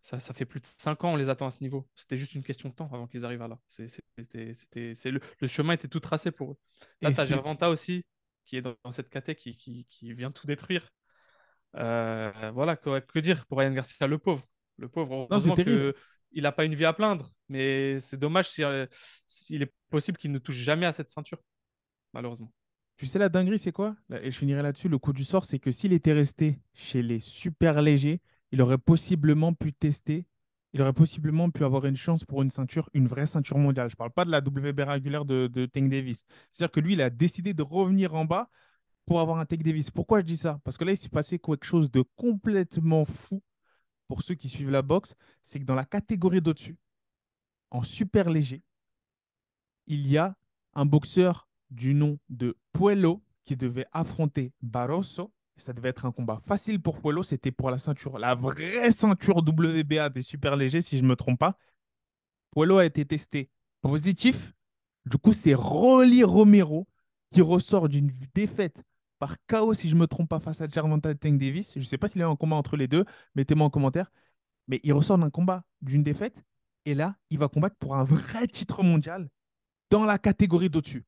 ça, 0.00 0.20
ça 0.20 0.34
fait 0.34 0.44
plus 0.46 0.60
de 0.60 0.66
5 0.66 1.04
ans, 1.04 1.14
on 1.14 1.16
les 1.16 1.30
attend 1.30 1.46
à 1.46 1.50
ce 1.50 1.60
niveau. 1.62 1.88
C'était 1.94 2.18
juste 2.18 2.34
une 2.34 2.44
question 2.44 2.68
de 2.70 2.74
temps 2.74 2.90
avant 2.92 3.06
qu'ils 3.06 3.24
arrivent 3.24 3.42
à 3.42 3.48
là. 3.48 3.58
Le, 5.10 5.20
le 5.40 5.46
chemin 5.48 5.74
était 5.74 5.88
tout 5.88 6.00
tracé 6.00 6.30
pour 6.30 6.52
eux. 6.52 6.56
Là, 7.02 7.10
tu 7.12 7.20
as 7.20 7.26
Gervonta 7.26 7.70
aussi, 7.70 8.04
qui 8.46 8.56
est 8.56 8.62
dans, 8.62 8.74
dans 8.84 8.92
cette 8.92 9.08
caté, 9.10 9.34
qui, 9.34 9.56
qui, 9.56 9.86
qui 9.90 10.12
vient 10.12 10.30
tout 10.30 10.46
détruire. 10.46 10.90
Euh, 11.76 12.32
voilà, 12.54 12.76
que, 12.76 13.00
que 13.00 13.18
dire 13.18 13.46
pour 13.46 13.58
Ryan 13.58 13.72
Garcia, 13.72 14.06
le 14.06 14.18
pauvre. 14.18 14.44
Le 14.78 14.88
pauvre, 14.88 15.28
Non, 15.30 15.54
que 15.54 15.94
il 16.34 16.42
n'a 16.42 16.52
pas 16.52 16.64
une 16.64 16.74
vie 16.74 16.84
à 16.84 16.92
plaindre, 16.92 17.30
mais 17.48 18.00
c'est 18.00 18.16
dommage 18.16 18.50
si, 18.50 18.62
euh, 18.64 18.86
s'il 19.26 19.62
est 19.62 19.72
possible 19.88 20.18
qu'il 20.18 20.32
ne 20.32 20.38
touche 20.38 20.56
jamais 20.56 20.86
à 20.86 20.92
cette 20.92 21.08
ceinture, 21.08 21.38
malheureusement. 22.12 22.52
Tu 22.96 23.06
sais 23.06 23.18
la 23.18 23.28
dinguerie, 23.28 23.58
c'est 23.58 23.72
quoi? 23.72 23.96
Et 24.22 24.30
je 24.30 24.38
finirai 24.38 24.62
là-dessus. 24.62 24.88
Le 24.88 24.98
coup 24.98 25.12
du 25.12 25.24
sort, 25.24 25.44
c'est 25.44 25.58
que 25.58 25.72
s'il 25.72 25.92
était 25.92 26.12
resté 26.12 26.60
chez 26.74 27.02
les 27.02 27.18
super 27.18 27.82
légers, 27.82 28.20
il 28.52 28.62
aurait 28.62 28.78
possiblement 28.78 29.52
pu 29.52 29.72
tester, 29.72 30.26
il 30.72 30.82
aurait 30.82 30.92
possiblement 30.92 31.50
pu 31.50 31.64
avoir 31.64 31.86
une 31.86 31.96
chance 31.96 32.24
pour 32.24 32.42
une 32.42 32.50
ceinture, 32.50 32.88
une 32.94 33.08
vraie 33.08 33.26
ceinture 33.26 33.58
mondiale. 33.58 33.88
Je 33.88 33.94
ne 33.94 33.98
parle 33.98 34.12
pas 34.12 34.24
de 34.24 34.30
la 34.30 34.38
WB 34.38 34.80
régulière 34.80 35.24
de, 35.24 35.48
de 35.48 35.66
Tank 35.66 35.88
Davis. 35.88 36.24
C'est-à-dire 36.50 36.72
que 36.72 36.80
lui, 36.80 36.92
il 36.94 37.00
a 37.00 37.10
décidé 37.10 37.54
de 37.54 37.62
revenir 37.62 38.14
en 38.14 38.24
bas 38.24 38.48
pour 39.06 39.20
avoir 39.20 39.38
un 39.38 39.44
Tank 39.44 39.62
Davis. 39.62 39.90
Pourquoi 39.90 40.20
je 40.20 40.24
dis 40.24 40.36
ça? 40.36 40.60
Parce 40.64 40.78
que 40.78 40.84
là, 40.84 40.92
il 40.92 40.96
s'est 40.96 41.08
passé 41.08 41.38
quelque 41.38 41.64
chose 41.66 41.90
de 41.90 42.04
complètement 42.16 43.04
fou 43.04 43.42
pour 44.08 44.22
ceux 44.22 44.34
qui 44.34 44.48
suivent 44.48 44.70
la 44.70 44.82
boxe. 44.82 45.14
C'est 45.42 45.60
que 45.60 45.64
dans 45.64 45.74
la 45.74 45.84
catégorie 45.84 46.40
d'au-dessus, 46.40 46.76
en 47.70 47.82
super 47.82 48.30
léger, 48.30 48.62
il 49.86 50.06
y 50.06 50.16
a 50.18 50.36
un 50.74 50.86
boxeur 50.86 51.48
du 51.70 51.94
nom 51.94 52.18
de 52.28 52.56
Puello 52.72 53.22
qui 53.44 53.56
devait 53.56 53.86
affronter 53.92 54.52
Barroso. 54.62 55.32
Ça 55.56 55.72
devait 55.72 55.90
être 55.90 56.04
un 56.04 56.12
combat 56.12 56.40
facile 56.46 56.80
pour 56.80 57.00
Puello. 57.00 57.22
C'était 57.22 57.52
pour 57.52 57.70
la 57.70 57.78
ceinture, 57.78 58.18
la 58.18 58.34
vraie 58.34 58.90
ceinture 58.92 59.36
WBA 59.36 60.08
des 60.10 60.22
super 60.22 60.56
légers, 60.56 60.80
si 60.80 60.98
je 60.98 61.02
ne 61.02 61.08
me 61.08 61.16
trompe 61.16 61.38
pas. 61.38 61.56
Puello 62.50 62.78
a 62.78 62.84
été 62.84 63.04
testé 63.04 63.50
positif. 63.80 64.54
Du 65.06 65.18
coup, 65.18 65.32
c'est 65.32 65.54
Rolly 65.54 66.24
Romero 66.24 66.88
qui 67.30 67.42
ressort 67.42 67.88
d'une 67.88 68.10
défaite 68.34 68.84
par 69.24 69.36
KO, 69.46 69.72
si 69.72 69.88
je 69.88 69.94
ne 69.94 70.00
me 70.00 70.06
trompe 70.06 70.28
pas, 70.28 70.38
face 70.38 70.60
à 70.60 70.68
Gervonta 70.68 71.14
Tank 71.14 71.38
Davis. 71.38 71.72
Je 71.72 71.78
ne 71.78 71.84
sais 71.84 71.96
pas 71.96 72.08
s'il 72.08 72.20
y 72.20 72.22
a 72.22 72.28
un 72.28 72.36
combat 72.36 72.56
entre 72.56 72.76
les 72.76 72.88
deux. 72.88 73.06
Mettez-moi 73.34 73.66
en 73.66 73.70
commentaire. 73.70 74.12
Mais 74.68 74.80
il 74.82 74.92
ressort 74.92 75.16
d'un 75.16 75.30
combat, 75.30 75.64
d'une 75.80 76.02
défaite. 76.02 76.44
Et 76.84 76.94
là, 76.94 77.16
il 77.30 77.38
va 77.38 77.48
combattre 77.48 77.76
pour 77.76 77.96
un 77.96 78.04
vrai 78.04 78.46
titre 78.46 78.82
mondial 78.82 79.30
dans 79.88 80.04
la 80.04 80.18
catégorie 80.18 80.68
d'au-dessus. 80.68 81.06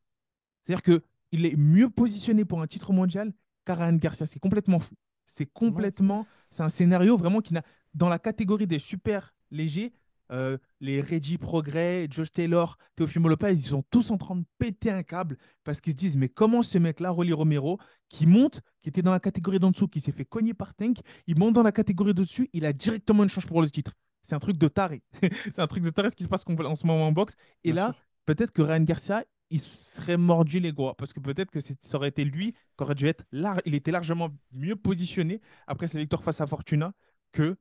C'est-à-dire 0.62 0.82
qu'il 0.82 1.44
est 1.44 1.56
mieux 1.56 1.90
positionné 1.90 2.46
pour 2.46 2.62
un 2.62 2.66
titre 2.66 2.94
mondial 2.94 3.34
qu'Arian 3.66 3.92
Garcia. 3.92 4.24
C'est 4.24 4.40
complètement 4.40 4.78
fou. 4.78 4.94
C'est 5.26 5.52
complètement. 5.52 6.26
C'est 6.50 6.62
un 6.62 6.70
scénario 6.70 7.18
vraiment 7.18 7.42
qui 7.42 7.52
n'a. 7.52 7.64
Dans 7.92 8.08
la 8.08 8.18
catégorie 8.18 8.66
des 8.66 8.78
super 8.78 9.34
légers, 9.50 9.92
euh, 10.32 10.58
les 10.80 11.00
Reggie 11.00 11.38
Progrès, 11.38 12.08
Josh 12.10 12.32
Taylor, 12.32 12.78
Teofimo 12.96 13.28
Lopez, 13.28 13.52
ils 13.52 13.62
sont 13.62 13.84
tous 13.90 14.10
en 14.10 14.18
train 14.18 14.36
de 14.36 14.44
péter 14.58 14.90
un 14.90 15.02
câble 15.02 15.36
parce 15.64 15.80
qu'ils 15.80 15.92
se 15.92 15.96
disent 15.96 16.16
mais 16.16 16.28
comment 16.28 16.62
ce 16.62 16.78
mec-là, 16.78 17.10
Rolly 17.10 17.32
Romero, 17.32 17.78
qui 18.08 18.26
monte, 18.26 18.60
qui 18.82 18.88
était 18.88 19.02
dans 19.02 19.12
la 19.12 19.20
catégorie 19.20 19.58
d'en 19.58 19.70
dessous, 19.70 19.88
qui 19.88 20.00
s'est 20.00 20.12
fait 20.12 20.24
cogner 20.24 20.54
par 20.54 20.74
Tank, 20.74 20.98
il 21.26 21.38
monte 21.38 21.54
dans 21.54 21.62
la 21.62 21.72
catégorie 21.72 22.14
d'au-dessus, 22.14 22.48
il 22.52 22.64
a 22.64 22.72
directement 22.72 23.22
une 23.22 23.28
chance 23.28 23.46
pour 23.46 23.62
le 23.62 23.70
titre. 23.70 23.92
C'est 24.22 24.34
un 24.34 24.40
truc 24.40 24.58
de 24.58 24.68
taré. 24.68 25.02
c'est 25.50 25.60
un 25.60 25.66
truc 25.68 25.84
de 25.84 25.90
taré 25.90 26.10
ce 26.10 26.16
qui 26.16 26.24
se 26.24 26.28
passe 26.28 26.44
en 26.46 26.76
ce 26.76 26.86
moment 26.86 27.06
en 27.06 27.12
boxe. 27.12 27.36
Et 27.62 27.72
là, 27.72 27.94
peut-être 28.24 28.50
que 28.50 28.62
Ryan 28.62 28.82
Garcia, 28.82 29.24
il 29.50 29.60
serait 29.60 30.16
mordu 30.16 30.58
les 30.58 30.72
doigts 30.72 30.96
parce 30.96 31.12
que 31.12 31.20
peut-être 31.20 31.50
que 31.50 31.60
ça 31.60 31.76
aurait 31.94 32.08
été 32.08 32.24
lui 32.24 32.52
qui 32.52 32.82
aurait 32.82 32.94
dû 32.94 33.06
être 33.06 33.24
là. 33.30 33.58
Il 33.64 33.74
était 33.74 33.92
largement 33.92 34.30
mieux 34.52 34.76
positionné 34.76 35.40
après 35.66 35.86
sa 35.88 36.00
victoire 36.00 36.24
face 36.24 36.40
à 36.40 36.46
Fortuna 36.46 36.92
que 37.32 37.56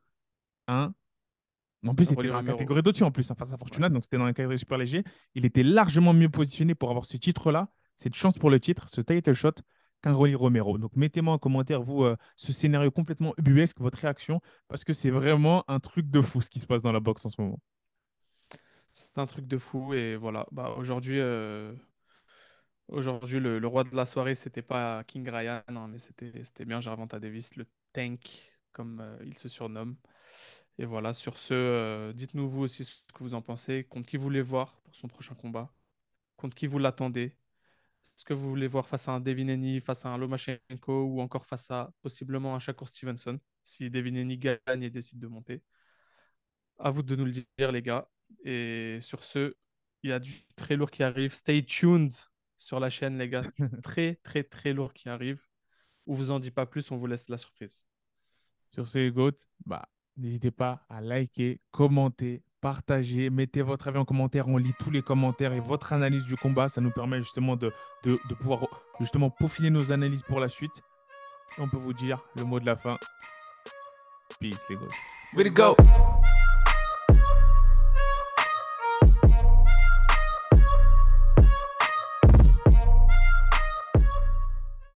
un 0.68 0.94
en 1.88 1.96
plus, 1.96 2.06
c'était 2.06 2.28
dans 2.28 2.36
la 2.36 2.44
catégorie 2.44 2.82
d'au-dessus, 2.82 3.04
en 3.04 3.12
plus, 3.12 3.30
hein, 3.30 3.36
face 3.36 3.54
à 3.54 3.58
Fortuna, 3.58 3.90
donc 3.90 4.04
c'était 4.04 4.18
dans 4.18 4.26
la 4.26 4.34
catégorie 4.34 4.60
super 4.60 4.78
léger. 4.78 5.04
Il 5.34 5.46
était 5.46 5.64
largement 5.64 6.14
mieux 6.14 6.30
positionné 6.30 6.76
pour 6.76 6.90
avoir 6.90 7.06
ce 7.06 7.18
titre-là, 7.18 7.70
cette 7.96 8.16
chance 8.16 8.38
pour 8.38 8.50
le 8.50 8.60
titre, 8.60 8.90
ce 8.90 9.02
title 9.02 9.34
shot, 9.34 9.54
qu'un 10.02 10.14
Rolly 10.14 10.36
Romero. 10.36 10.78
Donc 10.78 10.96
mettez-moi 10.96 11.34
en 11.34 11.38
commentaire, 11.38 11.82
vous, 11.82 12.04
euh, 12.04 12.16
ce 12.36 12.54
scénario 12.54 12.92
complètement 12.92 13.34
ubuesque, 13.38 13.80
votre 13.80 13.98
réaction, 13.98 14.42
parce 14.68 14.84
que 14.84 14.94
c'est 14.94 15.10
vraiment 15.10 15.64
un 15.68 15.80
truc 15.80 16.10
de 16.10 16.22
fou 16.22 16.42
ce 16.42 16.50
qui 16.50 16.60
se 16.60 16.68
passe 16.68 16.82
dans 16.82 16.92
la 16.92 17.00
boxe 17.00 17.26
en 17.26 17.30
ce 17.30 17.42
moment. 17.42 17.60
C'est 18.92 19.18
un 19.18 19.26
truc 19.26 19.46
de 19.46 19.58
fou, 19.58 19.94
et 19.94 20.16
voilà. 20.16 20.48
Bah, 20.52 20.74
aujourd'hui, 20.78 21.20
euh, 21.20 21.74
aujourd'hui 22.88 23.40
le, 23.40 23.68
roi 23.68 23.84
de 23.84 23.96
la 23.96 24.06
soirée, 24.06 24.36
c'était 24.36 24.62
pas 24.62 25.04
King 25.04 25.30
Ryan, 25.30 25.62
hein, 25.68 25.88
mais 25.90 26.00
c'était 26.00 26.66
bien 26.66 26.80
Gervonta 26.80 27.20
Davis, 27.20 27.56
le 27.58 27.66
tank, 27.92 28.22
comme 28.72 29.02
euh, 29.02 29.18
il 29.26 29.38
se 29.38 29.50
surnomme. 29.50 29.98
Et 30.78 30.86
voilà, 30.86 31.14
sur 31.14 31.40
ce, 31.40 31.54
euh, 31.54 32.14
dites-nous 32.14 32.50
vous 32.50 32.62
aussi 32.64 32.84
ce 32.86 33.02
que 33.14 33.24
vous 33.24 33.34
en 33.34 33.42
pensez, 33.42 33.86
contre 33.86 34.08
qui 34.10 34.18
vous 34.18 34.24
voulez 34.24 34.42
voir 34.42 34.82
pour 34.84 34.96
son 34.96 35.08
prochain 35.08 35.36
combat, 35.36 35.74
contre 36.38 36.56
qui 36.56 36.68
vous 36.68 36.80
l'attendez? 36.80 37.38
Est-ce 38.18 38.26
que 38.26 38.34
vous 38.34 38.50
voulez 38.50 38.68
voir 38.68 38.88
face 38.88 39.08
à 39.10 39.14
un 39.14 39.20
Devin 39.22 39.50
Haney, 39.50 39.80
face 39.82 40.06
à 40.06 40.10
un 40.10 40.18
Lomachenko 40.18 41.06
ou 41.06 41.22
encore 41.22 41.46
face 41.46 41.72
à 41.72 41.94
possiblement 42.02 42.56
un 42.56 42.60
Shakur 42.60 42.90
Stevenson? 42.90 43.40
Si 43.64 43.90
Devin 43.90 44.16
Haney 44.16 44.38
gagne 44.38 44.84
et 44.84 44.90
décide 44.90 45.20
de 45.20 45.28
monter 45.28 45.64
À 46.78 46.90
vous 46.92 47.04
de 47.04 47.16
nous 47.16 47.26
le 47.26 47.32
dire, 47.32 47.72
les 47.72 47.82
gars. 47.82 48.08
Et 48.44 49.00
sur 49.02 49.24
ce, 49.24 49.56
il 50.04 50.10
y 50.10 50.14
a 50.14 50.20
du 50.20 50.46
très 50.56 50.76
lourd 50.76 50.92
qui 50.92 51.04
arrive. 51.04 51.34
Stay 51.34 51.64
tuned 51.64 52.12
sur 52.58 52.80
la 52.80 52.90
chaîne, 52.90 53.18
les 53.18 53.30
gars. 53.30 53.44
très, 53.84 54.16
très, 54.24 54.44
très 54.44 54.74
lourd 54.74 54.94
qui 54.94 55.10
arrive. 55.10 55.42
On 56.08 56.14
vous 56.14 56.32
en 56.32 56.40
dit 56.40 56.52
pas 56.52 56.66
plus, 56.66 56.92
on 56.92 56.98
vous 56.98 57.08
laisse 57.08 57.30
la 57.30 57.38
surprise. 57.38 57.86
Sur 58.72 58.88
ce, 58.88 59.00
Hugo, 59.00 59.32
bah, 59.66 59.90
N'hésitez 60.18 60.52
pas 60.52 60.82
à 60.90 61.02
liker, 61.02 61.60
commenter, 61.72 62.42
partager, 62.62 63.30
mettez 63.30 63.62
votre 63.62 63.88
avis 63.90 63.98
en 63.98 64.06
commentaire, 64.06 64.48
on 64.48 64.58
lit 64.58 64.74
tous 64.80 64.90
les 64.90 65.02
commentaires 65.02 65.54
et 65.54 65.60
votre 65.60 65.92
analyse 65.94 66.26
du 66.26 66.38
combat, 66.38 66.70
ça 66.70 66.80
nous 66.82 66.92
permet 66.92 67.20
justement 67.20 67.56
de, 67.56 67.72
de, 68.04 68.18
pouvoir 68.40 68.62
justement 69.00 69.30
peaufiner 69.30 69.70
nos 69.70 69.92
analyses 69.92 70.24
pour 70.24 70.40
la 70.40 70.50
suite. 70.50 70.82
on 71.58 71.68
peut 71.68 71.78
vous 71.78 71.94
dire 71.94 72.22
le 72.38 72.44
mot 72.44 72.60
de 72.60 72.66
la 72.66 72.76
fin. 72.76 72.98
Peace 74.40 74.66
les 74.70 75.52
gars. 75.52 75.76
go. 75.76 75.76